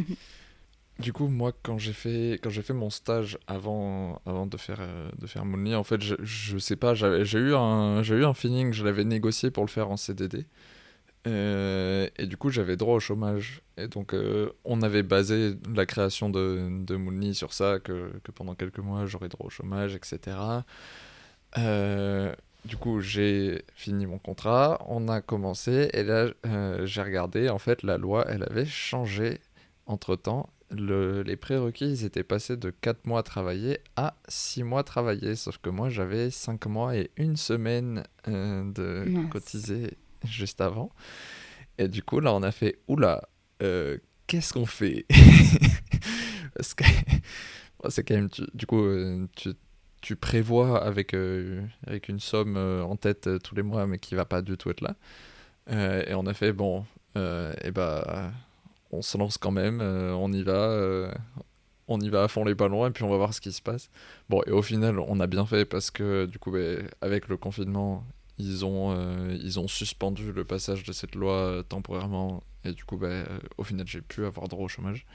Du 1.00 1.14
coup, 1.14 1.30
moi, 1.30 1.54
quand 1.64 1.78
j'ai 1.78 1.94
fait, 1.94 2.38
quand 2.44 2.50
j'ai 2.50 2.62
fait 2.62 2.74
mon 2.74 2.90
stage 2.90 3.38
avant, 3.48 4.22
avant 4.26 4.46
de 4.46 4.58
faire, 4.58 4.80
euh, 4.82 5.10
de 5.18 5.28
faire 5.28 5.46
Moonly, 5.46 5.74
en 5.74 5.86
fait, 5.86 6.02
je, 6.02 6.16
je 6.22 6.58
sais 6.58 6.76
pas, 6.76 6.94
j'avais- 6.94 7.24
j'ai 7.24 7.40
eu 7.40 7.56
un, 7.56 8.04
j'ai 8.04 8.16
eu 8.16 8.26
un 8.26 8.34
feeling, 8.34 8.74
je 8.74 8.84
l'avais 8.84 9.06
négocié 9.06 9.50
pour 9.50 9.64
le 9.64 9.70
faire 9.70 9.90
en 9.90 9.96
CDD. 9.96 10.46
Euh, 11.28 12.08
et 12.18 12.26
du 12.26 12.38
coup, 12.38 12.50
j'avais 12.50 12.78
droit 12.78 12.96
au 12.96 13.00
chômage. 13.00 13.62
Et 13.78 13.88
donc, 13.88 14.14
euh, 14.14 14.50
on 14.66 14.82
avait 14.82 15.04
basé 15.04 15.54
la 15.76 15.86
création 15.86 16.30
de, 16.30 16.70
de 16.86 17.34
sur 17.34 17.54
ça, 17.54 17.80
que, 17.80 18.12
que 18.24 18.32
pendant 18.32 18.56
quelques 18.56 18.80
mois, 18.80 19.06
j'aurais 19.06 19.30
droit 19.30 19.48
au 19.48 19.50
chômage, 19.50 19.96
etc. 19.96 20.38
Euh, 21.58 22.34
du 22.66 22.78
coup, 22.78 23.00
j'ai 23.02 23.64
fini 23.76 24.06
mon 24.06 24.18
contrat, 24.20 24.84
on 24.88 25.08
a 25.08 25.22
commencé, 25.22 25.90
et 25.94 26.04
là, 26.04 26.28
euh, 26.46 26.86
j'ai 26.86 27.02
regardé, 27.02 27.50
en 27.50 27.58
fait, 27.60 27.84
la 27.84 27.98
loi, 27.98 28.26
elle 28.30 28.44
avait 28.44 28.66
changé 28.66 29.40
entre-temps. 29.86 30.50
Le- 30.72 31.24
les 31.24 31.36
prérequis, 31.36 31.90
ils 31.90 32.06
étaient 32.06 32.24
passés 32.24 32.56
de 32.58 32.70
4 32.70 33.06
mois 33.08 33.24
travaillés 33.24 33.80
à 33.96 34.16
6 34.28 34.64
mois 34.64 34.84
travaillés, 34.84 35.36
sauf 35.36 35.58
que 35.58 35.70
moi, 35.70 35.90
j'avais 35.90 36.30
5 36.30 36.66
mois 36.68 36.96
et 36.96 37.10
une 37.18 37.38
semaine 37.38 38.04
de 38.28 39.06
cotiser 39.30 39.98
juste 40.26 40.62
avant. 40.62 40.92
Et 41.78 41.88
du 41.88 42.04
coup, 42.04 42.20
là, 42.20 42.34
on 42.34 42.44
a 42.44 42.52
fait, 42.52 42.80
oula, 42.88 43.30
euh, 43.64 43.98
qu'est-ce 44.28 44.54
qu'on 44.54 44.66
fait? 44.66 45.06
Parce 46.56 46.74
que 46.74 46.84
c'est 47.90 48.04
quand 48.04 48.16
même, 48.16 48.30
du 48.54 48.66
coup, 48.66 48.84
euh, 48.84 49.28
tu, 50.02 50.16
prévois 50.16 50.84
avec, 50.84 51.14
euh, 51.14 51.66
avec 51.88 52.10
une 52.10 52.20
somme 52.20 52.58
en 52.58 52.96
tête 52.96 53.30
tous 53.44 53.56
les 53.56 53.64
mois, 53.64 53.88
mais 53.88 53.98
qui 53.98 54.16
va 54.16 54.26
pas 54.26 54.42
du 54.42 54.58
tout 54.58 54.70
être 54.70 54.82
là. 54.82 54.96
et 56.06 56.14
on 56.14 56.26
a 56.26 56.34
fait, 56.34 56.52
bon, 56.52 56.86
et 57.16 57.72
bah, 57.72 58.32
on 58.92 59.02
se 59.02 59.18
lance 59.18 59.38
quand 59.38 59.52
même, 59.52 59.82
on 59.82 60.32
y 60.34 60.44
va, 60.44 61.12
on 61.88 62.00
y 62.00 62.10
va 62.10 62.24
à 62.24 62.28
fond 62.28 62.44
les 62.44 62.56
ballons, 62.56 62.88
et 62.88 62.92
puis 62.92 63.04
on 63.04 63.10
va 63.10 63.18
voir 63.18 63.34
ce 63.34 63.42
qui 63.42 63.52
se 63.52 63.62
passe. 63.62 63.90
Bon, 64.30 64.42
et 64.48 64.52
au 64.52 64.62
final, 64.62 65.00
on 65.00 65.20
a 65.20 65.28
bien 65.28 65.46
fait 65.46 65.66
parce 65.66 65.92
que, 65.92 66.26
du 66.26 66.40
coup, 66.40 66.52
bah, 66.52 66.60
avec 67.02 67.30
le 67.30 67.38
confinement, 67.38 68.04
ils 68.40 68.66
ont, 68.66 69.30
ils 69.30 69.60
ont 69.60 69.68
suspendu 69.68 70.32
le 70.32 70.46
passage 70.46 70.84
de 70.84 70.92
cette 70.92 71.16
loi 71.16 71.64
temporairement, 71.70 72.44
et 72.66 72.72
du 72.72 72.84
coup, 72.86 72.98
bah, 72.98 73.24
au 73.58 73.64
final, 73.64 73.86
j'ai 73.88 74.02
pu 74.02 74.26
avoir 74.26 74.48
droit 74.48 74.66
au 74.66 74.68
chômage. 74.68 75.06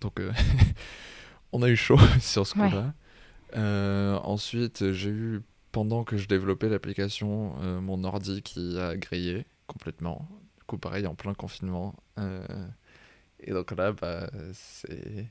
Donc, 0.00 0.20
on 1.52 1.62
a 1.62 1.68
eu 1.68 1.76
chaud 1.76 1.98
sur 2.20 2.46
ce 2.46 2.54
coup-là. 2.54 2.94
Euh, 3.56 4.16
ensuite, 4.22 4.92
j'ai 4.92 5.10
eu, 5.10 5.42
pendant 5.70 6.04
que 6.04 6.16
je 6.16 6.26
développais 6.26 6.68
l'application, 6.68 7.54
euh, 7.60 7.80
mon 7.80 8.04
ordi 8.04 8.42
qui 8.42 8.78
a 8.78 8.96
grillé 8.96 9.46
complètement. 9.66 10.28
Du 10.56 10.64
coup, 10.64 10.78
pareil, 10.78 11.06
en 11.06 11.14
plein 11.14 11.34
confinement. 11.34 11.94
Euh, 12.18 12.46
et 13.40 13.52
donc 13.52 13.70
là, 13.72 13.92
bah, 13.92 14.30
c'est. 14.52 15.28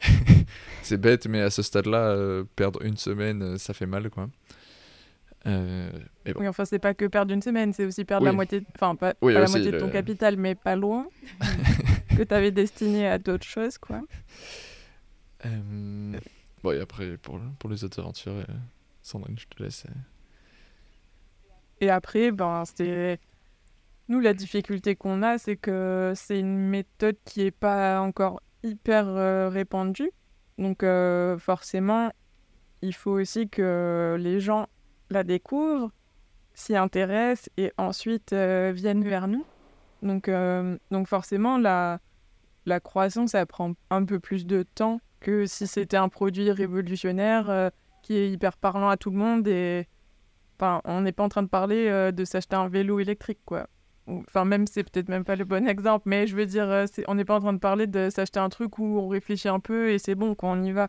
c'est 0.82 0.98
bête, 1.00 1.26
mais 1.26 1.40
à 1.40 1.50
ce 1.50 1.62
stade-là, 1.62 2.44
perdre 2.54 2.82
une 2.82 2.96
semaine, 2.96 3.58
ça 3.58 3.74
fait 3.74 3.86
mal, 3.86 4.10
quoi. 4.10 4.28
Oui, 6.36 6.48
enfin, 6.48 6.64
c'est 6.64 6.78
pas 6.78 6.94
que 6.94 7.06
perdre 7.06 7.32
une 7.32 7.42
semaine, 7.42 7.72
c'est 7.72 7.84
aussi 7.84 8.04
perdre 8.04 8.26
la 8.26 8.32
moitié, 8.32 8.62
enfin, 8.74 8.94
pas, 8.94 9.14
la 9.22 9.46
moitié 9.46 9.70
de 9.70 9.78
ton 9.78 9.88
capital, 9.88 10.36
mais 10.36 10.54
pas 10.54 10.76
loin, 10.76 11.08
que 12.16 12.22
tu 12.22 12.34
avais 12.34 12.50
destiné 12.50 13.08
à 13.08 13.18
d'autres 13.18 13.46
choses, 13.46 13.78
quoi. 13.78 14.02
Euh... 15.46 16.18
Bon, 16.62 16.72
et 16.72 16.80
après, 16.80 17.16
pour, 17.18 17.40
pour 17.58 17.70
les 17.70 17.84
autres 17.84 18.00
aventures, 18.00 18.32
euh, 18.32 18.44
Sandrine, 19.02 19.38
je 19.38 19.46
te 19.46 19.62
laisse. 19.62 19.84
Euh. 19.86 19.92
Et 21.80 21.90
après, 21.90 22.30
ben, 22.32 22.64
c'est. 22.64 23.20
Nous, 24.08 24.20
la 24.20 24.32
difficulté 24.34 24.96
qu'on 24.96 25.22
a, 25.22 25.38
c'est 25.38 25.56
que 25.56 26.12
c'est 26.16 26.40
une 26.40 26.58
méthode 26.58 27.16
qui 27.24 27.44
n'est 27.44 27.50
pas 27.50 28.00
encore 28.00 28.40
hyper 28.62 29.06
euh, 29.06 29.48
répandue. 29.50 30.10
Donc, 30.56 30.84
forcément, 31.38 32.10
il 32.82 32.94
faut 32.94 33.12
aussi 33.12 33.48
que 33.48 34.16
les 34.18 34.40
gens 34.40 34.66
la 35.10 35.24
découvrent, 35.24 35.90
s'y 36.54 36.76
intéressent 36.76 37.50
et 37.56 37.72
ensuite 37.78 38.32
viennent 38.32 39.04
vers 39.04 39.28
nous. 39.28 39.44
Donc, 40.02 40.30
donc 40.90 41.08
forcément, 41.08 41.56
la, 41.56 42.00
la 42.66 42.80
croissance, 42.80 43.30
ça 43.30 43.46
prend 43.46 43.72
un 43.90 44.04
peu 44.04 44.20
plus 44.20 44.46
de 44.46 44.62
temps 44.62 45.00
que 45.20 45.46
si 45.46 45.66
c'était 45.66 45.96
un 45.96 46.08
produit 46.08 46.50
révolutionnaire 46.50 47.50
euh, 47.50 47.70
qui 48.02 48.16
est 48.16 48.30
hyper 48.30 48.56
parlant 48.56 48.88
à 48.88 48.96
tout 48.96 49.10
le 49.10 49.16
monde 49.16 49.48
et 49.48 49.88
enfin 50.56 50.80
on 50.84 51.00
n'est 51.00 51.12
pas 51.12 51.24
en 51.24 51.28
train 51.28 51.42
de 51.42 51.48
parler 51.48 51.88
euh, 51.88 52.12
de 52.12 52.24
s'acheter 52.24 52.56
un 52.56 52.68
vélo 52.68 53.00
électrique 53.00 53.40
quoi 53.44 53.66
enfin 54.06 54.44
même 54.44 54.66
c'est 54.66 54.84
peut-être 54.84 55.08
même 55.08 55.24
pas 55.24 55.36
le 55.36 55.44
bon 55.44 55.66
exemple 55.68 56.04
mais 56.08 56.26
je 56.26 56.36
veux 56.36 56.46
dire 56.46 56.68
euh, 56.68 56.86
on 57.08 57.14
n'est 57.14 57.24
pas 57.24 57.36
en 57.36 57.40
train 57.40 57.52
de 57.52 57.58
parler 57.58 57.86
de 57.86 58.10
s'acheter 58.10 58.40
un 58.40 58.48
truc 58.48 58.78
où 58.78 58.98
on 58.98 59.08
réfléchit 59.08 59.48
un 59.48 59.60
peu 59.60 59.90
et 59.90 59.98
c'est 59.98 60.14
bon 60.14 60.34
quand 60.34 60.56
on 60.56 60.62
y 60.62 60.72
va 60.72 60.88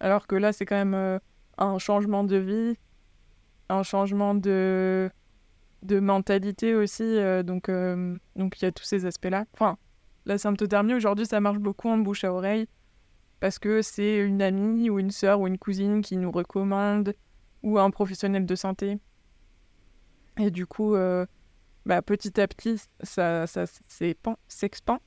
alors 0.00 0.26
que 0.26 0.36
là 0.36 0.52
c'est 0.52 0.66
quand 0.66 0.76
même 0.76 1.20
un 1.56 1.78
changement 1.78 2.24
de 2.24 2.36
vie 2.36 2.78
un 3.68 3.82
changement 3.82 4.34
de 4.34 5.10
de 5.82 6.00
mentalité 6.00 6.74
aussi 6.74 7.18
donc 7.44 7.70
donc 8.36 8.60
il 8.60 8.64
y 8.64 8.64
a 8.64 8.72
tous 8.72 8.84
ces 8.84 9.04
aspects 9.04 9.26
là 9.30 9.44
enfin 9.52 9.76
la 10.24 10.38
symptothermie 10.38 10.94
aujourd'hui 10.94 11.26
ça 11.26 11.40
marche 11.40 11.58
beaucoup 11.58 11.88
en 11.88 11.98
bouche 11.98 12.24
à 12.24 12.32
oreille 12.32 12.66
parce 13.44 13.58
que 13.58 13.82
c'est 13.82 14.16
une 14.16 14.40
amie 14.40 14.88
ou 14.88 14.98
une 14.98 15.10
sœur 15.10 15.38
ou 15.38 15.46
une 15.46 15.58
cousine 15.58 16.00
qui 16.00 16.16
nous 16.16 16.30
recommande 16.30 17.12
ou 17.62 17.78
un 17.78 17.90
professionnel 17.90 18.46
de 18.46 18.54
santé. 18.54 18.98
Et 20.38 20.50
du 20.50 20.66
coup, 20.66 20.94
euh, 20.94 21.26
bah, 21.84 22.00
petit 22.00 22.40
à 22.40 22.48
petit, 22.48 22.80
ça, 23.02 23.46
ça 23.46 23.64
s'expand. 24.48 24.98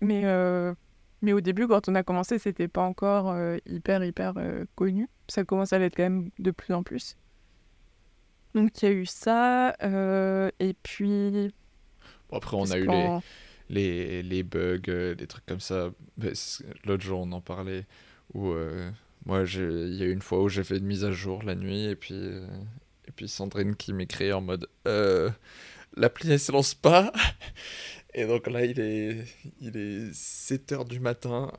Mais, 0.00 0.22
euh, 0.24 0.74
mais 1.20 1.34
au 1.34 1.42
début, 1.42 1.68
quand 1.68 1.90
on 1.90 1.94
a 1.94 2.02
commencé, 2.02 2.38
c'était 2.38 2.68
pas 2.68 2.82
encore 2.82 3.30
euh, 3.30 3.58
hyper, 3.66 4.02
hyper 4.02 4.34
connu. 4.74 5.08
Ça 5.28 5.44
commence 5.44 5.74
à 5.74 5.78
l'être 5.78 5.94
quand 5.94 6.04
même 6.04 6.30
de 6.38 6.50
plus 6.50 6.72
en 6.72 6.82
plus. 6.82 7.16
Donc 8.58 8.82
il 8.82 8.84
y 8.84 8.88
a 8.88 8.94
eu 8.94 9.06
ça. 9.06 9.74
et 10.58 10.74
puis. 10.82 11.52
après, 12.32 12.56
on 12.56 12.70
a 12.70 12.78
eu 12.78 12.86
les 12.86 13.20
les, 13.70 14.22
les 14.22 14.42
bugs, 14.42 14.80
euh, 14.88 15.14
des 15.14 15.26
trucs 15.26 15.46
comme 15.46 15.60
ça. 15.60 15.90
L'autre 16.84 17.02
jour, 17.02 17.20
on 17.20 17.32
en 17.32 17.40
parlait, 17.40 17.86
où 18.34 18.50
euh, 18.50 18.90
moi, 19.26 19.44
il 19.44 19.94
y 19.94 20.02
a 20.02 20.06
eu 20.06 20.12
une 20.12 20.22
fois 20.22 20.42
où 20.42 20.48
j'ai 20.48 20.64
fait 20.64 20.78
une 20.78 20.86
mise 20.86 21.04
à 21.04 21.12
jour 21.12 21.42
la 21.42 21.54
nuit, 21.54 21.84
et 21.84 21.96
puis, 21.96 22.14
euh, 22.14 22.46
et 23.06 23.12
puis 23.12 23.28
Sandrine 23.28 23.76
qui 23.76 23.92
m'écrit 23.92 24.32
en 24.32 24.40
mode 24.40 24.68
L'appli, 25.96 26.30
elle 26.30 26.38
se 26.38 26.52
lance 26.52 26.74
pas 26.74 27.12
Et 28.14 28.26
donc 28.26 28.46
là, 28.46 28.64
il 28.64 28.78
est, 28.80 29.24
il 29.60 29.76
est 29.76 30.10
7h 30.12 30.86
du 30.88 30.98
matin. 30.98 31.52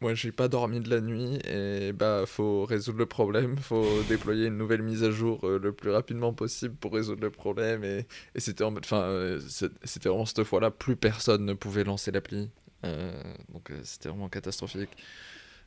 Moi, 0.00 0.14
j'ai 0.14 0.30
pas 0.30 0.46
dormi 0.46 0.78
de 0.78 0.90
la 0.90 1.00
nuit 1.00 1.40
et 1.44 1.92
bah 1.92 2.22
faut 2.24 2.64
résoudre 2.64 2.98
le 2.98 3.06
problème, 3.06 3.56
faut 3.58 3.84
déployer 4.08 4.46
une 4.46 4.56
nouvelle 4.56 4.82
mise 4.82 5.02
à 5.02 5.10
jour 5.10 5.40
euh, 5.42 5.58
le 5.60 5.72
plus 5.72 5.90
rapidement 5.90 6.32
possible 6.32 6.74
pour 6.76 6.92
résoudre 6.92 7.22
le 7.22 7.30
problème 7.30 7.82
et, 7.82 8.06
et 8.34 8.40
c'était 8.40 8.62
en 8.62 8.76
enfin 8.76 9.02
euh, 9.02 9.40
c'était 9.82 10.08
vraiment 10.08 10.24
cette 10.24 10.44
fois-là 10.44 10.70
plus 10.70 10.94
personne 10.94 11.44
ne 11.44 11.52
pouvait 11.52 11.82
lancer 11.82 12.12
l'appli, 12.12 12.48
euh, 12.84 13.12
donc 13.52 13.72
c'était 13.82 14.08
vraiment 14.08 14.28
catastrophique. 14.28 14.90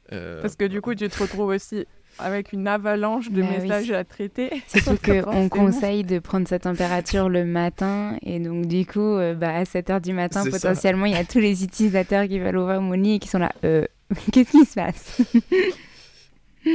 Parce 0.10 0.58
que 0.58 0.66
du 0.66 0.82
coup, 0.82 0.94
tu 0.94 1.08
te 1.08 1.20
retrouves 1.24 1.48
aussi 1.48 1.86
avec 2.20 2.52
une 2.52 2.68
avalanche 2.68 3.32
de 3.32 3.42
bah 3.42 3.48
messages 3.48 3.92
à 3.92 4.04
traiter. 4.04 4.62
Surtout 4.68 4.98
qu'on 4.98 5.48
conseille 5.48 6.04
de 6.04 6.20
prendre 6.20 6.46
sa 6.50 6.60
température 6.60 7.30
le 7.30 7.46
matin. 7.46 8.18
Et 8.22 8.40
donc, 8.40 8.66
du 8.66 8.86
coup, 8.86 9.16
bah, 9.38 9.56
à 9.56 9.64
7 9.64 9.88
h 9.88 10.02
du 10.02 10.12
matin, 10.12 10.44
potentiellement, 10.44 11.06
il 11.06 11.14
y 11.14 11.18
a 11.18 11.24
tous 11.24 11.40
les 11.40 11.64
utilisateurs 11.64 12.28
qui 12.28 12.40
veulent 12.40 12.58
ouvrir 12.58 12.82
mon 12.82 12.92
lit 12.92 13.14
et 13.14 13.20
qui 13.20 13.30
sont 13.30 13.40
là. 13.40 13.54
Qu'est-ce 14.32 14.52
qui 14.52 14.66
se 14.66 14.74
passe 14.76 15.22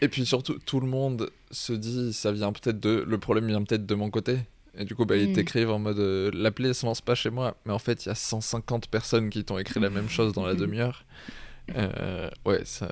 Et 0.00 0.08
puis 0.08 0.24
surtout, 0.24 0.58
tout 0.64 0.80
le 0.80 0.86
monde 0.86 1.30
se 1.50 1.72
dit, 1.72 2.12
ça 2.12 2.32
vient 2.32 2.52
peut-être 2.52 2.80
de, 2.80 3.04
le 3.06 3.18
problème 3.18 3.48
vient 3.48 3.62
peut-être 3.62 3.86
de 3.86 3.94
mon 3.94 4.10
côté. 4.10 4.38
Et 4.76 4.84
du 4.84 4.94
coup, 4.94 5.04
bah, 5.04 5.16
ils 5.16 5.30
mm. 5.30 5.34
t'écrivent 5.34 5.70
en 5.70 5.78
mode, 5.78 5.98
euh, 5.98 6.30
l'appli 6.32 6.72
se 6.74 6.86
lance 6.86 7.00
pas 7.00 7.14
chez 7.14 7.30
moi. 7.30 7.56
Mais 7.66 7.72
en 7.72 7.78
fait, 7.78 8.04
il 8.06 8.08
y 8.08 8.12
a 8.12 8.14
150 8.14 8.88
personnes 8.88 9.28
qui 9.28 9.44
t'ont 9.44 9.58
écrit 9.58 9.80
la 9.80 9.90
même 9.90 10.08
chose 10.08 10.32
dans 10.32 10.46
la 10.46 10.54
demi-heure. 10.54 11.04
Euh, 11.76 12.30
ouais, 12.46 12.62
ça. 12.64 12.90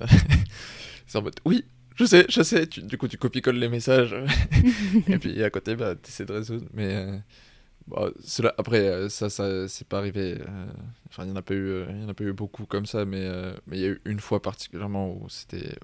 c'est 1.07 1.19
en 1.19 1.23
mode, 1.23 1.37
oui, 1.45 1.65
je 1.95 2.05
sais, 2.05 2.27
je 2.29 2.43
sais. 2.43 2.67
du 2.67 2.99
coup, 2.99 3.09
tu 3.09 3.17
copies-colles 3.17 3.57
les 3.59 3.69
messages. 3.69 4.15
et 5.09 5.19
puis 5.19 5.43
à 5.43 5.51
côté, 5.51 5.77
bah, 5.77 5.95
tu 5.95 6.09
essaies 6.09 6.27
de 6.27 6.33
résoudre. 6.33 6.67
Mais. 6.75 6.95
Euh, 6.95 7.17
Bon, 7.89 8.13
cela, 8.21 8.53
après, 8.59 8.81
euh, 8.81 9.09
ça, 9.09 9.31
ça 9.31 9.69
c'est 9.69 9.87
pas 9.87 9.99
arrivé. 9.99 10.39
Euh, 10.41 10.67
enfin, 11.09 11.23
il 11.23 11.27
n'y 11.27 11.33
en, 11.33 11.37
a 11.37 11.43
pas 11.43 11.55
eu, 11.55 11.69
euh, 11.69 11.87
il 11.91 12.03
y 12.03 12.05
en 12.05 12.09
a 12.09 12.15
pas 12.15 12.25
eu 12.25 12.33
beaucoup 12.33 12.67
comme 12.67 12.85
ça, 12.85 13.05
mais 13.05 13.29
mais 13.67 13.79
il 13.79 13.83
y 13.83 13.85
a 13.87 13.89
eu 13.89 14.01
une 14.05 14.19
fois 14.21 14.43
particulièrement 14.43 15.13
où 15.13 15.29
c'était. 15.29 15.79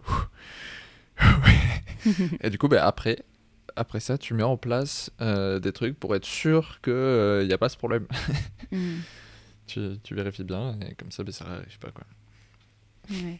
et 2.40 2.50
du 2.50 2.58
coup, 2.58 2.66
ben, 2.66 2.82
après, 2.82 3.24
après 3.76 4.00
ça, 4.00 4.18
tu 4.18 4.34
mets 4.34 4.42
en 4.42 4.56
place 4.56 5.10
des 5.20 5.72
trucs 5.72 5.98
pour 5.98 6.16
être 6.16 6.24
sûr 6.24 6.80
qu'il 6.82 7.46
n'y 7.46 7.52
a 7.52 7.58
pas 7.58 7.68
ce 7.68 7.76
problème. 7.76 8.06
Mm. 8.72 9.00
tu, 9.66 9.98
tu, 10.02 10.14
vérifies 10.14 10.44
bien, 10.44 10.78
et 10.80 10.94
comme 10.94 11.12
ça, 11.12 11.22
ben, 11.22 11.30
ça 11.30 11.44
n'arrive 11.44 11.78
pas. 11.78 11.90
Quoi. 11.90 12.04
Ouais. 13.10 13.38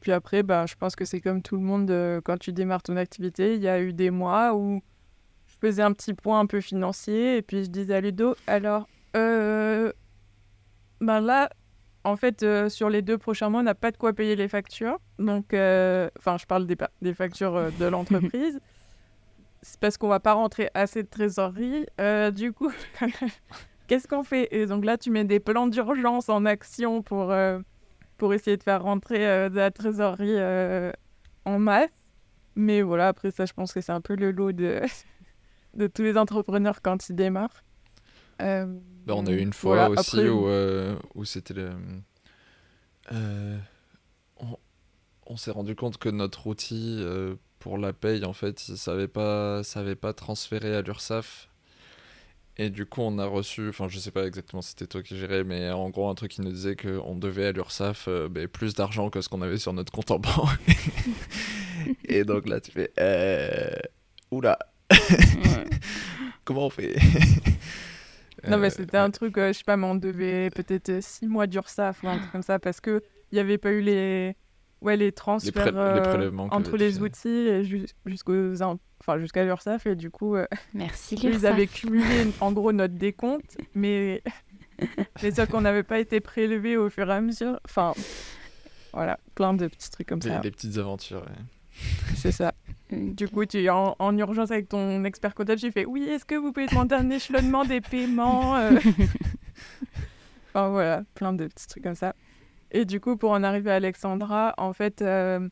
Puis 0.00 0.10
après, 0.10 0.42
bah, 0.42 0.66
je 0.66 0.74
pense 0.74 0.96
que 0.96 1.04
c'est 1.04 1.20
comme 1.20 1.40
tout 1.40 1.54
le 1.54 1.62
monde, 1.62 2.20
quand 2.24 2.36
tu 2.36 2.52
démarres 2.52 2.82
ton 2.82 2.96
activité, 2.96 3.54
il 3.54 3.62
y 3.62 3.68
a 3.68 3.80
eu 3.80 3.92
des 3.92 4.10
mois 4.10 4.56
où 4.56 4.82
faisais 5.60 5.82
un 5.82 5.92
petit 5.92 6.14
point 6.14 6.40
un 6.40 6.46
peu 6.46 6.60
financier 6.60 7.36
et 7.36 7.42
puis 7.42 7.64
je 7.64 7.70
disais 7.70 7.94
à 7.94 8.00
Ludo, 8.00 8.34
alors, 8.46 8.88
euh, 9.16 9.92
ben 11.00 11.20
là, 11.20 11.50
en 12.04 12.16
fait, 12.16 12.42
euh, 12.42 12.68
sur 12.68 12.88
les 12.88 13.02
deux 13.02 13.18
prochains 13.18 13.48
mois, 13.50 13.60
on 13.60 13.64
n'a 13.64 13.74
pas 13.74 13.90
de 13.90 13.96
quoi 13.96 14.12
payer 14.12 14.36
les 14.36 14.48
factures. 14.48 14.98
Donc, 15.18 15.52
euh, 15.52 16.08
enfin, 16.18 16.36
je 16.38 16.46
parle 16.46 16.66
des, 16.66 16.76
des 17.02 17.14
factures 17.14 17.70
de 17.78 17.84
l'entreprise. 17.86 18.60
C'est 19.62 19.78
parce 19.78 19.98
qu'on 19.98 20.08
va 20.08 20.20
pas 20.20 20.32
rentrer 20.32 20.70
assez 20.72 21.02
de 21.02 21.08
trésorerie. 21.08 21.84
du 22.32 22.52
coup, 22.52 22.72
qu'est-ce 23.86 24.08
qu'on 24.08 24.22
fait? 24.22 24.48
Et 24.52 24.64
donc 24.64 24.86
là, 24.86 24.96
tu 24.96 25.10
mets 25.10 25.24
des 25.24 25.40
plans 25.40 25.66
d'urgence 25.66 26.30
en 26.30 26.46
action 26.46 27.02
pour, 27.02 27.34
pour 28.16 28.32
essayer 28.32 28.56
de 28.56 28.62
faire 28.62 28.82
rentrer 28.82 29.50
de 29.50 29.56
la 29.56 29.70
trésorerie 29.70 30.38
en 31.44 31.58
masse. 31.58 31.90
Mais 32.56 32.80
voilà, 32.80 33.08
après 33.08 33.30
ça, 33.30 33.44
je 33.44 33.52
pense 33.52 33.74
que 33.74 33.82
c'est 33.82 33.92
un 33.92 34.00
peu 34.00 34.16
le 34.16 34.30
lot 34.30 34.52
de, 34.52 34.80
de 35.74 35.86
tous 35.86 36.02
les 36.02 36.16
entrepreneurs 36.16 36.82
quand 36.82 37.08
ils 37.08 37.16
démarrent. 37.16 37.62
Euh, 38.40 38.66
bah, 39.06 39.14
on 39.16 39.26
a 39.26 39.32
eu 39.32 39.38
une 39.38 39.52
fois 39.52 39.88
aussi 39.90 40.28
où, 40.28 40.46
euh, 40.48 40.96
où 41.14 41.24
c'était 41.24 41.54
le. 41.54 41.72
Euh, 43.12 43.58
on, 45.26 45.36
s'est 45.36 45.50
rendu 45.50 45.74
compte 45.74 45.98
que 45.98 46.08
notre 46.08 46.46
outil 46.46 47.04
pour 47.58 47.78
la 47.78 47.92
paye, 47.92 48.24
en 48.24 48.32
fait, 48.32 48.58
ça 48.58 48.92
n'avait 48.92 49.08
pas, 49.08 49.62
savait 49.62 49.94
pas 49.94 50.12
transférer 50.12 50.74
à 50.74 50.82
l'URSSAF. 50.82 51.48
Et 52.56 52.68
du 52.68 52.84
coup, 52.84 53.00
on 53.00 53.18
a 53.18 53.26
reçu, 53.26 53.68
enfin, 53.68 53.88
je 53.88 53.98
sais 53.98 54.10
pas 54.10 54.26
exactement 54.26 54.60
si 54.60 54.70
c'était 54.70 54.86
toi 54.86 55.02
qui 55.02 55.16
gérais, 55.16 55.44
mais 55.44 55.70
en 55.70 55.88
gros, 55.88 56.10
un 56.10 56.14
truc 56.14 56.32
qui 56.32 56.42
nous 56.42 56.52
disait 56.52 56.76
qu'on 56.76 57.14
devait 57.16 57.46
à 57.46 57.52
l'URSSAF 57.52 58.08
ben, 58.30 58.48
plus 58.48 58.74
d'argent 58.74 59.08
que 59.08 59.20
ce 59.20 59.28
qu'on 59.28 59.40
avait 59.40 59.58
sur 59.58 59.72
notre 59.72 59.92
compte 59.92 60.10
en 60.10 60.18
banque. 60.18 60.58
et 62.04 62.24
donc 62.24 62.48
là, 62.48 62.60
tu 62.60 62.72
fais, 62.72 62.92
oula, 64.30 64.58
comment 66.44 66.66
on 66.66 66.70
fait? 66.70 66.96
Non, 68.48 68.56
mais 68.58 68.68
Euh, 68.68 68.70
c'était 68.70 68.96
un 68.96 69.10
truc, 69.10 69.36
euh, 69.38 69.48
je 69.52 69.58
sais 69.58 69.64
pas, 69.64 69.76
mais 69.76 69.86
on 69.86 69.94
devait 69.94 70.50
peut-être 70.50 71.02
6 71.02 71.26
mois 71.26 71.46
d'URSSAF 71.46 72.02
ou 72.02 72.08
un 72.08 72.18
truc 72.18 72.32
comme 72.32 72.42
ça 72.42 72.58
parce 72.58 72.80
que 72.80 73.02
il 73.32 73.34
n'y 73.34 73.40
avait 73.40 73.58
pas 73.58 73.70
eu 73.70 73.80
les, 73.82 74.34
ouais, 74.80 74.96
les 74.96 75.12
transferts 75.12 75.52
pré- 75.52 75.70
les 75.72 75.76
euh, 76.26 76.30
entre 76.50 76.76
les 76.76 77.00
outils 77.02 77.28
et 77.28 77.64
jusqu'aux, 78.06 78.54
enfin, 79.00 79.18
jusqu'à 79.18 79.44
l'URSSAF 79.44 79.86
et 79.86 79.94
du 79.94 80.10
coup, 80.10 80.36
euh, 80.36 80.46
Merci 80.74 81.14
ils 81.22 81.46
avaient 81.46 81.66
cumulé 81.66 82.28
en 82.40 82.52
gros 82.52 82.72
notre 82.72 82.94
décompte, 82.94 83.58
mais 83.74 84.22
mais 85.22 85.30
sauf 85.32 85.48
qu'on 85.50 85.60
n'avait 85.60 85.82
pas 85.82 85.98
été 85.98 86.20
prélevé 86.20 86.78
au 86.78 86.88
fur 86.88 87.10
et 87.10 87.12
à 87.14 87.20
mesure. 87.20 87.60
Enfin, 87.66 87.92
voilà, 88.94 89.20
plein 89.34 89.52
de 89.52 89.66
petits 89.68 89.90
trucs 89.90 90.08
comme 90.08 90.18
des, 90.20 90.30
ça. 90.30 90.38
des 90.38 90.50
petites 90.50 90.78
aventures. 90.78 91.20
ouais. 91.20 91.44
C'est 92.16 92.32
ça. 92.32 92.52
Du 92.90 93.28
coup, 93.28 93.44
tu 93.46 93.62
es 93.62 93.70
en, 93.70 93.94
en 93.98 94.18
urgence 94.18 94.50
avec 94.50 94.68
ton 94.68 95.04
expert 95.04 95.34
comptable, 95.34 95.60
tu 95.60 95.70
fais 95.70 95.86
oui, 95.86 96.02
est-ce 96.04 96.24
que 96.24 96.34
vous 96.34 96.52
pouvez 96.52 96.66
demander 96.66 96.96
un 96.96 97.08
échelonnement 97.10 97.64
des 97.64 97.80
paiements 97.80 98.56
euh 98.56 98.78
Enfin 100.48 100.68
voilà, 100.70 101.04
plein 101.14 101.32
de 101.32 101.46
petits 101.46 101.68
trucs 101.68 101.84
comme 101.84 101.94
ça. 101.94 102.14
Et 102.72 102.84
du 102.84 103.00
coup, 103.00 103.16
pour 103.16 103.30
en 103.30 103.42
arriver 103.44 103.70
à 103.70 103.76
Alexandra, 103.76 104.54
en 104.58 104.72
fait, 104.72 105.00
euh, 105.02 105.48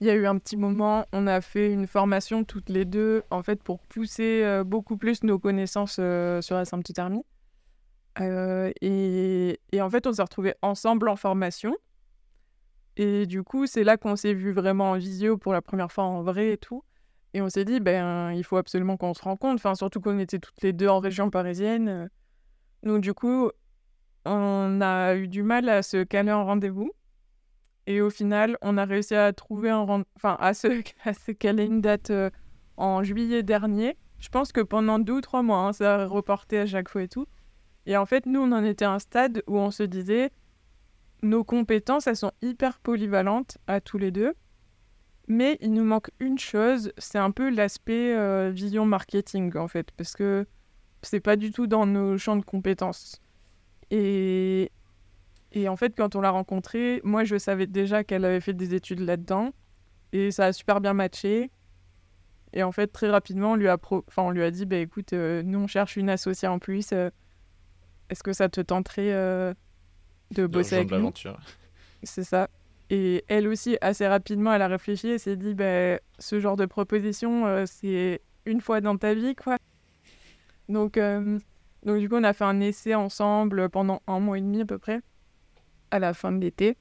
il 0.00 0.06
y 0.06 0.10
a 0.10 0.14
eu 0.14 0.26
un 0.26 0.38
petit 0.38 0.56
moment, 0.56 1.06
on 1.12 1.26
a 1.28 1.40
fait 1.40 1.72
une 1.72 1.86
formation 1.86 2.44
toutes 2.44 2.68
les 2.68 2.84
deux, 2.84 3.22
en 3.30 3.42
fait, 3.42 3.62
pour 3.62 3.78
pousser 3.80 4.42
euh, 4.44 4.64
beaucoup 4.64 4.96
plus 4.96 5.22
nos 5.22 5.38
connaissances 5.38 5.98
euh, 6.00 6.40
sur 6.42 6.56
la 6.56 6.64
symptothermie. 6.64 7.24
Et, 8.80 9.60
et 9.72 9.82
en 9.82 9.90
fait, 9.90 10.06
on 10.06 10.12
s'est 10.12 10.22
retrouvés 10.22 10.54
ensemble 10.62 11.08
en 11.08 11.16
formation. 11.16 11.76
Et 12.96 13.26
du 13.26 13.42
coup, 13.42 13.66
c'est 13.66 13.84
là 13.84 13.96
qu'on 13.96 14.16
s'est 14.16 14.34
vu 14.34 14.52
vraiment 14.52 14.92
en 14.92 14.96
visio 14.96 15.36
pour 15.36 15.52
la 15.52 15.60
première 15.60 15.92
fois 15.92 16.04
en 16.04 16.22
vrai 16.22 16.52
et 16.52 16.56
tout. 16.56 16.82
Et 17.34 17.42
on 17.42 17.50
s'est 17.50 17.66
dit, 17.66 17.80
ben, 17.80 18.32
il 18.32 18.44
faut 18.44 18.56
absolument 18.56 18.96
qu'on 18.96 19.12
se 19.12 19.22
rencontre. 19.22 19.56
Enfin, 19.56 19.74
surtout 19.74 20.00
qu'on 20.00 20.18
était 20.18 20.38
toutes 20.38 20.62
les 20.62 20.72
deux 20.72 20.88
en 20.88 21.00
région 21.00 21.28
parisienne. 21.28 22.08
Donc, 22.82 23.02
du 23.02 23.12
coup, 23.12 23.50
on 24.24 24.80
a 24.80 25.14
eu 25.16 25.28
du 25.28 25.42
mal 25.42 25.68
à 25.68 25.82
se 25.82 26.02
caler 26.02 26.30
un 26.30 26.42
rendez-vous. 26.42 26.92
Et 27.86 28.00
au 28.00 28.10
final, 28.10 28.56
on 28.62 28.78
a 28.78 28.84
réussi 28.84 29.14
à 29.14 29.32
trouver 29.32 29.70
un 29.70 29.86
enfin, 30.16 30.36
à 30.40 30.54
se, 30.54 30.82
à 31.04 31.12
se 31.12 31.30
caler 31.32 31.64
une 31.64 31.80
date 31.80 32.10
euh, 32.10 32.30
en 32.76 33.02
juillet 33.02 33.42
dernier. 33.42 33.96
Je 34.18 34.28
pense 34.28 34.50
que 34.50 34.60
pendant 34.60 34.98
deux 34.98 35.14
ou 35.14 35.20
trois 35.20 35.42
mois, 35.42 35.58
hein, 35.58 35.72
ça 35.72 35.96
a 35.96 36.06
reporté 36.06 36.58
à 36.58 36.66
chaque 36.66 36.88
fois 36.88 37.02
et 37.02 37.08
tout. 37.08 37.26
Et 37.84 37.96
en 37.96 38.06
fait, 38.06 38.26
nous, 38.26 38.40
on 38.40 38.52
en 38.52 38.64
était 38.64 38.84
à 38.84 38.92
un 38.92 38.98
stade 38.98 39.42
où 39.46 39.58
on 39.58 39.70
se 39.70 39.82
disait, 39.82 40.32
nos 41.22 41.44
compétences, 41.44 42.06
elles 42.06 42.16
sont 42.16 42.32
hyper 42.42 42.78
polyvalentes 42.78 43.58
à 43.66 43.80
tous 43.80 43.98
les 43.98 44.10
deux. 44.10 44.34
Mais 45.28 45.58
il 45.60 45.72
nous 45.72 45.84
manque 45.84 46.10
une 46.20 46.38
chose, 46.38 46.92
c'est 46.98 47.18
un 47.18 47.32
peu 47.32 47.50
l'aspect 47.50 48.14
euh, 48.14 48.50
vision 48.54 48.84
marketing, 48.86 49.56
en 49.56 49.66
fait, 49.66 49.90
parce 49.96 50.14
que 50.14 50.46
c'est 51.02 51.20
pas 51.20 51.34
du 51.34 51.50
tout 51.50 51.66
dans 51.66 51.84
nos 51.84 52.16
champs 52.16 52.36
de 52.36 52.44
compétences. 52.44 53.20
Et, 53.90 54.70
et 55.52 55.68
en 55.68 55.74
fait, 55.74 55.96
quand 55.96 56.14
on 56.14 56.20
l'a 56.20 56.30
rencontrée, 56.30 57.00
moi, 57.02 57.24
je 57.24 57.38
savais 57.38 57.66
déjà 57.66 58.04
qu'elle 58.04 58.24
avait 58.24 58.40
fait 58.40 58.52
des 58.52 58.74
études 58.74 59.00
là-dedans, 59.00 59.52
et 60.12 60.30
ça 60.30 60.46
a 60.46 60.52
super 60.52 60.80
bien 60.80 60.92
matché. 60.92 61.50
Et 62.52 62.62
en 62.62 62.70
fait, 62.70 62.86
très 62.86 63.10
rapidement, 63.10 63.52
on 63.52 63.56
lui 63.56 63.68
a, 63.68 63.78
pro- 63.78 64.04
enfin, 64.06 64.22
on 64.22 64.30
lui 64.30 64.44
a 64.44 64.50
dit, 64.52 64.64
bah, 64.64 64.76
écoute, 64.76 65.12
euh, 65.12 65.42
nous, 65.42 65.58
on 65.58 65.66
cherche 65.66 65.96
une 65.96 66.08
associée 66.08 66.46
en 66.46 66.60
plus. 66.60 66.92
euh, 66.92 67.10
Est-ce 68.10 68.22
que 68.22 68.32
ça 68.32 68.48
te 68.48 68.60
tenterait 68.60 69.10
de 70.32 70.46
bosser 70.46 70.76
avec 70.76 70.90
nous 70.90 70.96
l'aventure. 70.96 71.38
c'est 72.02 72.24
ça. 72.24 72.48
Et 72.88 73.24
elle 73.28 73.48
aussi, 73.48 73.76
assez 73.80 74.06
rapidement, 74.06 74.52
elle 74.52 74.62
a 74.62 74.68
réfléchi 74.68 75.08
et 75.08 75.18
s'est 75.18 75.36
dit, 75.36 75.54
ben, 75.54 75.98
ce 76.18 76.38
genre 76.38 76.56
de 76.56 76.66
proposition, 76.66 77.46
euh, 77.46 77.64
c'est 77.66 78.20
une 78.44 78.60
fois 78.60 78.80
dans 78.80 78.96
ta 78.96 79.12
vie, 79.14 79.34
quoi. 79.34 79.56
Donc, 80.68 80.96
euh, 80.96 81.38
donc, 81.84 81.98
du 81.98 82.08
coup, 82.08 82.16
on 82.16 82.24
a 82.24 82.32
fait 82.32 82.44
un 82.44 82.60
essai 82.60 82.94
ensemble 82.94 83.68
pendant 83.70 84.02
un 84.06 84.20
mois 84.20 84.38
et 84.38 84.40
demi 84.40 84.60
à 84.60 84.66
peu 84.66 84.78
près, 84.78 85.00
à 85.90 85.98
la 85.98 86.14
fin 86.14 86.30
de 86.30 86.40
l'été. 86.40 86.76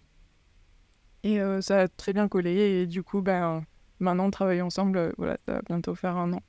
Et 1.24 1.42
euh, 1.42 1.60
ça 1.62 1.82
a 1.82 1.88
très 1.88 2.14
bien 2.14 2.28
collé. 2.28 2.52
Et 2.52 2.86
du 2.86 3.02
coup, 3.02 3.22
ben, 3.22 3.66
maintenant, 4.00 4.26
on 4.26 4.32
travaille 4.32 4.62
ensemble. 4.62 5.14
Voilà, 5.18 5.38
ça 5.48 5.54
va 5.54 5.62
bientôt 5.64 5.96
faire 5.96 6.18
un 6.18 6.34
an 6.34 6.42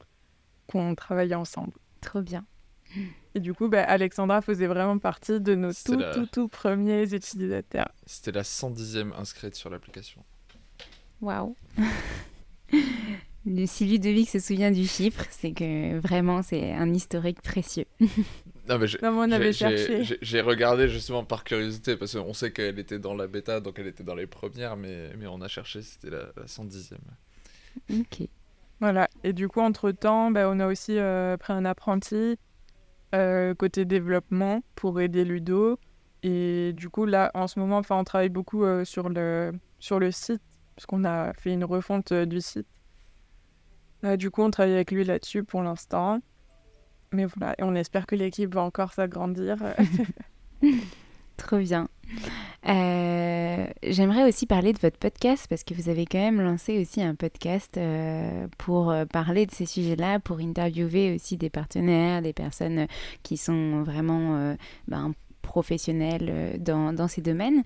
qu'on 0.66 0.94
travaille 0.94 1.34
ensemble. 1.34 1.72
Trop 2.02 2.20
bien. 2.20 2.44
Et 3.36 3.40
du 3.40 3.52
coup, 3.52 3.68
ben, 3.68 3.84
Alexandra 3.86 4.40
faisait 4.40 4.66
vraiment 4.66 4.96
partie 4.98 5.40
de 5.40 5.54
nos 5.54 5.70
tout, 5.72 5.98
la- 5.98 6.14
tout, 6.14 6.24
tout 6.26 6.48
premiers 6.48 7.02
utilisateurs. 7.12 7.88
C'était 8.06 8.32
la 8.32 8.42
110e 8.42 9.12
inscrite 9.12 9.54
sur 9.54 9.68
l'application. 9.68 10.24
Waouh. 11.20 11.54
Le- 12.72 13.66
Si 13.66 13.84
Ludovic 13.84 14.28
se 14.28 14.38
souvient 14.40 14.70
du 14.72 14.86
chiffre, 14.86 15.24
c'est 15.30 15.52
que 15.52 15.98
vraiment 15.98 16.42
c'est 16.42 16.72
un 16.72 16.92
historique 16.92 17.40
précieux. 17.42 17.84
Non, 18.68 18.78
mais 18.78 18.86
j'ai- 18.88 18.98
Non, 19.02 19.12
mais 19.12 19.18
on 19.18 19.30
avait 19.32 19.52
j'ai- 19.52 19.68
j'ai- 19.68 19.76
cherché. 19.76 20.04
j'ai- 20.04 20.18
J'ai 20.22 20.40
regardé 20.40 20.88
justement 20.88 21.24
par 21.24 21.44
curiosité, 21.44 21.96
parce 21.96 22.16
qu'on 22.16 22.32
sait 22.34 22.50
qu'elle 22.50 22.78
était 22.78 22.98
dans 22.98 23.14
la 23.14 23.26
bêta, 23.28 23.60
donc 23.60 23.78
elle 23.78 23.86
était 23.86 24.02
dans 24.02 24.16
les 24.16 24.26
premières, 24.26 24.76
mais, 24.76 25.10
mais 25.16 25.26
on 25.28 25.40
a 25.42 25.48
cherché, 25.48 25.82
c'était 25.82 26.10
la, 26.10 26.24
la 26.36 26.46
110e. 26.48 26.98
Ok. 27.92 28.26
Voilà, 28.80 29.08
et 29.24 29.32
du 29.32 29.46
coup, 29.48 29.60
entre-temps, 29.60 30.30
ben, 30.32 30.48
on 30.52 30.58
a 30.58 30.66
aussi 30.66 30.98
euh, 30.98 31.36
pris 31.36 31.52
un 31.52 31.64
apprenti 31.64 32.36
euh, 33.16 33.54
côté 33.54 33.84
développement 33.84 34.62
pour 34.74 35.00
aider 35.00 35.24
Ludo. 35.24 35.78
Et 36.22 36.72
du 36.74 36.88
coup, 36.88 37.06
là, 37.06 37.30
en 37.34 37.46
ce 37.46 37.58
moment, 37.58 37.78
enfin, 37.78 37.96
on 37.96 38.04
travaille 38.04 38.28
beaucoup 38.28 38.64
euh, 38.64 38.84
sur, 38.84 39.08
le, 39.08 39.52
sur 39.78 39.98
le 39.98 40.10
site, 40.10 40.42
parce 40.74 40.86
qu'on 40.86 41.04
a 41.04 41.32
fait 41.34 41.52
une 41.52 41.64
refonte 41.64 42.12
euh, 42.12 42.26
du 42.26 42.40
site. 42.40 42.66
Du 44.18 44.30
coup, 44.30 44.42
on 44.42 44.50
travaille 44.50 44.74
avec 44.74 44.92
lui 44.92 45.02
là-dessus 45.02 45.42
pour 45.42 45.62
l'instant. 45.62 46.20
Mais 47.12 47.24
voilà, 47.24 47.54
et 47.58 47.64
on 47.64 47.74
espère 47.74 48.06
que 48.06 48.14
l'équipe 48.14 48.54
va 48.54 48.62
encore 48.62 48.92
s'agrandir. 48.92 49.56
Trop 51.36 51.58
bien. 51.58 51.88
Euh, 52.68 53.66
J'aimerais 53.82 54.28
aussi 54.28 54.46
parler 54.46 54.72
de 54.72 54.78
votre 54.78 54.98
podcast 54.98 55.46
parce 55.48 55.62
que 55.64 55.74
vous 55.74 55.88
avez 55.88 56.04
quand 56.04 56.18
même 56.18 56.40
lancé 56.40 56.80
aussi 56.80 57.00
un 57.02 57.14
podcast 57.14 57.76
euh, 57.76 58.48
pour 58.58 58.90
euh, 58.90 59.04
parler 59.04 59.46
de 59.46 59.52
ces 59.52 59.66
sujets-là, 59.66 60.18
pour 60.20 60.38
interviewer 60.40 61.14
aussi 61.14 61.36
des 61.36 61.50
partenaires, 61.50 62.22
des 62.22 62.32
personnes 62.32 62.86
qui 63.22 63.36
sont 63.36 63.82
vraiment 63.82 64.36
euh, 64.36 64.54
ben, 64.88 65.12
professionnelles 65.42 66.28
euh, 66.28 66.58
dans, 66.58 67.08
ces 67.08 67.22
domaines. 67.22 67.62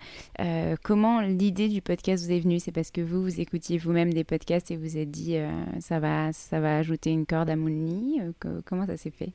Comment 0.82 1.20
l'idée 1.22 1.68
du 1.68 1.80
podcast 1.80 2.24
vous 2.24 2.32
est 2.32 2.40
venue? 2.40 2.60
C'est 2.60 2.72
parce 2.72 2.90
que 2.90 3.00
vous, 3.00 3.22
vous 3.22 3.40
écoutiez 3.40 3.78
vous-même 3.78 4.12
des 4.12 4.24
podcasts 4.24 4.70
et 4.70 4.76
vous 4.76 4.98
êtes 4.98 5.10
dit 5.10 5.36
ça, 5.80 5.98
va, 5.98 6.32
ça 6.32 6.60
va 6.60 6.76
ajouter 6.76 7.10
une 7.10 7.24
corde 7.26 7.48
à 7.48 7.56
mon 7.56 7.66
lit 7.68 8.20
co- 8.38 8.60
Comment 8.66 8.86
ça 8.86 8.96
s'est 8.96 9.10
fait? 9.10 9.32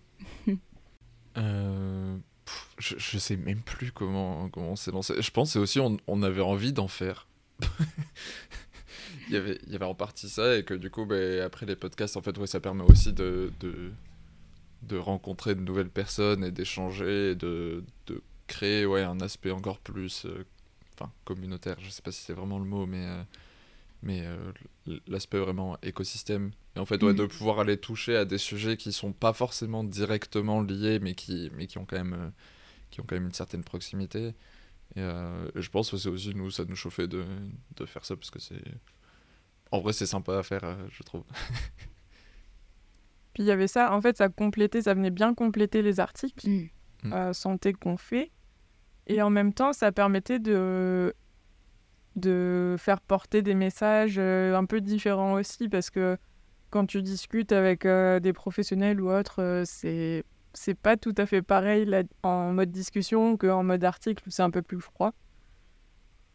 Je, 2.78 2.96
je 2.98 3.18
sais 3.18 3.38
même 3.38 3.62
plus 3.62 3.92
comment, 3.92 4.50
comment 4.50 4.72
on 4.72 4.76
s'est 4.76 4.92
lancé. 4.92 5.22
Je 5.22 5.32
pense 5.32 5.56
aussi 5.56 5.80
on, 5.80 6.24
avait 6.24 6.42
envie 6.42 6.74
d'en 6.74 6.88
faire. 6.88 7.28
il, 9.30 9.34
y 9.34 9.36
avait, 9.38 9.86
en 9.86 9.96
partie 9.96 10.30
ça, 10.30 10.58
et 10.58 10.64
que 10.64 10.74
du 10.74 10.90
coup, 10.90 11.06
ben, 11.06 11.42
après 11.42 11.66
les 11.66 11.76
podcasts, 11.76 12.18
en 12.18 12.22
fait, 12.22 12.38
ouais, 12.38 12.48
ça 12.48 12.60
permet 12.60 12.84
aussi 12.84 13.14
de, 13.14 13.52
de, 14.82 14.98
rencontrer 14.98 15.56
de 15.56 15.62
nouvelles 15.62 15.90
personnes 15.90 16.44
et 16.44 16.52
d'échanger, 16.52 17.32
et 17.32 17.36
de, 17.36 17.84
de 18.08 18.22
créer 18.48 18.86
ouais, 18.86 19.04
un 19.04 19.20
aspect 19.22 19.52
encore 19.52 19.80
plus 19.80 20.26
euh, 20.26 20.46
communautaire. 21.24 21.78
Je 21.80 21.90
sais 21.90 22.02
pas 22.02 22.12
si 22.12 22.22
c'est 22.22 22.34
vraiment 22.34 22.60
le 22.60 22.66
mot, 22.66 22.86
mais, 22.86 23.06
euh, 23.06 23.24
mais 24.06 24.22
euh, 24.24 24.52
l'aspect 25.08 25.40
vraiment 25.40 25.78
écosystème. 25.82 26.52
Et 26.78 26.80
en 26.80 26.86
fait, 26.86 27.02
ouais, 27.04 27.12
Mhm. 27.12 27.18
de 27.18 27.26
pouvoir 27.26 27.60
aller 27.60 27.78
toucher 27.78 28.16
à 28.16 28.24
des 28.24 28.38
sujets 28.38 28.78
qui 28.78 28.94
sont 28.94 29.12
pas 29.12 29.34
forcément 29.34 29.84
directement 29.84 30.62
liés, 30.62 31.00
mais 31.00 31.16
qui, 31.16 31.52
mais 31.56 31.68
qui 31.68 31.78
ont 31.78 31.86
quand 31.86 31.98
même, 31.98 32.14
euh, 32.14 32.30
qui 32.92 33.02
ont 33.02 33.06
quand 33.06 33.16
même 33.16 33.26
une 33.26 33.34
certaine 33.34 33.64
proximité. 33.64 34.28
Et, 34.96 35.02
euh, 35.02 35.50
et 35.56 35.62
je 35.62 35.70
pense 35.70 35.92
que 35.92 35.98
c'est 35.98 36.10
aussi 36.10 36.34
nous, 36.36 36.52
ça 36.52 36.64
nous 36.66 36.76
chauffait 36.76 37.08
de, 37.08 37.26
de 37.76 37.86
faire 37.86 38.06
ça 38.06 38.16
parce 38.16 38.30
que 38.32 38.40
c'est, 38.40 38.62
en 39.72 39.82
vrai, 39.82 39.92
c'est 39.92 40.06
sympa 40.06 40.38
à 40.38 40.44
faire, 40.44 40.64
euh, 40.64 40.76
je 40.92 41.04
trouve. 41.04 41.24
Puis 43.34 43.44
il 43.44 43.48
y 43.48 43.52
avait 43.52 43.68
ça, 43.68 43.94
en 43.94 44.02
fait, 44.02 44.18
ça 44.18 44.30
complétait, 44.30 44.82
ça 44.84 44.94
venait 44.94 45.12
bien 45.12 45.34
compléter 45.34 45.82
les 45.82 46.00
articles. 46.00 46.50
Mm. 46.50 46.70
Mm. 47.04 47.14
euh, 47.14 47.34
santé 47.34 47.74
qu'on 47.74 47.98
fait. 47.98 48.32
Et 49.08 49.22
en 49.22 49.30
même 49.30 49.54
temps, 49.54 49.74
ça 49.74 49.92
permettait 49.92 50.40
de, 50.40 51.14
de 52.16 52.76
faire 52.78 53.02
porter 53.02 53.42
des 53.42 53.56
messages 53.56 54.16
euh, 54.18 54.56
un 54.56 54.66
peu 54.66 54.82
différents 54.82 55.34
aussi, 55.34 55.70
parce 55.70 55.90
que 55.90 56.18
quand 56.70 56.86
tu 56.86 57.02
discutes 57.02 57.52
avec 57.52 57.86
euh, 57.86 58.20
des 58.20 58.34
professionnels 58.34 59.02
ou 59.02 59.12
autres, 59.12 59.42
euh, 59.42 59.64
c'est 59.66 60.24
c'est 60.54 60.74
pas 60.74 60.96
tout 60.96 61.14
à 61.18 61.26
fait 61.26 61.42
pareil 61.42 61.84
là, 61.86 62.04
en 62.24 62.54
mode 62.54 62.72
discussion 62.72 63.36
qu'en 63.36 63.64
mode 63.64 63.84
article 63.84 64.24
où 64.26 64.32
c'est 64.32 64.42
un 64.42 64.52
peu 64.52 64.62
plus 64.62 64.80
froid. 64.80 65.12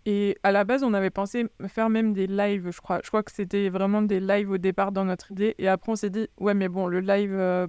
Et 0.05 0.37
à 0.43 0.53
la 0.53 0.64
base, 0.64 0.83
on 0.83 0.93
avait 0.93 1.11
pensé 1.11 1.47
faire 1.68 1.89
même 1.89 2.12
des 2.12 2.26
lives, 2.26 2.70
je 2.70 2.81
crois. 2.81 3.01
Je 3.03 3.09
crois 3.09 3.22
que 3.22 3.33
c'était 3.33 3.70
vraiment 3.70 4.03
des 4.03 4.20
lives 4.20 4.51
au 4.51 4.59
départ 4.59 4.93
dans 4.93 5.07
notre 5.07 5.31
idée. 5.31 5.55
Et 5.59 5.68
après, 5.68 5.93
on 5.93 5.97
s'est 5.97 6.11
dit, 6.11 6.28
ouais, 6.39 6.53
mais 6.55 6.68
bon, 6.68 6.87
le 6.87 7.01
live, 7.01 7.68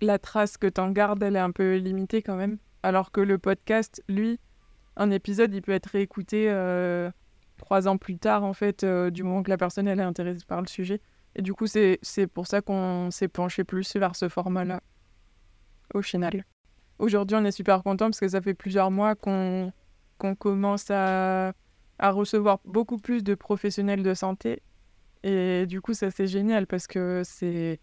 la 0.00 0.18
trace 0.18 0.56
que 0.56 0.66
t'en 0.66 0.90
gardes, 0.90 1.22
elle 1.22 1.36
est 1.36 1.40
un 1.40 1.50
peu 1.50 1.76
limitée 1.76 2.22
quand 2.22 2.36
même. 2.36 2.58
Alors 2.82 3.10
que 3.10 3.20
le 3.20 3.38
podcast, 3.38 4.02
lui, 4.08 4.38
un 4.96 5.10
épisode, 5.10 5.52
il 5.54 5.62
peut 5.62 5.72
être 5.72 5.86
réécouté 5.86 6.46
euh, 6.48 7.10
trois 7.56 7.88
ans 7.88 7.96
plus 7.96 8.16
tard, 8.16 8.44
en 8.44 8.52
fait, 8.52 8.84
euh, 8.84 9.10
du 9.10 9.22
moment 9.22 9.42
que 9.42 9.50
la 9.50 9.56
personne, 9.56 9.88
elle 9.88 10.00
est 10.00 10.04
intéressée 10.04 10.44
par 10.46 10.60
le 10.60 10.66
sujet. 10.66 11.00
Et 11.36 11.42
du 11.42 11.52
coup, 11.52 11.66
c'est 11.66 11.98
pour 12.32 12.46
ça 12.46 12.60
qu'on 12.60 13.10
s'est 13.10 13.28
penché 13.28 13.64
plus 13.64 13.96
vers 13.96 14.14
ce 14.14 14.28
format-là, 14.28 14.80
au 15.92 16.02
final. 16.02 16.44
Aujourd'hui, 16.98 17.36
on 17.36 17.44
est 17.44 17.50
super 17.50 17.82
content 17.82 18.06
parce 18.06 18.20
que 18.20 18.28
ça 18.28 18.40
fait 18.40 18.54
plusieurs 18.54 18.92
mois 18.92 19.16
qu'on 19.16 19.72
commence 20.38 20.90
à, 20.90 21.52
à 21.98 22.10
recevoir 22.10 22.60
beaucoup 22.64 22.98
plus 22.98 23.24
de 23.24 23.34
professionnels 23.34 24.04
de 24.04 24.14
santé. 24.14 24.62
Et 25.24 25.66
du 25.66 25.80
coup, 25.80 25.92
ça, 25.92 26.12
c'est 26.12 26.28
génial 26.28 26.68
parce 26.68 26.86
que 26.86 27.22
c'est 27.24 27.80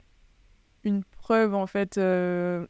une 0.85 1.03
preuve, 1.03 1.53
en 1.53 1.67
fait, 1.67 1.97
euh, 1.97 2.65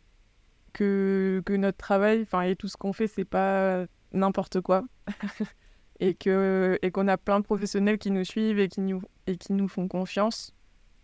que, 0.73 1.43
que 1.45 1.53
notre 1.53 1.77
travail, 1.77 2.23
enfin, 2.23 2.41
et 2.41 2.55
tout 2.55 2.67
ce 2.67 2.77
qu'on 2.77 2.93
fait, 2.93 3.07
c'est 3.07 3.25
pas 3.25 3.85
n'importe 4.13 4.61
quoi. 4.61 4.83
et 5.99 6.15
que 6.15 6.79
et 6.81 6.91
qu'on 6.91 7.07
a 7.07 7.17
plein 7.17 7.39
de 7.39 7.45
professionnels 7.45 7.97
qui 7.97 8.11
nous 8.11 8.25
suivent 8.25 8.59
et 8.59 8.67
qui 8.67 8.81
nous, 8.81 9.01
et 9.27 9.37
qui 9.37 9.53
nous 9.53 9.67
font 9.67 9.87
confiance. 9.87 10.53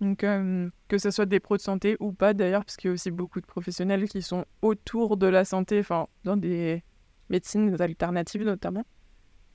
Donc, 0.01 0.24
euh, 0.24 0.70
que 0.88 0.97
ce 0.97 1.10
soit 1.10 1.26
des 1.26 1.39
pros 1.39 1.58
de 1.58 1.62
santé 1.62 1.97
ou 1.99 2.12
pas 2.12 2.34
d'ailleurs, 2.34 2.64
parce 2.64 2.78
qu'il 2.78 2.89
y 2.89 2.91
a 2.91 2.93
aussi 2.93 3.10
beaucoup 3.10 3.41
de 3.41 3.45
professionnels 3.45 4.08
qui 4.08 4.22
sont 4.22 4.45
autour 4.62 5.18
de 5.18 5.28
la 5.28 5.43
santé, 5.43 5.80
enfin, 5.80 6.08
dans 6.24 6.38
des 6.38 6.84
médecines 7.30 7.80
alternatives 7.82 8.43
notamment, 8.43 8.86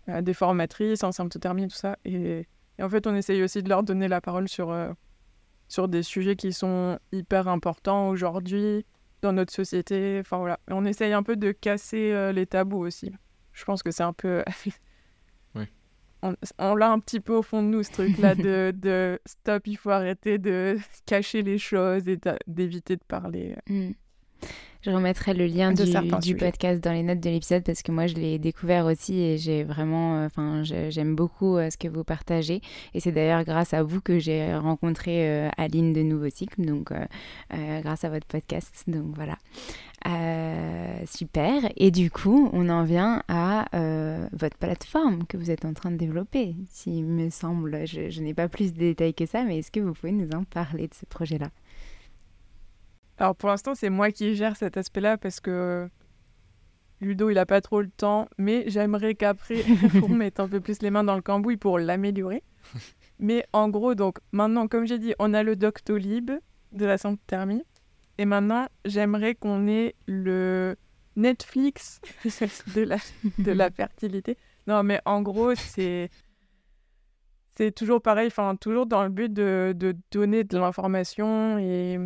euh, 0.09 0.21
des 0.21 0.35
formatrices 0.35 1.05
en 1.05 1.13
symptothermie, 1.13 1.69
tout 1.69 1.77
ça. 1.77 1.97
Et, 2.05 2.47
et, 2.79 2.83
en 2.83 2.89
fait, 2.89 3.07
on 3.07 3.15
essaye 3.15 3.43
aussi 3.43 3.63
de 3.63 3.69
leur 3.69 3.85
donner 3.85 4.09
la 4.09 4.21
parole 4.21 4.49
sur, 4.49 4.71
euh, 4.71 4.93
sur 5.69 5.87
des 5.89 6.03
sujets 6.03 6.35
qui 6.35 6.53
sont 6.53 6.99
hyper 7.13 7.47
importants 7.47 8.09
aujourd'hui 8.09 8.85
dans 9.23 9.33
notre 9.33 9.53
société. 9.53 10.19
Enfin, 10.21 10.39
voilà. 10.39 10.59
on 10.69 10.85
essaye 10.85 11.13
un 11.13 11.23
peu 11.23 11.37
de 11.37 11.53
casser 11.53 12.33
les 12.33 12.47
tabous 12.47 12.81
aussi. 12.81 13.13
Je 13.53 13.65
pense 13.65 13.83
que 13.83 13.91
c'est 13.91 14.03
un 14.03 14.13
peu 14.13 14.43
on, 16.59 16.75
l'a 16.75 16.91
un 16.91 16.99
petit 17.01 17.21
peu 17.21 17.35
au 17.35 17.43
fond 17.43 17.63
de 17.63 17.69
nous, 17.69 17.83
ce 17.83 17.91
truc-là 17.91 18.35
de, 18.37 18.73
de, 18.77 19.21
stop, 19.27 19.67
il 19.67 19.77
faut 19.77 19.91
arrêter 19.91 20.39
de 20.39 20.79
cacher 21.07 21.43
les 21.43 21.59
choses 21.59 22.09
et 22.09 22.19
d'éviter 22.47 22.97
de 22.97 23.05
parler. 23.07 23.57
Mm. 23.69 23.91
Je 24.83 24.91
remettrai 24.91 25.33
le 25.33 25.47
lien 25.47 25.73
du, 25.73 25.85
du 26.21 26.35
podcast 26.35 26.83
dans 26.83 26.91
les 26.91 27.05
notes 27.05 27.21
de 27.21 27.31
l'épisode 27.31 27.63
parce 27.63 27.83
que 27.83 27.93
moi 27.93 28.09
je 28.09 28.15
l'ai 28.15 28.41
découvert 28.41 28.87
aussi 28.87 29.17
et 29.21 29.39
j'ai 29.39 29.63
vraiment, 29.63 30.17
euh, 30.17 30.27
enfin 30.27 30.65
j'aime 30.65 31.15
beaucoup 31.15 31.57
euh, 31.57 31.71
ce 31.71 31.77
que 31.77 31.87
vous 31.87 32.03
partagez 32.03 32.61
et 32.93 32.99
c'est 32.99 33.13
d'ailleurs 33.13 33.45
grâce 33.45 33.75
à 33.75 33.85
vous 33.85 34.01
que 34.01 34.19
j'ai 34.19 34.53
rencontré 34.57 35.29
euh, 35.31 35.49
Aline 35.57 35.93
de 35.93 36.03
Nouveau 36.03 36.29
Cycle, 36.31 36.65
donc 36.65 36.93
grâce 37.51 38.03
à 38.03 38.09
votre 38.09 38.27
podcast, 38.27 38.85
donc 38.89 39.15
voilà. 39.15 39.37
super. 41.07 41.63
Et 41.77 41.93
du 41.93 42.11
coup, 42.11 42.51
on 42.53 42.69
en 42.69 42.83
vient 42.83 43.23
à 43.29 43.67
votre 44.33 44.57
plateforme 44.57 45.25
que 45.27 45.37
vous 45.37 45.53
êtes 45.53 45.65
en 45.65 45.75
train 45.75 45.93
de 45.93 45.97
développer. 45.97 46.57
S'il 46.69 47.05
me 47.05 47.31
semble, 47.31 47.87
je, 47.87 48.11
je 48.11 48.21
n'ai 48.21 48.35
pas 48.35 48.49
plus 48.49 48.73
de 48.73 48.79
détails 48.79 49.15
que 49.15 49.27
ça, 49.27 49.45
mais 49.45 49.59
est-ce 49.59 49.71
que 49.71 49.81
vous 49.81 49.93
pouvez 49.93 50.13
nous 50.13 50.31
en 50.37 50.43
parler 50.43 50.89
de 50.89 50.95
ce 50.95 51.07
projet-là? 51.07 51.51
Alors 53.23 53.37
pour 53.37 53.51
l'instant, 53.51 53.77
c'est 53.77 53.89
moi 53.89 54.11
qui 54.11 54.35
gère 54.35 54.57
cet 54.57 54.77
aspect-là 54.77 55.17
parce 55.17 55.39
que 55.39 55.89
Ludo, 57.01 57.31
il 57.31 57.39
a 57.39 57.47
pas 57.47 57.61
trop 57.61 57.81
le 57.81 57.89
temps, 57.89 58.29
mais 58.37 58.65
j'aimerais 58.67 59.15
qu'après, 59.15 59.63
on 60.03 60.09
mette 60.09 60.41
un 60.41 60.49
peu 60.49 60.61
plus 60.61 60.83
les 60.83 60.91
mains 60.91 61.05
dans 61.05 61.15
le 61.15 61.23
cambouis 61.23 61.57
pour 61.57 61.79
l'améliorer. 61.79 62.43
Mais 63.21 63.47
en 63.53 63.69
gros, 63.69 63.95
donc 63.95 64.19
maintenant, 64.33 64.67
comme 64.67 64.87
j'ai 64.87 64.99
dit, 64.99 65.15
on 65.21 65.33
a 65.35 65.45
le 65.45 65.55
Doctolib 65.55 66.33
de 66.73 66.85
la 66.85 66.97
thermie. 67.29 67.63
Et 68.19 68.25
maintenant, 68.25 68.67
j'aimerais 68.85 69.37
qu'on 69.37 69.69
ait 69.69 69.95
le 70.07 70.75
Netflix 71.15 72.01
de 72.75 72.83
la, 72.83 72.97
de 73.39 73.53
la 73.53 73.71
fertilité. 73.71 74.37
Non, 74.67 74.83
mais 74.83 75.01
en 75.05 75.23
gros, 75.23 75.55
c'est 75.55 76.11
c'est 77.57 77.73
toujours 77.73 78.03
pareil, 78.03 78.27
enfin 78.27 78.57
toujours 78.57 78.87
dans 78.87 79.05
le 79.05 79.11
but 79.11 79.33
de, 79.33 79.73
de 79.77 79.95
donner 80.11 80.43
de 80.43 80.59
l'information 80.59 81.59
et 81.59 81.99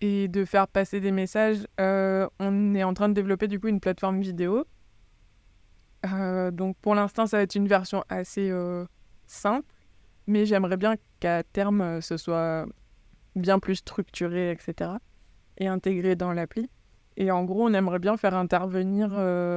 et 0.00 0.28
de 0.28 0.44
faire 0.44 0.68
passer 0.68 1.00
des 1.00 1.12
messages. 1.12 1.66
Euh, 1.80 2.28
on 2.38 2.74
est 2.74 2.84
en 2.84 2.94
train 2.94 3.08
de 3.08 3.14
développer 3.14 3.48
du 3.48 3.60
coup 3.60 3.68
une 3.68 3.80
plateforme 3.80 4.20
vidéo. 4.20 4.64
Euh, 6.06 6.50
donc 6.50 6.76
pour 6.78 6.94
l'instant, 6.94 7.26
ça 7.26 7.36
va 7.36 7.42
être 7.42 7.54
une 7.54 7.68
version 7.68 8.04
assez 8.08 8.50
euh, 8.50 8.86
simple, 9.26 9.66
mais 10.26 10.46
j'aimerais 10.46 10.78
bien 10.78 10.94
qu'à 11.20 11.42
terme, 11.42 12.00
ce 12.00 12.16
soit 12.16 12.66
bien 13.36 13.58
plus 13.58 13.76
structuré, 13.76 14.50
etc. 14.50 14.92
et 15.58 15.66
intégré 15.66 16.16
dans 16.16 16.32
l'appli. 16.32 16.70
Et 17.16 17.30
en 17.30 17.44
gros, 17.44 17.68
on 17.68 17.74
aimerait 17.74 17.98
bien 17.98 18.16
faire 18.16 18.34
intervenir, 18.34 19.10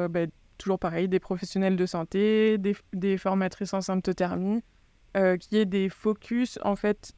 bah, 0.09 0.25
toujours 0.57 0.79
pareil, 0.79 1.07
des 1.07 1.19
professionnels 1.19 1.77
de 1.77 1.85
santé, 1.85 2.57
des, 2.57 3.17
formatrices 3.17 3.73
en 3.73 3.79
symptothermie, 3.79 4.61
qui 5.39 5.57
aient 5.57 5.65
des 5.65 5.87
focus 5.87 6.59
en 6.63 6.75
fait 6.75 7.13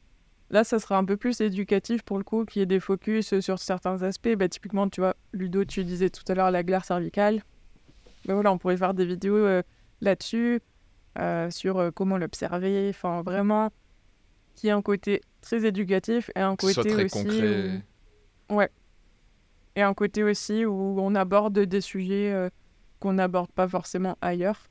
Là, 0.50 0.62
ça 0.62 0.78
sera 0.78 0.96
un 0.96 1.04
peu 1.04 1.16
plus 1.16 1.40
éducatif 1.40 2.02
pour 2.02 2.18
le 2.18 2.24
coup, 2.24 2.44
qu'il 2.44 2.60
y 2.60 2.62
ait 2.62 2.66
des 2.66 2.78
focus 2.78 3.40
sur 3.40 3.58
certains 3.58 4.02
aspects. 4.02 4.34
Bah, 4.36 4.48
typiquement, 4.48 4.88
tu 4.88 5.00
vois, 5.00 5.16
Ludo, 5.32 5.64
tu 5.64 5.84
disais 5.84 6.08
tout 6.08 6.22
à 6.28 6.34
l'heure 6.34 6.50
la 6.50 6.62
glaire 6.62 6.84
cervicale. 6.84 7.42
Bah, 8.26 8.34
voilà, 8.34 8.52
on 8.52 8.58
pourrait 8.58 8.76
faire 8.76 8.94
des 8.94 9.06
vidéos 9.06 9.36
euh, 9.36 9.62
là-dessus, 10.00 10.60
euh, 11.18 11.50
sur 11.50 11.78
euh, 11.78 11.90
comment 11.90 12.16
l'observer. 12.16 12.88
Enfin, 12.90 13.22
vraiment, 13.22 13.70
qui 14.54 14.68
ait 14.68 14.72
un 14.72 14.82
côté 14.82 15.20
très 15.40 15.64
éducatif 15.66 16.30
et 16.36 16.40
un 16.40 16.54
côté 16.54 16.88
très 16.88 17.04
aussi. 17.04 17.24
Concret. 17.24 17.82
Ouais. 18.48 18.70
Et 19.74 19.82
un 19.82 19.94
côté 19.94 20.22
aussi 20.22 20.64
où 20.64 21.00
on 21.00 21.14
aborde 21.16 21.58
des 21.58 21.80
sujets 21.80 22.50
qu'on 22.98 23.12
n'aborde 23.14 23.50
pas 23.50 23.68
forcément 23.68 24.16
ailleurs. 24.22 24.68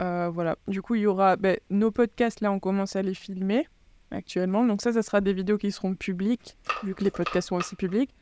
voilà. 0.00 0.56
Du 0.66 0.82
coup, 0.82 0.96
il 0.96 1.02
y 1.02 1.06
aura 1.06 1.36
bah, 1.36 1.54
nos 1.70 1.92
podcasts, 1.92 2.40
là, 2.40 2.50
on 2.50 2.58
commence 2.58 2.96
à 2.96 3.02
les 3.02 3.14
filmer 3.14 3.66
actuellement. 4.10 4.64
Donc 4.64 4.82
ça, 4.82 4.92
ça 4.92 5.02
sera 5.02 5.20
des 5.20 5.32
vidéos 5.32 5.58
qui 5.58 5.72
seront 5.72 5.94
publiques, 5.94 6.56
vu 6.82 6.94
que 6.94 7.04
les 7.04 7.10
podcasts 7.10 7.48
sont 7.48 7.56
aussi 7.56 7.76
publics. 7.76 8.14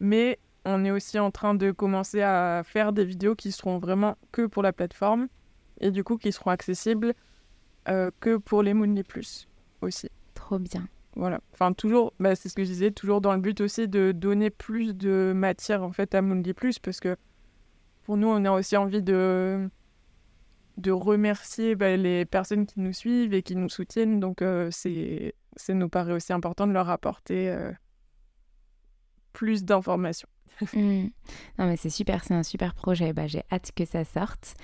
Mais 0.00 0.38
on 0.64 0.84
est 0.84 0.90
aussi 0.90 1.18
en 1.18 1.30
train 1.30 1.54
de 1.54 1.70
commencer 1.70 2.22
à 2.22 2.62
faire 2.64 2.92
des 2.92 3.04
vidéos 3.04 3.34
qui 3.34 3.52
seront 3.52 3.78
vraiment 3.78 4.16
que 4.32 4.46
pour 4.46 4.62
la 4.62 4.72
plateforme 4.72 5.28
et 5.80 5.90
du 5.90 6.04
coup 6.04 6.18
qui 6.18 6.32
seront 6.32 6.50
accessibles 6.50 7.14
euh, 7.88 8.10
que 8.20 8.36
pour 8.36 8.62
les 8.62 8.74
Moonly 8.74 9.02
Plus 9.02 9.48
aussi. 9.80 10.10
Trop 10.34 10.58
bien. 10.58 10.86
Voilà. 11.16 11.40
Enfin, 11.52 11.72
toujours, 11.72 12.12
bah, 12.20 12.36
c'est 12.36 12.48
ce 12.48 12.54
que 12.54 12.62
je 12.62 12.68
disais, 12.68 12.90
toujours 12.90 13.20
dans 13.20 13.34
le 13.34 13.40
but 13.40 13.60
aussi 13.60 13.88
de 13.88 14.12
donner 14.12 14.50
plus 14.50 14.94
de 14.94 15.32
matière 15.34 15.82
en 15.82 15.92
fait 15.92 16.14
à 16.14 16.22
Moonly 16.22 16.54
Plus 16.54 16.78
parce 16.78 17.00
que 17.00 17.16
pour 18.04 18.16
nous, 18.16 18.28
on 18.28 18.44
a 18.44 18.50
aussi 18.50 18.76
envie 18.76 19.02
de 19.02 19.68
de 20.80 20.90
remercier 20.90 21.74
bah, 21.74 21.96
les 21.96 22.24
personnes 22.24 22.66
qui 22.66 22.80
nous 22.80 22.92
suivent 22.92 23.34
et 23.34 23.42
qui 23.42 23.56
nous 23.56 23.68
soutiennent. 23.68 24.20
Donc, 24.20 24.42
euh, 24.42 24.68
c'est, 24.70 25.34
ça 25.56 25.74
nous 25.74 25.88
paraît 25.88 26.12
aussi 26.12 26.32
important 26.32 26.66
de 26.66 26.72
leur 26.72 26.90
apporter 26.90 27.50
euh, 27.50 27.72
plus 29.32 29.64
d'informations. 29.64 30.28
Mmh. 30.74 31.08
Non 31.58 31.66
mais 31.66 31.76
c'est 31.76 31.90
super, 31.90 32.24
c'est 32.24 32.34
un 32.34 32.42
super 32.42 32.74
projet. 32.74 33.12
Bah, 33.12 33.26
j'ai 33.26 33.42
hâte 33.50 33.72
que 33.74 33.84
ça 33.84 34.04
sorte. 34.04 34.54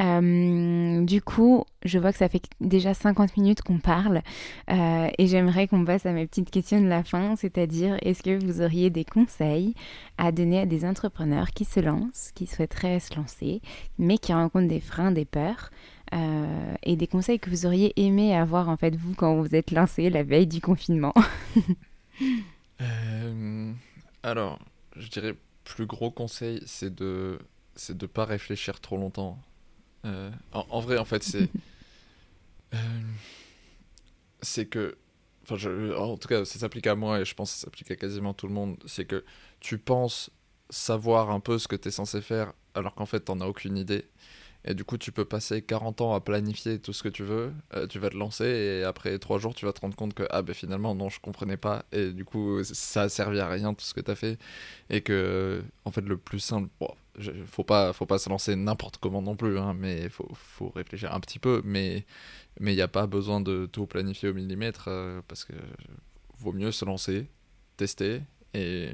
Euh, 0.00 1.04
du 1.04 1.20
coup, 1.20 1.64
je 1.84 1.98
vois 1.98 2.12
que 2.12 2.18
ça 2.18 2.28
fait 2.28 2.42
déjà 2.60 2.94
50 2.94 3.36
minutes 3.36 3.60
qu'on 3.62 3.78
parle 3.78 4.22
euh, 4.70 5.08
et 5.18 5.26
j'aimerais 5.26 5.68
qu'on 5.68 5.84
passe 5.84 6.06
à 6.06 6.12
mes 6.12 6.26
petites 6.26 6.50
questions 6.50 6.80
de 6.80 6.86
la 6.86 7.04
fin, 7.04 7.36
c'est-à-dire 7.36 7.98
est-ce 8.00 8.22
que 8.22 8.42
vous 8.42 8.62
auriez 8.62 8.88
des 8.88 9.04
conseils 9.04 9.74
à 10.16 10.32
donner 10.32 10.60
à 10.60 10.66
des 10.66 10.86
entrepreneurs 10.86 11.50
qui 11.50 11.66
se 11.66 11.80
lancent, 11.80 12.30
qui 12.34 12.46
souhaiteraient 12.46 13.00
se 13.00 13.14
lancer, 13.14 13.60
mais 13.98 14.16
qui 14.16 14.32
rencontrent 14.32 14.68
des 14.68 14.80
freins, 14.80 15.12
des 15.12 15.26
peurs 15.26 15.70
euh, 16.14 16.74
et 16.82 16.96
des 16.96 17.06
conseils 17.06 17.38
que 17.38 17.50
vous 17.50 17.66
auriez 17.66 17.92
aimé 17.96 18.34
avoir 18.34 18.70
en 18.70 18.78
fait 18.78 18.96
vous 18.96 19.14
quand 19.14 19.36
vous 19.36 19.54
êtes 19.54 19.70
lancé 19.72 20.08
la 20.08 20.22
veille 20.22 20.46
du 20.46 20.62
confinement? 20.62 21.12
Alors, 24.22 24.58
je 24.96 25.08
dirais, 25.08 25.34
plus 25.64 25.86
gros 25.86 26.10
conseil, 26.10 26.62
c'est 26.66 26.94
de 26.94 27.38
c'est 27.74 27.96
de 27.96 28.06
pas 28.06 28.24
réfléchir 28.24 28.80
trop 28.80 28.96
longtemps. 28.96 29.38
Euh, 30.04 30.30
en, 30.52 30.80
vrai, 30.80 30.98
en 30.98 31.04
fait, 31.04 31.22
c'est 31.22 31.48
euh, 32.74 32.78
c'est 34.42 34.66
que, 34.66 34.98
enfin, 35.44 35.56
je, 35.56 35.96
en 35.96 36.16
tout 36.16 36.28
cas, 36.28 36.44
ça 36.44 36.58
s'applique 36.58 36.86
à 36.86 36.94
moi 36.94 37.20
et 37.20 37.24
je 37.24 37.34
pense 37.34 37.52
que 37.52 37.58
ça 37.58 37.64
s'applique 37.66 37.90
à 37.90 37.96
quasiment 37.96 38.34
tout 38.34 38.46
le 38.46 38.52
monde. 38.52 38.76
C'est 38.86 39.04
que 39.04 39.24
tu 39.60 39.78
penses 39.78 40.30
savoir 40.70 41.30
un 41.30 41.40
peu 41.40 41.58
ce 41.58 41.68
que 41.68 41.76
tu 41.76 41.88
es 41.88 41.90
censé 41.90 42.20
faire 42.20 42.52
alors 42.74 42.94
qu'en 42.94 43.06
fait, 43.06 43.20
t'en 43.20 43.40
as 43.40 43.46
aucune 43.46 43.76
idée. 43.76 44.06
Et 44.64 44.74
du 44.74 44.84
coup, 44.84 44.96
tu 44.96 45.10
peux 45.10 45.24
passer 45.24 45.62
40 45.62 46.00
ans 46.02 46.14
à 46.14 46.20
planifier 46.20 46.78
tout 46.78 46.92
ce 46.92 47.02
que 47.02 47.08
tu 47.08 47.24
veux. 47.24 47.52
Euh, 47.74 47.86
tu 47.86 47.98
vas 47.98 48.10
te 48.10 48.16
lancer 48.16 48.44
et 48.44 48.84
après 48.84 49.18
3 49.18 49.38
jours, 49.38 49.54
tu 49.54 49.66
vas 49.66 49.72
te 49.72 49.80
rendre 49.80 49.96
compte 49.96 50.14
que 50.14 50.24
ah 50.30 50.42
ben 50.42 50.54
finalement 50.54 50.94
non, 50.94 51.08
je 51.08 51.20
comprenais 51.20 51.56
pas. 51.56 51.84
Et 51.92 52.12
du 52.12 52.24
coup, 52.24 52.62
ça 52.64 53.02
a 53.02 53.08
servi 53.08 53.40
à 53.40 53.48
rien 53.48 53.74
tout 53.74 53.84
ce 53.84 53.94
que 53.94 54.00
tu 54.00 54.10
as 54.10 54.14
fait. 54.14 54.38
Et 54.90 55.00
que 55.00 55.62
en 55.84 55.90
fait, 55.90 56.02
le 56.02 56.16
plus 56.16 56.38
simple, 56.40 56.68
faut 57.46 57.64
pas, 57.64 57.92
faut 57.92 58.06
pas 58.06 58.18
se 58.18 58.28
lancer 58.28 58.54
n'importe 58.56 58.98
comment 58.98 59.22
non 59.22 59.36
plus, 59.36 59.58
hein, 59.58 59.74
mais 59.74 60.08
faut, 60.08 60.28
faut 60.34 60.70
réfléchir 60.70 61.12
un 61.12 61.20
petit 61.20 61.38
peu. 61.38 61.60
Mais 61.64 62.06
mais 62.60 62.72
il 62.72 62.76
n'y 62.76 62.82
a 62.82 62.88
pas 62.88 63.06
besoin 63.06 63.40
de 63.40 63.66
tout 63.66 63.86
planifier 63.86 64.28
au 64.28 64.34
millimètre 64.34 64.86
euh, 64.88 65.22
parce 65.28 65.44
que 65.44 65.54
vaut 66.38 66.52
mieux 66.52 66.72
se 66.72 66.84
lancer, 66.84 67.26
tester 67.76 68.22
et 68.54 68.90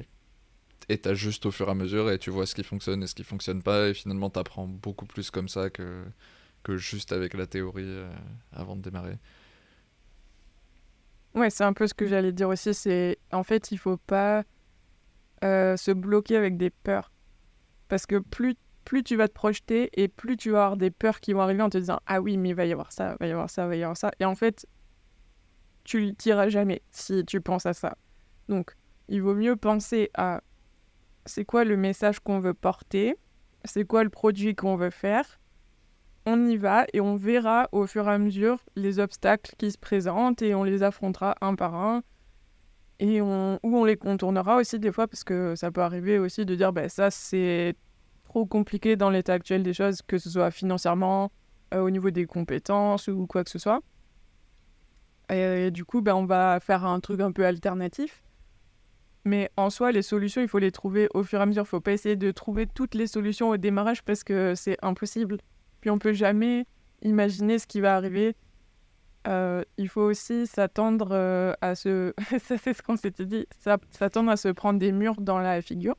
et 0.89 0.97
t'ajustes 0.97 1.45
au 1.45 1.51
fur 1.51 1.67
et 1.67 1.71
à 1.71 1.75
mesure 1.75 2.11
et 2.11 2.17
tu 2.17 2.31
vois 2.31 2.45
ce 2.45 2.55
qui 2.55 2.63
fonctionne 2.63 3.03
et 3.03 3.07
ce 3.07 3.15
qui 3.15 3.23
fonctionne 3.23 3.61
pas 3.61 3.89
et 3.89 3.93
finalement 3.93 4.29
t'apprends 4.29 4.67
beaucoup 4.67 5.05
plus 5.05 5.31
comme 5.31 5.47
ça 5.47 5.69
que, 5.69 6.03
que 6.63 6.75
juste 6.75 7.11
avec 7.11 7.35
la 7.35 7.47
théorie 7.47 7.83
euh, 7.85 8.11
avant 8.51 8.75
de 8.75 8.81
démarrer. 8.81 9.17
Ouais, 11.35 11.51
c'est 11.51 11.63
un 11.63 11.73
peu 11.73 11.85
ce 11.85 11.93
que 11.93 12.07
j'allais 12.07 12.31
dire 12.31 12.49
aussi, 12.49 12.73
c'est 12.73 13.19
en 13.31 13.43
fait 13.43 13.71
il 13.71 13.77
faut 13.77 13.97
pas 13.97 14.43
euh, 15.43 15.77
se 15.77 15.91
bloquer 15.91 16.35
avec 16.35 16.57
des 16.57 16.71
peurs. 16.71 17.11
Parce 17.87 18.05
que 18.05 18.17
plus, 18.17 18.55
plus 18.83 19.03
tu 19.03 19.15
vas 19.15 19.27
te 19.27 19.33
projeter 19.33 19.89
et 19.93 20.07
plus 20.07 20.37
tu 20.37 20.51
vas 20.51 20.65
avoir 20.65 20.77
des 20.77 20.91
peurs 20.91 21.19
qui 21.19 21.33
vont 21.33 21.41
arriver 21.41 21.61
en 21.61 21.69
te 21.69 21.77
disant 21.77 21.99
Ah 22.07 22.19
oui, 22.19 22.37
mais 22.37 22.49
il 22.49 22.55
va 22.55 22.65
y 22.65 22.71
avoir 22.71 22.91
ça, 22.91 23.13
il 23.13 23.17
va 23.19 23.27
y 23.27 23.31
avoir 23.31 23.49
ça, 23.49 23.63
il 23.65 23.67
va 23.69 23.75
y 23.75 23.83
avoir 23.83 23.97
ça. 23.97 24.11
Et 24.19 24.25
en 24.25 24.35
fait, 24.35 24.67
tu 25.83 26.05
ne 26.05 26.11
tireras 26.11 26.49
jamais 26.49 26.81
si 26.91 27.23
tu 27.25 27.41
penses 27.41 27.65
à 27.65 27.73
ça. 27.73 27.95
Donc, 28.47 28.75
il 29.07 29.21
vaut 29.21 29.33
mieux 29.33 29.55
penser 29.55 30.09
à 30.13 30.41
c'est 31.29 31.45
quoi 31.45 31.63
le 31.63 31.77
message 31.77 32.19
qu'on 32.19 32.39
veut 32.39 32.53
porter, 32.53 33.15
c'est 33.63 33.85
quoi 33.85 34.03
le 34.03 34.09
produit 34.09 34.55
qu'on 34.55 34.75
veut 34.75 34.89
faire? 34.89 35.39
On 36.25 36.45
y 36.45 36.57
va 36.57 36.85
et 36.93 37.01
on 37.01 37.15
verra 37.15 37.69
au 37.71 37.87
fur 37.87 38.07
et 38.07 38.11
à 38.11 38.17
mesure 38.17 38.59
les 38.75 38.99
obstacles 38.99 39.55
qui 39.57 39.71
se 39.71 39.77
présentent 39.77 40.41
et 40.41 40.53
on 40.53 40.63
les 40.63 40.83
affrontera 40.83 41.35
un 41.41 41.55
par 41.55 41.75
un 41.75 42.03
et 42.99 43.21
on, 43.21 43.59
ou 43.63 43.77
on 43.77 43.85
les 43.85 43.95
contournera 43.95 44.57
aussi 44.57 44.77
des 44.77 44.91
fois 44.91 45.07
parce 45.07 45.23
que 45.23 45.55
ça 45.55 45.71
peut 45.71 45.81
arriver 45.81 46.19
aussi 46.19 46.45
de 46.45 46.53
dire 46.55 46.73
ben 46.73 46.89
ça 46.89 47.09
c'est 47.09 47.75
trop 48.29 48.45
compliqué 48.45 48.95
dans 48.95 49.09
l'état 49.09 49.33
actuel 49.33 49.63
des 49.63 49.73
choses, 49.73 50.01
que 50.03 50.17
ce 50.17 50.29
soit 50.29 50.51
financièrement, 50.51 51.31
euh, 51.73 51.81
au 51.81 51.89
niveau 51.89 52.11
des 52.11 52.25
compétences 52.25 53.07
ou 53.07 53.25
quoi 53.27 53.43
que 53.43 53.49
ce 53.49 53.59
soit. 53.59 53.81
Et, 55.31 55.69
du 55.71 55.85
coup, 55.85 56.01
ben, 56.01 56.15
on 56.15 56.25
va 56.25 56.59
faire 56.59 56.85
un 56.85 56.99
truc 56.99 57.19
un 57.19 57.31
peu 57.31 57.45
alternatif. 57.45 58.23
Mais 59.29 59.51
en 59.57 59.69
soi, 59.69 59.91
les 59.91 60.01
solutions, 60.01 60.41
il 60.41 60.47
faut 60.47 60.57
les 60.57 60.71
trouver 60.71 61.07
au 61.13 61.21
fur 61.21 61.39
et 61.39 61.43
à 61.43 61.45
mesure. 61.45 61.61
Il 61.61 61.65
ne 61.65 61.67
faut 61.67 61.79
pas 61.79 61.91
essayer 61.91 62.15
de 62.15 62.31
trouver 62.31 62.65
toutes 62.65 62.95
les 62.95 63.05
solutions 63.05 63.49
au 63.49 63.57
démarrage 63.57 64.01
parce 64.01 64.23
que 64.23 64.55
c'est 64.55 64.75
impossible. 64.81 65.37
Puis 65.81 65.91
on 65.91 65.99
peut 65.99 66.13
jamais 66.13 66.65
imaginer 67.03 67.59
ce 67.59 67.67
qui 67.67 67.79
va 67.79 67.95
arriver 67.95 68.35
euh, 69.27 69.63
il 69.77 69.89
faut 69.89 70.01
aussi 70.01 70.47
s'attendre 70.47 71.09
euh, 71.11 71.53
à 71.61 71.75
se. 71.75 72.13
ça, 72.43 72.57
c'est 72.57 72.73
ce 72.73 72.81
qu'on 72.81 72.95
s'était 72.95 73.25
dit. 73.25 73.45
S'attendre 73.91 74.31
à 74.31 74.37
se 74.37 74.47
prendre 74.47 74.79
des 74.79 74.91
murs 74.91 75.19
dans 75.19 75.37
la 75.39 75.61
figure. 75.61 75.95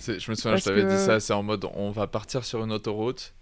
Je 0.00 0.30
me 0.30 0.34
souviens, 0.34 0.56
je 0.56 0.64
t'avais 0.64 0.84
dit 0.84 0.98
ça. 0.98 1.20
C'est 1.20 1.32
en 1.32 1.42
mode 1.42 1.64
on 1.74 1.90
va 1.90 2.06
partir 2.06 2.44
sur 2.44 2.62
une 2.64 2.72
autoroute. 2.72 3.34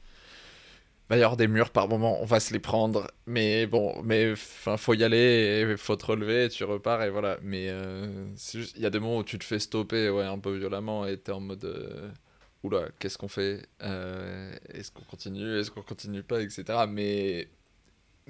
Il 1.10 1.14
va 1.14 1.18
y 1.18 1.22
avoir 1.22 1.36
des 1.36 1.48
murs 1.48 1.70
par 1.70 1.88
moment, 1.88 2.22
on 2.22 2.24
va 2.24 2.38
se 2.38 2.52
les 2.52 2.60
prendre. 2.60 3.10
Mais 3.26 3.66
bon, 3.66 4.00
mais 4.04 4.32
enfin, 4.32 4.76
faut 4.76 4.94
y 4.94 5.02
aller, 5.02 5.66
il 5.68 5.76
faut 5.76 5.96
te 5.96 6.06
relever, 6.06 6.48
tu 6.48 6.62
repars 6.64 7.02
et 7.02 7.10
voilà. 7.10 7.38
Mais 7.42 7.66
euh, 7.68 8.26
il 8.54 8.80
y 8.80 8.86
a 8.86 8.90
des 8.90 9.00
moments 9.00 9.18
où 9.18 9.24
tu 9.24 9.38
te 9.38 9.44
fais 9.44 9.58
stopper 9.58 10.08
ouais, 10.08 10.24
un 10.24 10.38
peu 10.38 10.56
violemment 10.56 11.06
et 11.06 11.18
t'es 11.18 11.32
en 11.32 11.40
mode 11.40 12.12
oula, 12.62 12.88
qu'est-ce 13.00 13.18
qu'on 13.18 13.28
fait 13.28 13.66
Est-ce 13.80 14.92
qu'on 14.92 15.02
continue 15.02 15.58
Est-ce 15.58 15.70
qu'on 15.72 15.82
continue 15.82 16.22
pas 16.22 16.40
Etc. 16.42 16.64
Mais 16.88 17.48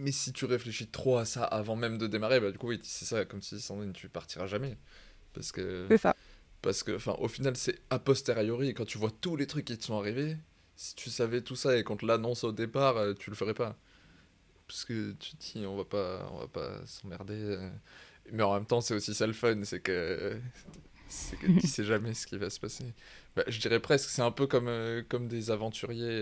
mais 0.00 0.12
si 0.12 0.32
tu 0.32 0.44
réfléchis 0.46 0.86
trop 0.88 1.18
à 1.18 1.24
ça 1.24 1.44
avant 1.44 1.76
même 1.76 1.98
de 1.98 2.06
démarrer, 2.06 2.40
bah 2.40 2.50
du 2.50 2.58
coup, 2.58 2.68
oui, 2.68 2.80
c'est 2.82 3.04
ça, 3.04 3.24
comme 3.24 3.42
si 3.42 3.60
Sandrine, 3.60 3.92
tu 3.92 4.08
partiras 4.08 4.46
jamais. 4.46 4.76
Parce 5.34 5.52
que. 5.52 5.86
C'est 5.88 5.98
ça. 5.98 6.16
Parce 6.62 6.82
que, 6.82 6.96
enfin, 6.96 7.16
au 7.18 7.28
final, 7.28 7.56
c'est 7.56 7.78
a 7.90 7.98
posteriori, 7.98 8.74
quand 8.74 8.84
tu 8.84 8.98
vois 8.98 9.10
tous 9.10 9.36
les 9.36 9.46
trucs 9.46 9.64
qui 9.64 9.78
te 9.78 9.84
sont 9.84 9.98
arrivés, 9.98 10.36
si 10.80 10.94
tu 10.94 11.10
savais 11.10 11.42
tout 11.42 11.56
ça 11.56 11.76
et 11.76 11.84
qu'on 11.84 11.98
te 11.98 12.06
l'annonce 12.06 12.42
au 12.42 12.52
départ, 12.52 12.96
euh, 12.96 13.12
tu 13.12 13.28
le 13.28 13.36
ferais 13.36 13.52
pas. 13.52 13.76
Parce 14.66 14.86
que 14.86 15.12
tu 15.12 15.36
te 15.36 15.58
dis, 15.58 15.66
on 15.66 15.76
va 15.76 15.84
pas, 15.84 16.26
on 16.32 16.38
va 16.38 16.48
pas 16.48 16.86
s'emmerder. 16.86 17.34
Euh. 17.34 17.70
Mais 18.32 18.42
en 18.42 18.54
même 18.54 18.64
temps, 18.64 18.80
c'est 18.80 18.94
aussi 18.94 19.12
ça 19.12 19.26
le 19.26 19.34
fun, 19.34 19.62
c'est 19.64 19.80
que. 19.80 20.40
C'est 21.06 21.36
que 21.36 21.60
tu 21.60 21.66
sais 21.66 21.84
jamais 21.84 22.14
ce 22.14 22.26
qui 22.26 22.38
va 22.38 22.48
se 22.48 22.58
passer. 22.58 22.94
Bah, 23.36 23.44
je 23.46 23.60
dirais 23.60 23.78
presque, 23.78 24.08
c'est 24.08 24.22
un 24.22 24.30
peu 24.30 24.46
comme, 24.46 24.68
euh, 24.68 25.02
comme 25.06 25.28
des 25.28 25.50
aventuriers, 25.50 26.20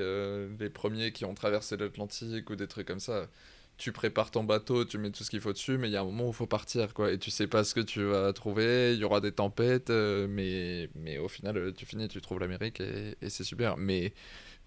les 0.58 0.70
premiers 0.70 1.12
qui 1.12 1.24
ont 1.24 1.34
traversé 1.34 1.76
l'Atlantique 1.76 2.50
ou 2.50 2.56
des 2.56 2.66
trucs 2.66 2.88
comme 2.88 3.00
ça 3.00 3.28
tu 3.78 3.92
prépares 3.92 4.30
ton 4.32 4.44
bateau, 4.44 4.84
tu 4.84 4.98
mets 4.98 5.10
tout 5.10 5.22
ce 5.24 5.30
qu'il 5.30 5.40
faut 5.40 5.52
dessus, 5.52 5.78
mais 5.78 5.88
il 5.88 5.92
y 5.92 5.96
a 5.96 6.00
un 6.00 6.04
moment 6.04 6.26
où 6.26 6.30
il 6.30 6.34
faut 6.34 6.46
partir, 6.48 6.92
quoi. 6.94 7.12
Et 7.12 7.18
tu 7.18 7.30
sais 7.30 7.46
pas 7.46 7.62
ce 7.62 7.74
que 7.74 7.80
tu 7.80 8.02
vas 8.02 8.32
trouver, 8.32 8.92
il 8.94 8.98
y 8.98 9.04
aura 9.04 9.20
des 9.20 9.32
tempêtes, 9.32 9.90
euh, 9.90 10.26
mais, 10.28 10.90
mais 10.96 11.18
au 11.18 11.28
final, 11.28 11.72
tu 11.76 11.86
finis, 11.86 12.08
tu 12.08 12.20
trouves 12.20 12.40
l'Amérique 12.40 12.80
et, 12.80 13.16
c'est 13.28 13.44
super. 13.44 13.76
Mais, 13.76 14.12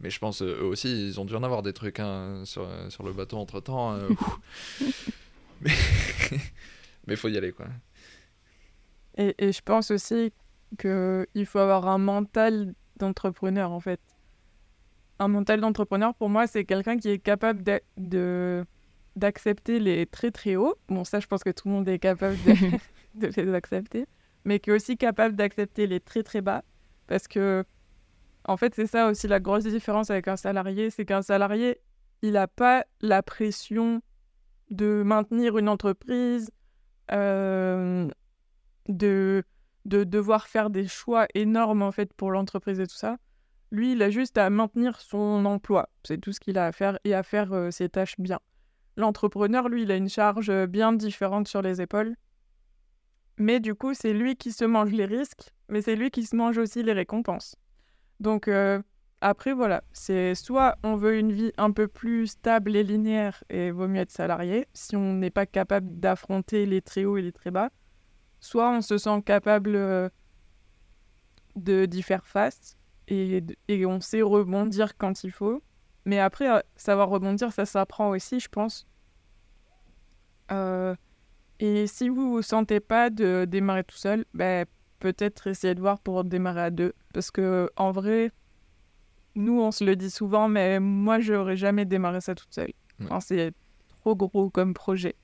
mais 0.01 0.09
je 0.09 0.19
pense, 0.19 0.41
eux 0.41 0.63
aussi, 0.63 1.07
ils 1.07 1.19
ont 1.19 1.25
dû 1.25 1.35
en 1.35 1.43
avoir 1.43 1.61
des 1.61 1.73
trucs 1.73 1.99
hein, 1.99 2.41
sur, 2.45 2.67
sur, 2.89 3.03
le 3.03 3.13
bateau 3.13 3.37
entre 3.37 3.59
temps. 3.59 3.93
Hein. 3.93 4.07
mais 5.61 5.71
il 7.07 7.17
faut 7.17 7.29
y 7.29 7.37
aller, 7.37 7.51
quoi. 7.51 7.67
Et, 9.17 9.35
et 9.37 9.51
je 9.51 9.61
pense 9.61 9.91
aussi 9.91 10.31
qu'il 10.79 11.45
faut 11.45 11.59
avoir 11.59 11.87
un 11.87 11.97
mental 11.97 12.73
d'entrepreneur, 12.97 13.71
en 13.71 13.79
fait. 13.79 13.99
Un 15.19 15.27
mental 15.27 15.61
d'entrepreneur, 15.61 16.15
pour 16.15 16.29
moi, 16.29 16.47
c'est 16.47 16.65
quelqu'un 16.65 16.97
qui 16.97 17.09
est 17.09 17.19
capable 17.19 17.63
de 17.97 18.65
d'accepter 19.15 19.79
les 19.79 20.05
très 20.05 20.31
très 20.31 20.55
hauts. 20.55 20.75
Bon, 20.87 21.03
ça, 21.03 21.19
je 21.19 21.27
pense 21.27 21.43
que 21.43 21.49
tout 21.49 21.67
le 21.67 21.73
monde 21.73 21.89
est 21.89 21.99
capable 21.99 22.37
de, 23.15 23.27
les 23.41 23.53
accepter, 23.53 24.05
mais 24.45 24.59
qui 24.59 24.69
est 24.69 24.73
aussi 24.73 24.97
capable 24.97 25.35
d'accepter 25.35 25.87
les 25.87 25.99
très 25.99 26.23
très 26.23 26.41
bas. 26.41 26.63
Parce 27.07 27.27
que, 27.27 27.65
en 28.45 28.57
fait, 28.57 28.73
c'est 28.75 28.87
ça 28.87 29.07
aussi 29.07 29.27
la 29.27 29.39
grosse 29.39 29.65
différence 29.65 30.09
avec 30.09 30.27
un 30.27 30.37
salarié 30.37 30.89
c'est 30.89 31.05
qu'un 31.05 31.21
salarié, 31.21 31.79
il 32.21 32.33
n'a 32.33 32.47
pas 32.47 32.85
la 33.01 33.23
pression 33.23 34.01
de 34.69 35.03
maintenir 35.03 35.57
une 35.57 35.69
entreprise, 35.69 36.49
euh, 37.11 38.07
de, 38.87 39.43
de 39.85 40.03
devoir 40.03 40.47
faire 40.47 40.69
des 40.69 40.87
choix 40.87 41.27
énormes 41.35 41.81
en 41.81 41.91
fait 41.91 42.13
pour 42.13 42.31
l'entreprise 42.31 42.79
et 42.79 42.87
tout 42.87 42.95
ça. 42.95 43.17
Lui, 43.71 43.93
il 43.93 44.01
a 44.01 44.09
juste 44.09 44.37
à 44.37 44.49
maintenir 44.49 44.99
son 44.99 45.45
emploi. 45.45 45.89
C'est 46.03 46.19
tout 46.19 46.33
ce 46.33 46.39
qu'il 46.39 46.57
a 46.57 46.65
à 46.65 46.71
faire 46.71 46.99
et 47.05 47.13
à 47.13 47.23
faire 47.23 47.53
euh, 47.53 47.71
ses 47.71 47.89
tâches 47.89 48.19
bien. 48.19 48.39
L'entrepreneur, 48.97 49.69
lui, 49.69 49.83
il 49.83 49.91
a 49.91 49.95
une 49.95 50.09
charge 50.09 50.49
euh, 50.49 50.67
bien 50.67 50.91
différente 50.91 51.47
sur 51.47 51.61
les 51.61 51.81
épaules. 51.81 52.15
Mais 53.37 53.59
du 53.59 53.73
coup, 53.73 53.93
c'est 53.93 54.13
lui 54.13 54.35
qui 54.35 54.51
se 54.51 54.65
mange 54.65 54.91
les 54.91 55.05
risques, 55.05 55.51
mais 55.69 55.81
c'est 55.81 55.95
lui 55.95 56.11
qui 56.11 56.25
se 56.25 56.35
mange 56.35 56.57
aussi 56.57 56.83
les 56.83 56.93
récompenses. 56.93 57.55
Donc 58.21 58.47
euh, 58.47 58.79
après, 59.19 59.51
voilà, 59.51 59.83
c'est 59.93 60.35
soit 60.35 60.77
on 60.83 60.95
veut 60.95 61.17
une 61.17 61.31
vie 61.31 61.51
un 61.57 61.71
peu 61.71 61.87
plus 61.87 62.27
stable 62.27 62.75
et 62.75 62.83
linéaire 62.83 63.43
et 63.49 63.71
vaut 63.71 63.87
mieux 63.87 64.01
être 64.01 64.11
salarié 64.11 64.67
si 64.73 64.95
on 64.95 65.13
n'est 65.13 65.31
pas 65.31 65.47
capable 65.47 65.99
d'affronter 65.99 66.67
les 66.67 66.83
très 66.83 67.03
hauts 67.03 67.17
et 67.17 67.23
les 67.23 67.31
très 67.31 67.49
bas, 67.49 67.71
soit 68.39 68.69
on 68.69 68.81
se 68.81 68.99
sent 68.99 69.23
capable 69.25 69.75
euh, 69.75 70.07
de 71.55 71.85
d'y 71.85 72.03
faire 72.03 72.27
face 72.27 72.77
et, 73.07 73.43
et 73.67 73.85
on 73.87 73.99
sait 73.99 74.21
rebondir 74.21 74.97
quand 74.97 75.23
il 75.23 75.31
faut. 75.31 75.63
Mais 76.05 76.19
après, 76.19 76.49
euh, 76.49 76.59
savoir 76.75 77.09
rebondir, 77.09 77.51
ça 77.51 77.65
s'apprend 77.65 78.09
aussi, 78.09 78.39
je 78.39 78.49
pense. 78.49 78.87
Et 81.59 81.87
si 81.87 82.09
vous 82.09 82.31
vous 82.31 82.41
sentez 82.41 82.79
pas 82.79 83.09
de 83.09 83.45
démarrer 83.45 83.83
tout 83.83 83.95
seul, 83.95 84.25
ben, 84.33 84.65
peut-être 85.01 85.47
essayer 85.47 85.75
de 85.75 85.81
voir 85.81 85.99
pour 85.99 86.23
démarrer 86.23 86.61
à 86.61 86.69
deux. 86.69 86.93
Parce 87.13 87.31
que 87.31 87.69
en 87.75 87.91
vrai, 87.91 88.31
nous, 89.35 89.59
on 89.59 89.71
se 89.71 89.83
le 89.83 89.95
dit 89.95 90.09
souvent, 90.09 90.47
mais 90.47 90.79
moi, 90.79 91.19
je 91.19 91.33
n'aurais 91.33 91.57
jamais 91.57 91.85
démarré 91.85 92.21
ça 92.21 92.35
toute 92.35 92.53
seule. 92.53 92.71
c'est 93.19 93.53
trop 93.89 94.15
gros 94.15 94.49
comme 94.49 94.73
projet. 94.73 95.15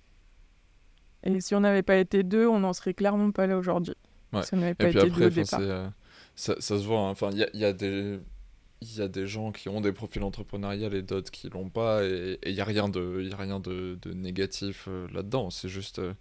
Et 1.23 1.39
si 1.41 1.55
on 1.55 1.61
n'avait 1.61 1.84
pas 1.84 1.97
été 1.97 2.23
deux, 2.23 2.47
on 2.47 2.59
n'en 2.59 2.73
serait 2.73 2.93
clairement 2.93 3.32
pas 3.32 3.47
là 3.47 3.57
aujourd'hui. 3.57 3.95
Si 4.43 4.53
on 4.53 4.57
n'avait 4.57 4.75
pas 4.75 4.89
été 4.89 5.09
deux 5.09 5.28
au 5.28 5.30
départ. 5.30 5.59
Euh, 5.61 5.88
ça, 6.36 6.55
ça, 6.59 6.78
se 6.78 6.84
voit. 6.86 6.99
Hein. 6.99 7.09
Enfin, 7.11 7.30
il 7.32 7.47
y, 7.53 7.57
y 7.57 7.65
a 7.65 7.73
des 7.73 8.19
il 8.82 8.95
y 8.95 9.01
a 9.01 9.07
des 9.07 9.25
gens 9.25 9.51
qui 9.51 9.69
ont 9.69 9.82
des 9.82 9.91
profils 9.91 10.21
entrepreneuriales 10.21 10.93
et 10.93 11.01
d'autres 11.01 11.32
qui 11.32 11.49
l'ont 11.49 11.69
pas 11.69 12.03
et 12.03 12.38
il 12.45 12.53
n'y 12.53 12.61
a 12.61 12.65
rien 12.65 12.89
de 12.89 13.23
y 13.23 13.34
a 13.34 13.38
rien 13.38 13.59
de, 13.59 13.97
de 13.99 14.13
négatif 14.13 14.86
euh, 14.88 15.07
là-dedans 15.13 15.49
c'est 15.49 15.69
juste 15.69 15.97
euh, 15.99 16.13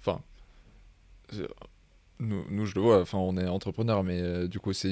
enfin 0.00 0.22
nous, 2.20 2.66
je 2.66 2.74
le 2.74 2.80
vois 2.80 3.00
enfin 3.00 3.18
on 3.18 3.36
est 3.36 3.46
entrepreneur 3.46 4.02
mais 4.02 4.20
euh, 4.20 4.48
du 4.48 4.58
coup 4.58 4.72
c'est 4.72 4.88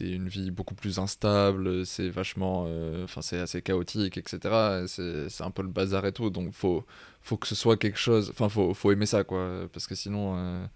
une 0.00 0.28
vie 0.28 0.50
beaucoup 0.50 0.74
plus 0.74 0.98
instable 0.98 1.84
c'est 1.84 2.08
vachement 2.08 2.66
enfin 3.04 3.20
c'est 3.20 3.38
assez 3.38 3.60
chaotique 3.60 4.16
etc 4.16 4.86
c'est 4.86 5.44
un 5.44 5.50
peu 5.50 5.62
le 5.62 5.68
bazar 5.68 6.06
et 6.06 6.12
tout 6.12 6.30
donc 6.30 6.52
faut 6.52 6.86
faut 7.20 7.36
que 7.36 7.46
ce 7.46 7.54
soit 7.54 7.76
quelque 7.76 7.98
chose 7.98 8.30
enfin 8.30 8.48
faut 8.48 8.72
faut 8.72 8.90
aimer 8.92 9.06
ça 9.06 9.24
quoi. 9.24 9.68
Parce 9.72 9.86
que 9.86 9.94
sinon 9.94 10.68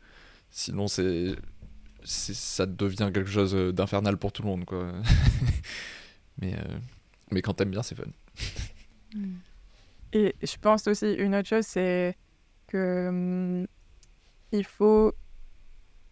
sinon 0.51 0.89
c'est 0.89 1.35
ça 2.05 2.67
devient 2.67 3.11
quelque 3.13 3.31
chose 3.31 3.55
euh, 3.55 3.73
d'infernal 3.73 4.17
pour 4.17 4.33
tout 4.33 4.43
le 4.43 4.49
monde 4.49 4.65
quoi. 4.65 4.93
Mais 6.41 6.55
euh, 6.55 6.79
mais 7.31 7.43
quand 7.43 7.53
t'aimes 7.55 7.71
bien 7.71 7.83
c'est 7.83 7.95
fun. 7.95 8.05
Et 10.13 10.35
je 10.43 10.57
pense 10.57 10.87
aussi 10.87 11.13
une 11.13 11.35
autre 11.35 11.49
chose 11.49 11.67
c'est 11.67 12.17
que 12.67 13.09
hum, 13.09 13.67
il 14.53 14.65
faut 14.65 15.13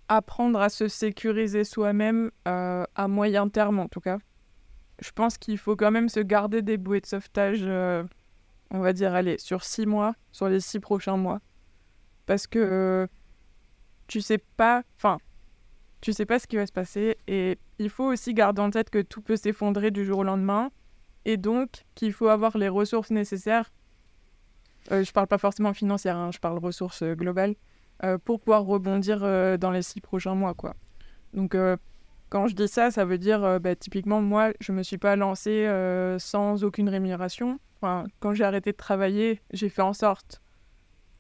apprendre 0.09 0.61
à 0.61 0.68
se 0.68 0.88
sécuriser 0.88 1.64
soi-même 1.64 2.30
euh, 2.46 2.84
à 2.94 3.09
moyen 3.09 3.48
terme 3.48 3.78
en 3.78 3.88
tout 3.88 4.00
cas 4.00 4.18
je 5.00 5.11
pense 5.12 5.38
qu'il 5.38 5.59
faut 5.59 5.76
quand 5.76 5.90
même 5.90 6.09
se 6.09 6.20
garder 6.20 6.62
des 6.62 6.76
bouées 6.76 7.00
de 7.00 7.06
sauvetage 7.06 7.62
on 8.70 8.80
va 8.80 8.92
dire 8.92 9.14
allez 9.14 9.38
sur 9.38 9.62
six 9.64 9.86
mois 9.86 10.14
sur 10.32 10.48
les 10.48 10.61
six 10.61 10.80
prochains 10.80 11.16
mois 11.16 11.40
parce 12.26 12.46
que 12.46 13.09
tu 14.06 14.20
sais 14.20 14.38
pas 14.38 14.82
enfin 14.96 15.18
tu 16.00 16.12
sais 16.12 16.26
pas 16.26 16.38
ce 16.38 16.46
qui 16.46 16.56
va 16.56 16.66
se 16.66 16.72
passer. 16.72 17.16
Et 17.26 17.59
il 17.78 17.90
faut 17.90 18.04
aussi 18.04 18.34
garder 18.34 18.62
en 18.62 18.70
tête 18.70 18.90
que 18.90 19.02
tout 19.02 19.20
peut 19.20 19.36
s'effondrer 19.36 19.90
du 19.90 20.04
jour 20.04 20.20
au 20.20 20.24
lendemain. 20.24 20.70
Et 21.24 21.36
donc 21.36 21.84
qu'il 21.94 22.12
faut 22.12 22.28
avoir 22.28 22.56
les 22.56 22.68
ressources 22.68 23.11
nécessaires. 23.11 23.72
Euh, 24.92 25.04
je 25.04 25.12
parle 25.12 25.26
pas 25.26 25.38
forcément 25.38 25.74
financières, 25.74 26.16
hein, 26.16 26.30
je 26.32 26.38
parle 26.38 26.59
ressources 26.59 27.02
euh, 27.02 27.14
globales. 27.14 27.54
Euh, 28.05 28.18
pour 28.18 28.40
pouvoir 28.40 28.64
rebondir 28.64 29.20
euh, 29.22 29.57
dans 29.57 29.70
les 29.70 29.82
six 29.82 30.01
prochains 30.01 30.34
mois. 30.34 30.55
Quoi. 30.55 30.74
Donc 31.34 31.55
euh, 31.55 31.76
quand 32.28 32.46
je 32.46 32.55
dis 32.55 32.68
ça, 32.68 32.90
ça 32.90 33.05
veut 33.05 33.18
dire 33.18 33.61
bah, 33.61 33.74
typiquement 33.74 34.20
moi, 34.20 34.53
je 34.61 34.72
me 34.72 34.82
suis 34.82 34.99
pas 34.99 35.16
lancée 35.16 35.66
sans 36.18 36.64
aucune 36.64 36.88
rémunération. 36.88 37.59
Enfin, 37.80 38.07
quand 38.20 38.34
j'ai 38.34 38.44
arrêté 38.44 38.72
de 38.72 38.76
travailler, 38.76 39.40
j'ai 39.53 39.68
fait 39.68 39.82
en 39.82 39.92
sorte 39.92 40.42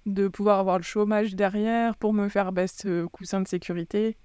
de 0.06 0.28
pouvoir 0.28 0.58
avoir 0.58 0.78
le 0.78 0.82
chômage 0.82 1.34
derrière 1.34 1.96
pour 1.96 2.12
me 2.12 2.28
faire 2.28 2.52
bah, 2.52 2.66
ce 2.66 3.06
coussin 3.06 3.40
de 3.40 3.48
sécurité. 3.48 4.16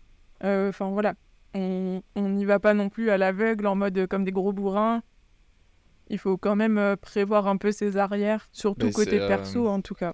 Enfin 0.41 0.89
voilà, 0.89 1.14
on 1.54 2.01
n'y 2.16 2.43
va 2.43 2.60
pas 2.60 2.74
non 2.74 2.89
plus 2.89 3.10
à 3.10 3.18
l'aveugle 3.18 3.66
en 3.68 3.76
mode 3.76 4.08
comme 4.08 4.26
des 4.26 4.34
gros 4.34 4.51
bourrins. 4.51 5.04
Il 6.10 6.18
faut 6.18 6.38
quand 6.38 6.56
même 6.56 6.95
prévoir 7.01 7.47
un 7.47 7.58
peu 7.58 7.72
ses 7.72 7.97
arrières, 7.97 8.47
surtout 8.51 8.88
Mais 8.88 8.91
côté 8.91 9.22
euh, 9.22 9.28
perso 9.28 9.68
en 9.68 9.82
tout 9.82 9.95
cas. 9.95 10.14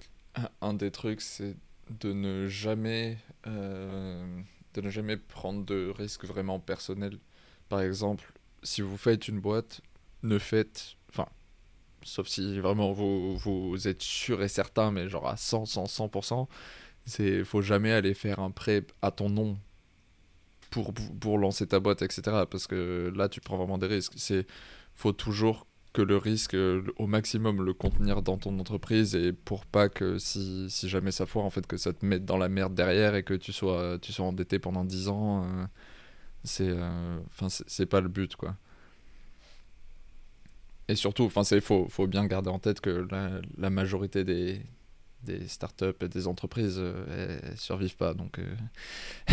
Un 0.62 0.74
des 0.74 0.92
trucs, 0.92 1.22
c'est 1.22 1.56
de 1.90 2.14
ne 2.14 2.48
jamais, 2.48 3.18
euh, 3.48 4.42
de 4.74 4.82
ne 4.82 4.90
jamais 4.90 5.18
prendre 5.18 5.66
de 5.66 5.92
risques 5.96 6.26
vraiment 6.26 6.60
personnels. 6.60 7.20
Par 7.70 7.82
exemple, 7.82 8.32
si 8.64 8.82
vous 8.82 8.98
faites 8.98 9.28
une 9.28 9.40
boîte, 9.40 9.82
ne 10.24 10.38
faites, 10.38 10.96
enfin, 11.10 11.28
sauf 12.04 12.28
si 12.28 12.60
vraiment 12.60 12.92
vous, 12.92 13.38
vous 13.38 13.88
êtes 13.88 14.02
sûr 14.02 14.44
et 14.44 14.48
certain, 14.48 14.92
mais 14.92 15.08
genre 15.10 15.28
à 15.28 15.38
100, 15.38 15.66
100, 15.66 15.86
100%, 15.86 16.48
c'est, 17.06 17.44
faut 17.44 17.62
jamais 17.62 17.92
aller 17.92 18.14
faire 18.14 18.40
un 18.40 18.52
prêt 18.52 18.86
à 19.02 19.12
ton 19.12 19.30
nom 19.30 19.58
pour, 20.70 20.94
pour 20.94 21.38
lancer 21.38 21.68
ta 21.68 21.80
boîte, 21.80 22.02
etc. 22.02 22.22
Parce 22.50 22.68
que 22.68 23.12
là, 23.16 23.30
tu 23.30 23.42
prends 23.42 23.58
vraiment 23.58 23.78
des 23.78 23.88
risques. 23.88 24.14
C'est, 24.18 24.46
faut 24.96 25.14
toujours 25.14 25.66
que 25.94 26.02
le 26.02 26.18
risque 26.18 26.54
euh, 26.54 26.84
au 26.98 27.08
maximum 27.08 27.64
le 27.64 27.74
contenir 27.74 28.22
dans 28.22 28.38
ton 28.38 28.58
entreprise 28.60 29.16
et 29.16 29.34
pour 29.34 29.66
pas 29.66 29.90
que 29.90 30.18
si, 30.20 30.70
si 30.70 30.88
jamais 30.88 31.12
ça 31.12 31.26
foire 31.26 31.46
en 31.46 31.50
fait 31.50 31.66
que 31.66 31.78
ça 31.78 31.94
te 31.94 32.06
mette 32.06 32.26
dans 32.26 32.38
la 32.38 32.50
merde 32.50 32.76
derrière 32.76 33.16
et 33.16 33.24
que 33.24 33.34
tu 33.34 33.52
sois 33.52 33.98
tu 34.00 34.12
sois 34.14 34.26
endetté 34.26 34.60
pendant 34.60 34.84
10 34.86 35.08
ans 35.10 35.44
euh, 35.44 35.66
c'est 36.44 36.70
euh, 36.70 37.20
enfin 37.28 37.50
c'est 37.50 37.68
c'est 37.68 37.86
pas 37.88 38.02
le 38.02 38.08
but 38.10 38.36
quoi. 38.36 38.56
Et 40.88 40.96
surtout 40.96 41.24
enfin 41.24 41.44
c'est 41.44 41.60
faut 41.62 41.88
faut 41.90 42.08
bien 42.08 42.26
garder 42.28 42.50
en 42.50 42.60
tête 42.60 42.82
que 42.82 43.08
la, 43.12 43.42
la 43.58 43.70
majorité 43.70 44.24
des 44.24 44.62
des 45.24 45.48
startups 45.48 45.86
et 46.02 46.08
des 46.08 46.28
entreprises 46.28 46.78
euh, 46.80 47.40
elles, 47.44 47.52
elles 47.52 47.58
survivent 47.58 47.98
pas 47.98 48.14
donc 48.14 48.40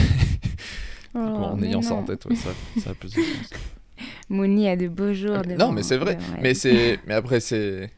Oh, 1.15 1.19
en 1.19 1.63
ayant 1.63 1.81
ça 1.81 1.95
en 1.95 2.03
tête 2.03 2.27
ouais, 2.27 2.37
ça, 2.37 2.51
ça 2.79 2.91
a 2.91 2.95
plus 2.95 3.15
de 3.15 3.23
sens 3.23 3.51
Mouni 4.29 4.69
a 4.69 4.77
de 4.77 4.89
beaux 4.89 5.13
jours. 5.13 5.37
non, 5.37 5.43
devant- 5.43 5.73
mais 5.73 5.83
c'est 5.83 5.97
vrai. 5.97 6.17
devant. 6.17 6.39
Mais 6.43 6.55
c'est, 6.55 6.99
mais 7.07 7.15
après 7.15 7.41
c'est. 7.41 7.91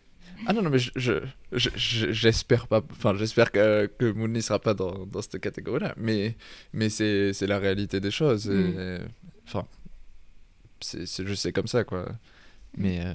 Ah 0.47 0.53
non 0.53 0.63
non 0.63 0.71
mais 0.71 0.79
je, 0.79 0.91
je- 0.95 1.13
je- 1.53 1.71
je- 1.75 2.13
j'espère 2.13 2.69
pas. 2.69 2.81
Enfin 2.93 3.15
j'espère 3.17 3.51
que 3.51 3.87
que 3.99 4.11
Mooney 4.13 4.41
sera 4.41 4.59
pas 4.61 4.73
dans, 4.75 5.05
dans 5.07 5.21
cette 5.21 5.41
catégorie-là. 5.41 5.95
Mais 5.97 6.37
mais 6.73 6.89
c'est 6.91 7.33
la 7.47 7.59
réalité 7.59 7.99
des 8.01 8.11
choses. 8.13 8.49
et- 8.49 8.53
Mm. 8.55 9.09
Enfin 9.47 9.67
c'est 10.81 11.27
juste 11.27 11.51
comme 11.53 11.67
ça 11.67 11.83
quoi. 11.85 12.07
Mais 12.77 13.01
euh, 13.05 13.15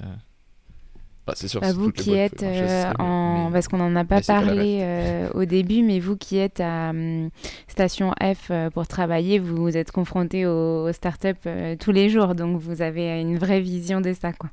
bah, 1.26 1.32
c'est 1.36 1.48
sûr. 1.48 1.60
Bah, 1.60 1.72
vous 1.72 1.90
qui 1.90 2.12
êtes 2.14 2.42
euh, 2.42 2.92
en... 2.98 3.46
mais- 3.46 3.52
Parce 3.52 3.68
qu'on 3.68 3.78
n'en 3.78 3.94
a 3.96 4.04
pas 4.04 4.16
mais 4.16 4.22
parlé 4.22 4.78
euh, 4.82 5.28
au 5.34 5.44
début, 5.44 5.82
mais 5.82 5.98
vous 6.00 6.16
qui 6.16 6.36
êtes 6.38 6.60
à 6.60 6.90
hum, 6.90 7.30
Station 7.68 8.12
F 8.22 8.48
euh, 8.50 8.70
pour 8.70 8.86
travailler, 8.86 9.38
vous 9.38 9.76
êtes 9.76 9.90
confronté 9.90 10.46
aux, 10.46 10.86
aux 10.88 10.92
startups 10.92 11.28
euh, 11.46 11.76
tous 11.78 11.92
les 11.92 12.08
jours, 12.10 12.34
donc 12.34 12.60
vous 12.60 12.82
avez 12.82 13.20
une 13.20 13.38
vraie 13.38 13.60
vision 13.60 14.00
de 14.00 14.12
ça. 14.12 14.32
Quoi. 14.32 14.50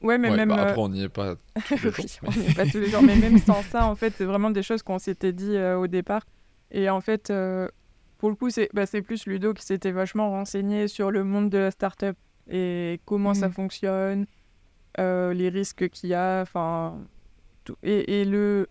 Ouais, 0.00 0.16
mais 0.18 0.30
Ouais, 0.30 0.36
même. 0.36 0.50
bah, 0.50 0.62
après 0.62 0.80
on 0.80 0.88
n'y 0.90 1.02
est 1.02 1.08
pas. 1.08 1.34
tous 1.66 1.74
les 1.74 1.78
jours, 1.90 1.92
Oui, 1.98 2.04
mais- 2.22 2.28
on 2.28 2.48
n'est 2.48 2.54
pas 2.54 2.66
tous 2.66 2.78
les 2.78 2.88
jours, 2.90 3.02
mais 3.02 3.16
même 3.16 3.38
sans 3.46 3.62
ça, 3.62 3.86
en 3.86 3.94
fait, 3.96 4.12
c'est 4.16 4.24
vraiment 4.24 4.50
des 4.50 4.62
choses 4.62 4.82
qu'on 4.82 4.98
s'était 5.00 5.32
dit 5.32 5.56
euh, 5.56 5.76
au 5.78 5.88
départ. 5.88 6.22
Et 6.70 6.88
en 6.90 7.00
fait, 7.00 7.30
euh, 7.30 7.66
pour 8.18 8.28
le 8.28 8.36
coup, 8.36 8.50
c'est 8.50 8.68
bah, 8.72 8.86
c'est 8.86 9.02
plus 9.02 9.26
Ludo 9.26 9.52
qui 9.54 9.64
s'était 9.64 9.90
vachement 9.90 10.30
renseigné 10.30 10.86
sur 10.86 11.10
le 11.10 11.24
monde 11.24 11.50
de 11.50 11.58
la 11.58 11.70
startup 11.72 12.16
et 12.50 13.00
comment 13.04 13.34
ça 13.34 13.48
Mhm. 13.48 13.52
fonctionne, 13.54 14.26
euh, 14.98 15.32
les 15.32 15.48
risques 15.48 15.88
qu'il 15.88 16.10
y 16.10 16.14
a, 16.14 16.42
enfin. 16.42 16.98
tout. 17.64 17.76
Et, 17.82 18.20
et 18.20 18.24
le. 18.24 18.66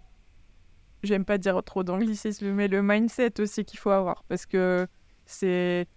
J'aime 1.03 1.25
pas 1.25 1.37
dire 1.37 1.61
trop 1.63 1.83
d'anglicisme, 1.83 2.51
mais 2.51 2.67
le 2.67 2.81
mindset 2.81 3.39
aussi 3.39 3.63
qu'il 3.65 3.79
faut 3.79 3.91
avoir. 3.91 4.23
Parce 4.27 4.45
que 4.45 4.87
c'est 5.25 5.87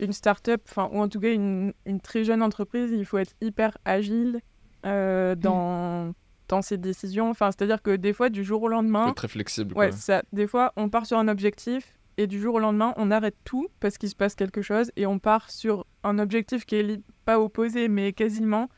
une 0.00 0.12
start-up, 0.12 0.62
enfin, 0.68 0.88
ou 0.92 1.00
en 1.00 1.08
tout 1.08 1.20
cas 1.20 1.32
une, 1.32 1.72
une 1.86 2.00
très 2.00 2.24
jeune 2.24 2.42
entreprise, 2.42 2.90
il 2.90 3.04
faut 3.04 3.18
être 3.18 3.34
hyper 3.40 3.78
agile 3.84 4.40
euh, 4.84 5.34
dans, 5.34 6.14
dans 6.48 6.62
ses 6.62 6.78
décisions. 6.78 7.30
Enfin, 7.30 7.50
c'est-à-dire 7.52 7.80
que 7.80 7.94
des 7.94 8.12
fois, 8.12 8.28
du 8.28 8.44
jour 8.44 8.62
au 8.62 8.68
lendemain, 8.68 9.12
très 9.12 9.28
flexible. 9.28 9.74
ouais, 9.76 9.90
quoi. 9.90 9.96
ça, 9.96 10.22
des 10.32 10.46
fois, 10.46 10.72
on 10.76 10.88
part 10.88 11.06
sur 11.06 11.18
un 11.18 11.28
objectif 11.28 11.98
et 12.16 12.26
du 12.26 12.40
jour 12.40 12.56
au 12.56 12.58
lendemain, 12.58 12.92
on 12.96 13.10
arrête 13.10 13.36
tout 13.44 13.68
parce 13.80 13.98
qu'il 13.98 14.08
se 14.08 14.16
passe 14.16 14.34
quelque 14.34 14.62
chose 14.62 14.90
et 14.96 15.06
on 15.06 15.18
part 15.18 15.50
sur 15.50 15.86
un 16.02 16.18
objectif 16.18 16.64
qui 16.64 16.76
est 16.76 17.00
pas 17.24 17.40
opposé, 17.40 17.88
mais 17.88 18.12
quasiment. 18.12 18.68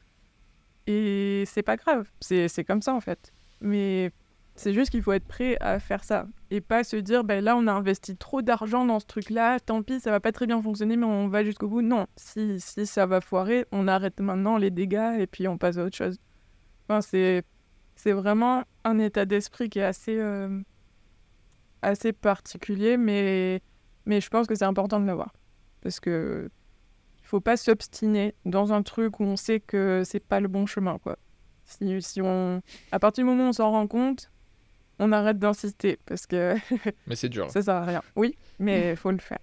Et 0.86 1.44
c'est 1.46 1.62
pas 1.62 1.76
grave, 1.76 2.08
c'est 2.20 2.64
comme 2.64 2.82
ça 2.82 2.94
en 2.94 3.00
fait. 3.00 3.32
Mais 3.60 4.12
c'est 4.54 4.72
juste 4.72 4.90
qu'il 4.90 5.02
faut 5.02 5.12
être 5.12 5.26
prêt 5.26 5.56
à 5.60 5.80
faire 5.80 6.04
ça 6.04 6.26
et 6.50 6.60
pas 6.60 6.84
se 6.84 6.96
dire, 6.96 7.24
ben 7.24 7.42
là, 7.42 7.56
on 7.56 7.66
a 7.66 7.72
investi 7.72 8.16
trop 8.16 8.40
d'argent 8.42 8.84
dans 8.84 9.00
ce 9.00 9.06
truc-là, 9.06 9.58
tant 9.60 9.82
pis, 9.82 10.00
ça 10.00 10.10
va 10.10 10.20
pas 10.20 10.32
très 10.32 10.46
bien 10.46 10.60
fonctionner, 10.62 10.96
mais 10.96 11.06
on 11.06 11.28
va 11.28 11.44
jusqu'au 11.44 11.68
bout. 11.68 11.82
Non, 11.82 12.06
si, 12.16 12.60
si 12.60 12.86
ça 12.86 13.06
va 13.06 13.20
foirer, 13.20 13.66
on 13.72 13.88
arrête 13.88 14.20
maintenant 14.20 14.56
les 14.56 14.70
dégâts 14.70 15.16
et 15.18 15.26
puis 15.26 15.48
on 15.48 15.58
passe 15.58 15.76
à 15.76 15.84
autre 15.84 15.96
chose. 15.96 16.18
Enfin, 16.88 17.00
c'est 17.00 17.44
c'est 17.96 18.12
vraiment 18.12 18.62
un 18.84 18.98
état 18.98 19.24
d'esprit 19.24 19.70
qui 19.70 19.78
est 19.78 19.84
assez, 19.84 20.18
euh, 20.18 20.60
assez 21.82 22.12
particulier, 22.12 22.98
mais, 22.98 23.62
mais 24.04 24.20
je 24.20 24.28
pense 24.28 24.46
que 24.46 24.54
c'est 24.54 24.66
important 24.66 25.00
de 25.00 25.06
l'avoir. 25.06 25.32
Parce 25.80 25.98
que 25.98 26.50
il 27.26 27.28
faut 27.28 27.40
pas 27.40 27.56
s'obstiner 27.56 28.34
dans 28.44 28.72
un 28.72 28.82
truc 28.82 29.18
où 29.18 29.24
on 29.24 29.34
sait 29.36 29.58
que 29.58 30.02
c'est 30.04 30.20
pas 30.20 30.38
le 30.38 30.46
bon 30.46 30.64
chemin, 30.64 30.98
quoi. 30.98 31.16
Si, 31.64 32.00
si 32.00 32.22
on... 32.22 32.62
À 32.92 33.00
partir 33.00 33.24
du 33.24 33.30
moment 33.30 33.46
où 33.46 33.48
on 33.48 33.52
s'en 33.52 33.68
rend 33.72 33.88
compte, 33.88 34.30
on 35.00 35.10
arrête 35.10 35.38
d'insister, 35.40 35.98
parce 36.06 36.24
que 36.26 36.54
Mais 37.08 37.16
c'est 37.16 37.28
dur. 37.28 37.50
ça 37.50 37.62
sert 37.62 37.74
à 37.74 37.84
rien. 37.84 38.02
Oui, 38.14 38.36
mais 38.60 38.90
il 38.92 38.96
faut 38.96 39.10
le 39.10 39.18
faire. 39.18 39.40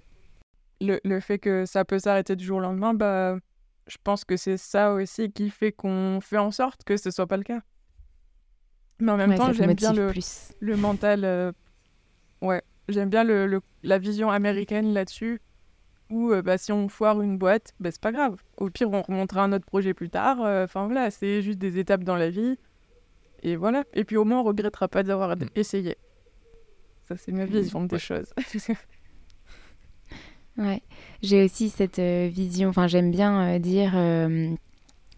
Le, 0.80 1.02
le 1.04 1.20
fait 1.20 1.40
que 1.40 1.66
ça 1.66 1.84
peut 1.84 2.00
s'arrêter 2.00 2.38
du 2.38 2.46
jour 2.46 2.60
au 2.60 2.62
lendemain, 2.62 2.94
bah, 2.94 3.38
je 3.88 3.98
pense 4.02 4.24
que 4.24 4.38
c'est 4.38 4.56
ça 4.58 4.94
aussi 4.94 5.30
qui 5.34 5.50
fait 5.50 5.74
qu'on 5.74 6.20
fait 6.22 6.38
en 6.38 6.52
sorte 6.52 6.86
que 6.86 6.96
ce 6.96 7.12
soit 7.12 7.28
pas 7.28 7.38
le 7.38 7.44
cas. 7.44 7.60
Mais 9.00 9.12
en 9.12 9.18
même 9.18 9.30
Ouais, 9.32 9.38
temps, 9.38 9.52
j'aime 9.52 9.74
bien 9.74 9.92
le, 9.92 10.08
plus. 10.12 10.54
le 10.62 10.78
mental. 10.78 11.26
euh, 11.26 11.52
Ouais, 12.42 12.62
j'aime 12.88 13.10
bien 13.10 13.26
le, 13.26 13.46
le- 13.48 13.62
la 13.84 13.98
vision 14.00 14.30
américaine 14.32 14.94
là-dessus. 14.94 15.42
Où 16.14 16.32
euh, 16.32 16.42
bah, 16.44 16.58
si 16.60 16.72
on 16.72 16.88
foire 16.90 17.22
une 17.22 17.38
boîte, 17.40 17.74
bah, 17.80 17.90
c'est 17.92 18.00
pas 18.02 18.12
grave. 18.12 18.38
Au 18.58 18.70
pire, 18.70 18.92
on 18.92 19.02
remontera 19.02 19.44
un 19.44 19.52
autre 19.52 19.66
projet 19.66 19.94
plus 19.96 20.10
tard. 20.10 20.38
euh, 20.42 20.66
Enfin 20.66 20.86
voilà, 20.86 21.10
c'est 21.12 21.42
juste 21.42 21.58
des 21.60 21.80
étapes 21.80 22.04
dans 22.04 22.16
la 22.16 22.30
vie. 22.30 22.58
Et 23.42 23.56
voilà. 23.56 23.84
Et 23.94 24.04
puis 24.04 24.16
au 24.18 24.24
moins, 24.24 24.40
on 24.42 24.44
regrettera 24.44 24.88
pas 24.88 25.02
d'avoir 25.04 25.36
Mm. 25.36 25.46
essayé. 25.56 25.98
Ça, 27.08 27.18
c'est 27.18 27.32
ma 27.32 27.46
vision 27.46 27.84
des 27.86 27.96
Ouais. 27.96 28.00
choses. 28.00 28.32
Ouais. 30.58 30.84
J'ai 31.24 31.44
aussi 31.44 31.70
cette 31.70 31.98
euh, 31.98 32.30
vision, 32.32 32.70
enfin 32.70 32.86
j'aime 32.88 33.10
bien 33.10 33.56
euh, 33.56 33.60
dire, 33.60 33.94
euh, 33.96 34.54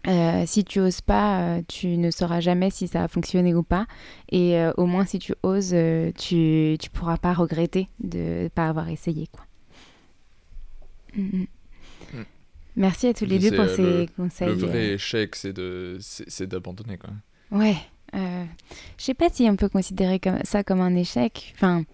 euh, 0.08 0.44
si 0.46 0.64
tu 0.64 0.80
oses 0.80 1.02
pas, 1.02 1.58
euh, 1.58 1.62
tu 1.68 1.98
ne 1.98 2.10
sauras 2.10 2.40
jamais 2.40 2.70
si 2.70 2.88
ça 2.88 3.04
a 3.04 3.08
fonctionné 3.08 3.54
ou 3.54 3.62
pas. 3.62 3.86
Et 4.30 4.56
euh, 4.58 4.72
au 4.78 4.86
moins 4.86 5.04
si 5.04 5.18
tu 5.18 5.34
oses, 5.42 5.74
euh, 5.74 6.10
tu 6.18 6.78
tu 6.80 6.88
pourras 6.88 7.18
pas 7.18 7.34
regretter 7.34 7.88
de 8.00 8.44
ne 8.44 8.48
pas 8.48 8.66
avoir 8.68 8.88
essayé. 8.88 9.26
Quoi. 9.26 9.44
Mm, 11.16 11.22
mm. 11.22 11.46
Mm. 12.14 12.24
Merci 12.76 13.06
à 13.08 13.14
tous 13.14 13.24
les 13.24 13.38
deux 13.38 13.50
pour 13.52 13.64
euh, 13.64 13.76
ces 14.04 14.08
conseils. 14.16 14.48
Le 14.48 14.54
vrai 14.54 14.90
euh. 14.90 14.94
échec 14.94 15.34
c'est 15.34 15.52
de 15.52 15.96
c'est 16.00 16.28
c'est 16.28 16.46
d'abandonner 16.46 16.98
quoi. 16.98 17.10
Ouais. 17.50 17.76
euh, 18.14 18.44
je 18.98 19.04
sais 19.04 19.14
pas 19.14 19.28
si 19.30 19.42
on 19.44 19.56
peut 19.56 19.68
considérer 19.68 20.18
comme 20.20 20.38
ça 20.44 20.62
comme 20.62 20.80
un 20.80 20.94
échec. 20.94 21.52
Enfin, 21.56 21.84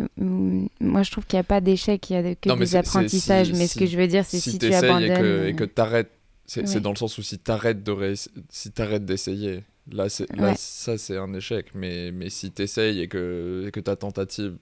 euh, 0.00 0.66
moi 0.80 1.02
je 1.02 1.10
trouve 1.10 1.26
qu'il 1.26 1.36
n'y 1.36 1.40
a 1.40 1.44
pas 1.44 1.60
d'échec, 1.60 2.08
il 2.10 2.12
y 2.12 2.16
a 2.16 2.34
que 2.34 2.48
Non, 2.48 2.56
des 2.56 2.76
apprentissages. 2.76 3.48
si- 3.48 3.52
mais 3.54 3.66
ce 3.66 3.72
si- 3.74 3.78
que 3.80 3.86
je 3.86 3.96
veux 3.96 4.06
dire, 4.06 4.24
c'est 4.24 4.38
si, 4.38 4.52
tu 4.52 4.58
t'essayes 4.58 4.88
abandonnes. 4.88 5.10
et 5.10 5.14
que, 5.20 5.46
et 5.48 5.54
que 5.56 5.64
t'arrêtes, 5.64 6.10
c'est 6.46 6.66
c'est 6.68 6.76
Ouais. 6.76 6.80
dans 6.80 6.90
le 6.90 6.96
sens 6.96 7.18
où 7.18 7.22
si 7.22 7.38
t'arrêtes 7.38 7.82
de 7.82 7.90
ré- 7.92 8.14
si 8.50 8.70
t'arrêtes 8.70 9.04
d'essayer, 9.04 9.64
là, 9.90 10.06
là 10.36 10.42
Ouais. 10.50 10.54
ça 10.56 10.96
c'est 10.98 11.16
un 11.16 11.32
échec. 11.34 11.66
Mais 11.74 12.12
mais 12.12 12.30
si 12.30 12.50
t'essayes 12.52 13.00
et 13.00 13.08
que 13.08 13.64
et 13.66 13.70
que 13.72 13.80
ta 13.80 13.96
tentative 13.96 14.56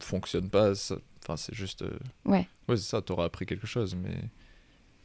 fonctionne 0.00 0.48
pas, 0.50 0.74
ça- 0.74 0.96
enfin 1.24 1.36
c'est 1.36 1.54
juste. 1.54 1.82
euh, 1.82 1.98
Ouais. 2.24 2.46
Ouais, 2.68 2.76
c'est 2.76 2.82
ça. 2.88 3.00
T'auras 3.02 3.24
appris 3.24 3.46
quelque 3.46 3.66
chose, 3.66 3.94
mais 3.94 4.16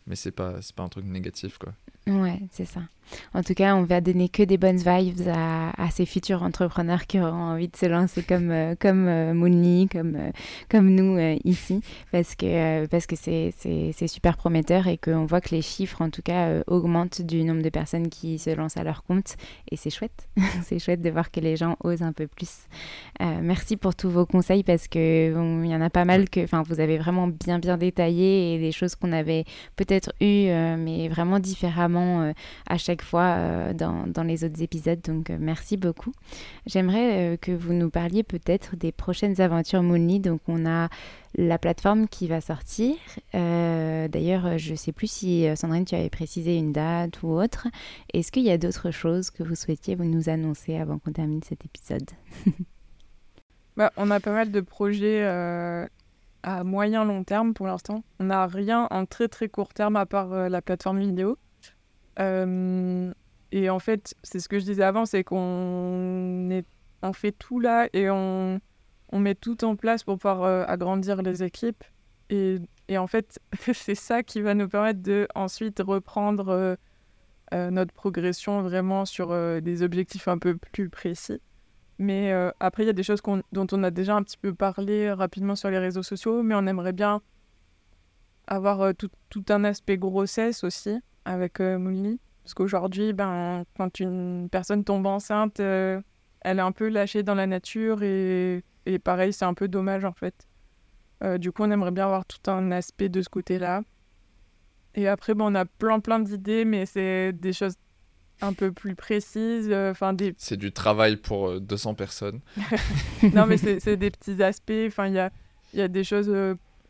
mais 0.08 0.16
c'est 0.16 0.32
pas 0.32 0.62
c'est 0.62 0.76
pas 0.76 0.84
un 0.84 0.90
truc 0.90 1.06
négatif 1.06 1.58
quoi. 1.58 1.74
Ouais, 2.10 2.40
c'est 2.52 2.66
ça. 2.66 2.82
En 3.34 3.44
tout 3.44 3.54
cas, 3.54 3.76
on 3.76 3.84
va 3.84 4.02
donner 4.02 4.30
que 4.30 4.44
des 4.44 4.58
bonnes 4.58 4.78
vibes 4.78 5.28
à, 5.28 5.90
ces 5.92 6.06
futurs 6.06 6.44
entrepreneurs 6.44 7.08
qui 7.08 7.20
auront 7.20 7.52
envie 7.54 7.68
de 7.68 7.76
se 7.76 7.86
lancer 7.86 8.24
comme, 8.24 8.52
euh, 8.52 8.76
comme 8.80 9.08
euh, 9.08 9.34
Moonly, 9.34 9.88
comme, 9.92 10.16
euh, 10.16 10.32
comme 10.70 10.90
nous 10.90 11.18
ici, 11.44 11.82
parce 12.12 12.36
que 12.36 13.16
c'est 13.16 14.08
super 14.08 14.38
prometteur 14.38 14.88
et 14.88 14.98
qu'on 14.98 15.26
voit 15.26 15.42
que 15.42 15.54
les 15.56 15.62
chiffres, 15.62 16.02
en 16.02 16.10
tout 16.10 16.22
cas, 16.22 16.62
augmentent 16.68 17.22
du 17.22 17.44
nombre 17.44 17.62
de 17.62 17.70
personnes 17.70 18.10
qui 18.10 18.40
se 18.40 18.50
lancent 18.52 18.78
à 18.78 18.84
leur 18.84 19.04
compte. 19.04 19.36
Et 19.72 19.78
c'est 19.78 19.90
chouette. 19.90 20.30
c'est 20.64 20.80
chouette 20.80 21.02
de 21.02 21.10
voir 21.10 21.32
que 21.32 21.40
les 21.40 21.56
gens 21.56 21.78
osent 21.84 22.04
un 22.04 22.14
peu 22.14 22.28
plus. 22.28 22.68
merci 23.20 23.78
pour 23.78 23.96
tous 23.96 24.10
vos 24.10 24.26
conseils 24.26 24.64
parce 24.64 24.88
que 24.88 25.30
il 25.64 25.70
y 25.70 25.76
en 25.76 25.82
a 25.82 25.90
pas 25.90 26.06
mal 26.06 26.30
que, 26.30 26.46
vous 26.68 26.80
avez 26.80 26.98
vraiment 26.98 27.28
bien 27.28 27.60
bien 27.60 27.78
détaillé 27.78 28.56
et 28.56 28.60
des 28.60 28.72
choses 28.72 28.96
qu'on 28.96 29.12
avait 29.12 29.46
peut-être 29.76 30.14
eues, 30.22 30.50
mais 30.78 31.08
vraiment 31.08 31.40
différemment 31.40 31.99
à 32.68 32.78
chaque 32.78 33.02
fois 33.02 33.36
euh, 33.38 33.74
dans, 33.74 34.24
les 34.24 34.44
autres 34.44 34.62
épisodes. 34.62 35.02
Donc 35.02 35.30
euh, 35.30 35.38
merci 35.40 35.78
beaucoup. 35.78 36.12
J'aimerais 36.66 37.34
euh, 37.34 37.38
que 37.38 37.52
vous 37.52 37.74
nous 37.74 37.90
parliez 37.90 38.24
peut-être 38.24 38.76
des 38.76 38.92
prochaines 38.92 39.40
aventures 39.42 39.84
Moonly. 39.84 40.20
Donc 40.20 40.42
on 40.48 40.66
a 40.66 40.90
la 41.36 41.58
plateforme 41.58 42.08
qui 42.08 42.28
va 42.28 42.42
sortir. 42.42 42.96
D'ailleurs, 43.34 44.58
je 44.58 44.72
ne 44.72 44.76
sais 44.76 44.92
plus 44.92 45.10
si 45.10 45.46
Sandrine, 45.56 45.86
tu 45.86 45.94
avais 45.94 46.10
précisé 46.10 46.58
une 46.58 46.74
date 46.74 47.22
ou 47.22 47.30
autre. 47.30 47.68
Est-ce 48.14 48.32
qu'il 48.32 48.44
y 48.44 48.50
a 48.50 48.58
d'autres 48.58 48.90
choses 48.90 49.30
que 49.30 49.44
vous 49.44 49.56
souhaitiez 49.56 49.96
nous 49.96 50.30
annoncer 50.30 50.76
avant 50.78 50.98
qu'on 50.98 51.12
termine 51.12 51.42
cet 51.44 51.66
épisode? 51.66 52.10
Bah, 53.78 53.94
On 53.96 54.12
a 54.12 54.20
pas 54.20 54.34
mal 54.34 54.52
de 54.52 54.60
projets 54.60 55.24
à 55.24 56.64
moyen 56.66 57.06
long 57.06 57.24
terme 57.24 57.54
pour 57.54 57.66
l'instant. 57.66 58.04
On 58.20 58.26
n'a 58.26 58.46
rien 58.46 58.88
en 58.92 59.06
très 59.06 59.30
très 59.30 59.48
court 59.48 59.74
terme 59.74 59.96
à 59.96 60.06
part 60.06 60.50
la 60.50 60.62
plateforme 60.62 61.00
vidéo. 61.00 61.38
Euh, 62.20 63.14
et 63.52 63.70
en 63.70 63.80
fait, 63.80 64.16
c'est 64.24 64.40
ce 64.40 64.50
que 64.50 64.60
je 64.60 64.66
disais 64.66 64.84
avant, 64.84 65.06
c'est 65.06 65.24
qu'on 65.24 66.50
est, 66.52 66.66
fait 67.14 67.32
tout 67.32 67.60
là 67.60 67.88
et 67.94 68.10
on, 68.10 68.60
on 69.12 69.20
met 69.20 69.36
tout 69.36 69.64
en 69.64 69.76
place 69.76 70.04
pour 70.04 70.18
pouvoir 70.18 70.44
euh, 70.44 70.66
agrandir 70.68 71.22
les 71.22 71.44
équipes. 71.44 71.84
Et, 72.30 72.60
en 72.96 73.08
fait, 73.08 73.40
c'est 73.74 73.96
ça 73.96 74.22
qui 74.22 74.42
va 74.42 74.54
nous 74.54 74.68
permettre 74.68 75.02
de 75.02 75.28
ensuite 75.34 75.80
reprendre 75.80 76.78
euh, 77.54 77.72
notre 77.72 77.94
progression 77.94 78.62
vraiment 78.62 79.06
sur 79.06 79.30
des 79.62 79.82
objectifs 79.82 80.28
un 80.28 80.38
peu 80.38 80.56
plus 80.56 80.90
précis. 80.90 81.42
Mais 81.98 82.32
après, 82.60 82.84
il 82.84 82.86
y 82.86 82.90
a 82.90 82.94
des 82.94 83.04
choses 83.04 83.22
dont 83.52 83.68
on 83.72 83.84
a 83.84 83.92
déjà 83.92 84.16
un 84.16 84.24
petit 84.24 84.38
peu 84.38 84.54
parlé 84.54 85.12
rapidement 85.12 85.56
sur 85.56 85.70
les 85.70 85.80
réseaux 85.80 86.04
sociaux, 86.04 86.44
mais 86.44 86.56
on 86.56 86.66
aimerait 86.68 86.94
bien 86.94 87.22
avoir 88.48 88.94
tout 88.96 89.46
un 89.50 89.64
aspect 89.64 89.98
grossesse 89.98 90.64
aussi 90.64 91.02
avec 91.26 91.60
euh, 91.60 91.78
Moonly. 91.78 92.20
Parce 92.44 92.54
qu'aujourd'hui, 92.54 93.14
ben, 93.14 93.64
quand 93.78 94.00
une 94.00 94.50
personne 94.52 94.84
tombe 94.84 95.06
enceinte, 95.06 95.60
euh, 95.60 96.02
elle 96.42 96.60
est 96.60 96.64
un 96.64 96.72
peu 96.72 96.88
lâchée 96.88 97.24
dans 97.24 97.36
la 97.36 97.48
nature 97.48 98.02
et, 98.02 98.64
et 98.86 99.00
pareil, 99.00 99.34
c'est 99.34 99.46
un 99.46 99.54
peu 99.54 99.68
dommage 99.68 100.06
en 100.06 100.14
fait. 100.14 100.48
Euh, 101.24 101.38
du 101.38 101.52
coup, 101.52 101.64
on 101.64 101.72
aimerait 101.72 101.92
bien 101.92 102.06
avoir 102.06 102.26
tout 102.26 102.50
un 102.50 102.72
aspect 102.72 103.10
de 103.10 103.22
ce 103.22 103.30
côté-là. 103.30 103.82
Et 104.96 105.08
après, 105.08 105.36
ben, 105.36 105.46
on 105.46 105.56
a 105.56 105.66
plein 105.66 106.00
plein 106.00 106.20
d'idées, 106.20 106.66
mais 106.66 106.86
c'est 106.86 107.34
des 107.34 107.54
choses 107.54 107.76
un 108.42 108.54
peu 108.54 108.72
plus 108.72 108.96
précises. 108.96 109.72
Enfin, 109.72 110.14
des... 110.14 110.34
C'est 110.38 110.58
du 110.58 110.72
travail 110.72 111.18
pour 111.18 111.60
200 111.60 111.94
personnes. 111.94 112.40
non, 113.34 113.46
mais 113.46 113.58
c'est 113.58 113.98
des 113.98 114.10
petits 114.10 114.42
aspects. 114.42 114.72
Enfin, 114.88 115.08
il 115.08 115.14
y 115.14 115.20
a, 115.20 115.30
y 115.74 115.82
a 115.82 115.88
des 115.90 116.06
choses 116.06 116.34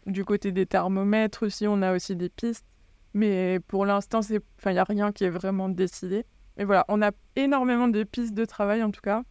du 0.05 0.23
côté 0.23 0.51
des 0.51 0.65
thermomètres 0.65 1.45
aussi. 1.45 1.67
On 1.67 1.81
a 1.81 1.93
aussi 1.93 2.15
des 2.15 2.29
pistes. 2.29 2.65
Mais 3.13 3.59
pour 3.67 3.85
l'instant, 3.85 4.21
il 4.29 4.41
n'y 4.71 4.77
a 4.77 4.83
rien 4.83 5.11
qui 5.11 5.23
est 5.23 5.29
vraiment 5.29 5.69
décidé. 5.69 6.25
Mais 6.57 6.63
voilà, 6.63 6.85
on 6.89 7.01
a 7.01 7.11
énormément 7.35 7.87
de 7.87 8.03
pistes 8.03 8.33
de 8.33 8.45
travail 8.45 8.83
en 8.83 8.91
tout 8.91 9.01
cas. 9.01 9.23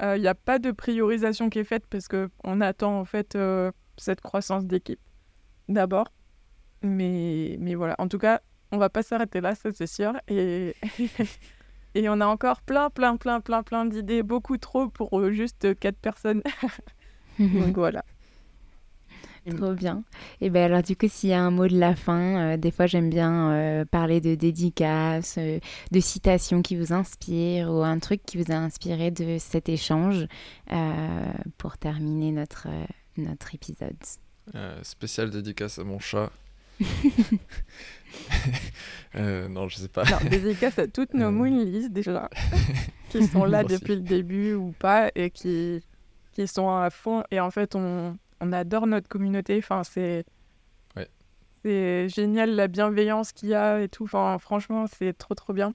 Il 0.00 0.06
euh, 0.06 0.18
n'y 0.18 0.26
a 0.26 0.34
pas 0.34 0.58
de 0.58 0.72
priorisation 0.72 1.50
qui 1.50 1.60
est 1.60 1.64
faite 1.64 1.84
parce 1.88 2.08
qu'on 2.08 2.60
attend 2.60 2.98
en 2.98 3.04
fait 3.04 3.36
euh, 3.36 3.70
cette 3.96 4.20
croissance 4.20 4.66
d'équipe 4.66 5.00
d'abord. 5.68 6.12
Mais, 6.82 7.56
mais 7.60 7.74
voilà, 7.74 7.94
en 7.98 8.08
tout 8.08 8.18
cas, 8.18 8.40
on 8.72 8.78
va 8.78 8.90
pas 8.90 9.02
s'arrêter 9.02 9.40
là, 9.40 9.54
ça 9.54 9.70
c'est 9.72 9.86
sûr. 9.86 10.12
Et, 10.28 10.74
et 11.94 12.08
on 12.08 12.20
a 12.20 12.26
encore 12.26 12.60
plein, 12.60 12.90
plein, 12.90 13.16
plein, 13.16 13.40
plein, 13.40 13.62
plein 13.62 13.86
d'idées, 13.86 14.22
beaucoup 14.22 14.58
trop 14.58 14.88
pour 14.88 15.18
euh, 15.18 15.30
juste 15.30 15.78
quatre 15.78 15.98
personnes. 15.98 16.42
Donc 17.38 17.76
voilà. 17.76 18.04
Trop 19.50 19.74
bien. 19.74 20.04
Et 20.40 20.48
bien 20.48 20.64
alors 20.64 20.82
du 20.82 20.96
coup, 20.96 21.06
s'il 21.08 21.28
y 21.30 21.34
a 21.34 21.42
un 21.42 21.50
mot 21.50 21.68
de 21.68 21.78
la 21.78 21.94
fin, 21.94 22.54
euh, 22.54 22.56
des 22.56 22.70
fois 22.70 22.86
j'aime 22.86 23.10
bien 23.10 23.50
euh, 23.50 23.84
parler 23.84 24.22
de 24.22 24.34
dédicaces, 24.34 25.36
euh, 25.38 25.58
de 25.90 26.00
citations 26.00 26.62
qui 26.62 26.76
vous 26.76 26.94
inspirent 26.94 27.70
ou 27.70 27.82
un 27.82 27.98
truc 27.98 28.22
qui 28.24 28.38
vous 28.38 28.50
a 28.50 28.56
inspiré 28.56 29.10
de 29.10 29.36
cet 29.38 29.68
échange 29.68 30.26
pour 31.58 31.76
terminer 31.76 32.32
notre, 32.32 32.68
notre 33.16 33.54
épisode. 33.54 33.96
spécial 34.82 35.30
dédicace 35.30 35.78
à 35.78 35.84
mon 35.84 35.98
chat. 35.98 36.30
non, 39.14 39.68
je 39.68 39.76
sais 39.76 39.88
pas. 39.88 40.04
Non, 40.04 40.16
dédicace 40.28 40.78
à 40.78 40.86
toutes 40.88 41.12
nos 41.14 41.30
moonlies 41.30 41.90
déjà, 41.90 42.30
qui 43.10 43.26
sont 43.26 43.44
là 43.44 43.62
depuis 43.62 43.96
le 43.96 44.00
début 44.00 44.54
ou 44.54 44.72
pas 44.72 45.10
et 45.14 45.30
qui, 45.30 45.84
qui 46.32 46.48
sont 46.48 46.70
à 46.70 46.88
fond. 46.90 47.22
Et 47.30 47.40
en 47.40 47.50
fait, 47.50 47.76
on, 47.76 48.16
on 48.44 48.52
adore 48.52 48.86
notre 48.86 49.08
communauté. 49.08 49.58
Enfin, 49.58 49.84
c'est 49.84 50.24
c'est 51.64 52.10
génial 52.10 52.54
la 52.56 52.68
bienveillance 52.68 53.32
qu'il 53.32 53.48
y 53.48 53.54
a 53.54 53.80
et 53.80 53.88
tout. 53.88 54.04
Enfin, 54.04 54.36
franchement, 54.38 54.84
c'est 54.86 55.14
trop 55.16 55.34
trop 55.34 55.54
bien. 55.54 55.72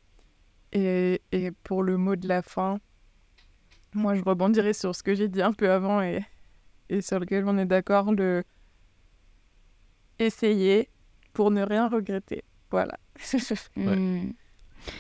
Et, 0.72 1.20
et, 1.32 1.50
pour 1.64 1.82
le 1.82 1.98
mot 1.98 2.16
de 2.16 2.28
la 2.28 2.44
fin, 2.44 2.78
moi, 3.96 4.14
je 4.14 4.22
rebondirai 4.22 4.74
sur 4.74 4.96
ce 4.96 5.02
que 5.02 5.16
j'ai 5.16 5.28
dit 5.28 5.42
un 5.42 5.52
peu 5.52 5.72
avant 5.72 6.04
et, 6.04 6.24
et 6.90 7.02
sur 7.02 7.20
lequel 7.20 7.46
on 7.48 7.58
est 7.58 7.66
d'accord. 7.66 8.14
Le 8.14 8.44
essayer 10.20 10.90
pour 11.34 11.50
ne 11.50 11.64
rien 11.64 11.88
regretter. 11.88 12.44
Voilà. 12.72 12.98
Hmm. 13.76 14.32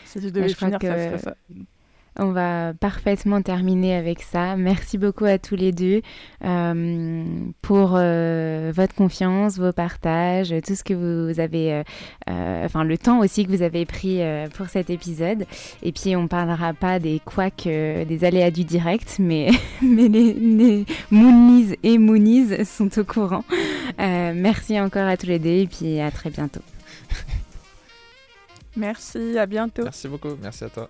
Si 0.03 0.19
je 0.19 0.27
devais 0.27 0.53
finir, 0.53 0.77
ça 0.81 0.93
serait 0.93 1.17
ça. 1.19 1.35
On 2.21 2.31
va 2.33 2.73
parfaitement 2.73 3.41
terminer 3.41 3.95
avec 3.95 4.21
ça. 4.21 4.57
Merci 4.57 4.97
beaucoup 4.97 5.23
à 5.23 5.37
tous 5.37 5.55
les 5.55 5.71
deux 5.71 6.01
euh, 6.43 7.23
pour 7.61 7.93
euh, 7.93 8.73
votre 8.75 8.93
confiance, 8.93 9.57
vos 9.57 9.71
partages, 9.71 10.53
tout 10.65 10.75
ce 10.75 10.83
que 10.83 10.93
vous 10.93 11.39
avez, 11.39 11.81
euh, 12.29 12.65
enfin 12.65 12.83
le 12.83 12.97
temps 12.97 13.19
aussi 13.19 13.45
que 13.45 13.51
vous 13.51 13.61
avez 13.61 13.85
pris 13.85 14.19
pour 14.55 14.67
cet 14.67 14.89
épisode. 14.89 15.45
Et 15.81 15.93
puis 15.93 16.17
on 16.17 16.27
parlera 16.27 16.73
pas 16.73 16.99
des 16.99 17.21
couacs, 17.23 17.63
des 17.63 18.23
aléas 18.25 18.51
du 18.51 18.65
direct, 18.65 19.15
mais, 19.19 19.51
mais 19.81 20.09
les, 20.09 20.33
les 20.33 20.85
Moonies 21.11 21.75
et 21.83 21.97
Moonies 21.97 22.65
sont 22.65 22.99
au 22.99 23.05
courant. 23.05 23.45
merci 23.97 24.77
encore 24.77 25.07
à 25.07 25.15
tous 25.15 25.27
les 25.27 25.39
deux 25.39 25.49
et 25.49 25.67
puis 25.67 26.01
à 26.01 26.11
très 26.11 26.29
bientôt. 26.29 26.61
Merci, 28.75 29.37
à 29.37 29.45
bientôt. 29.45 29.83
Merci 29.83 30.07
beaucoup, 30.07 30.35
merci 30.41 30.65
à 30.65 30.69
toi. 30.69 30.89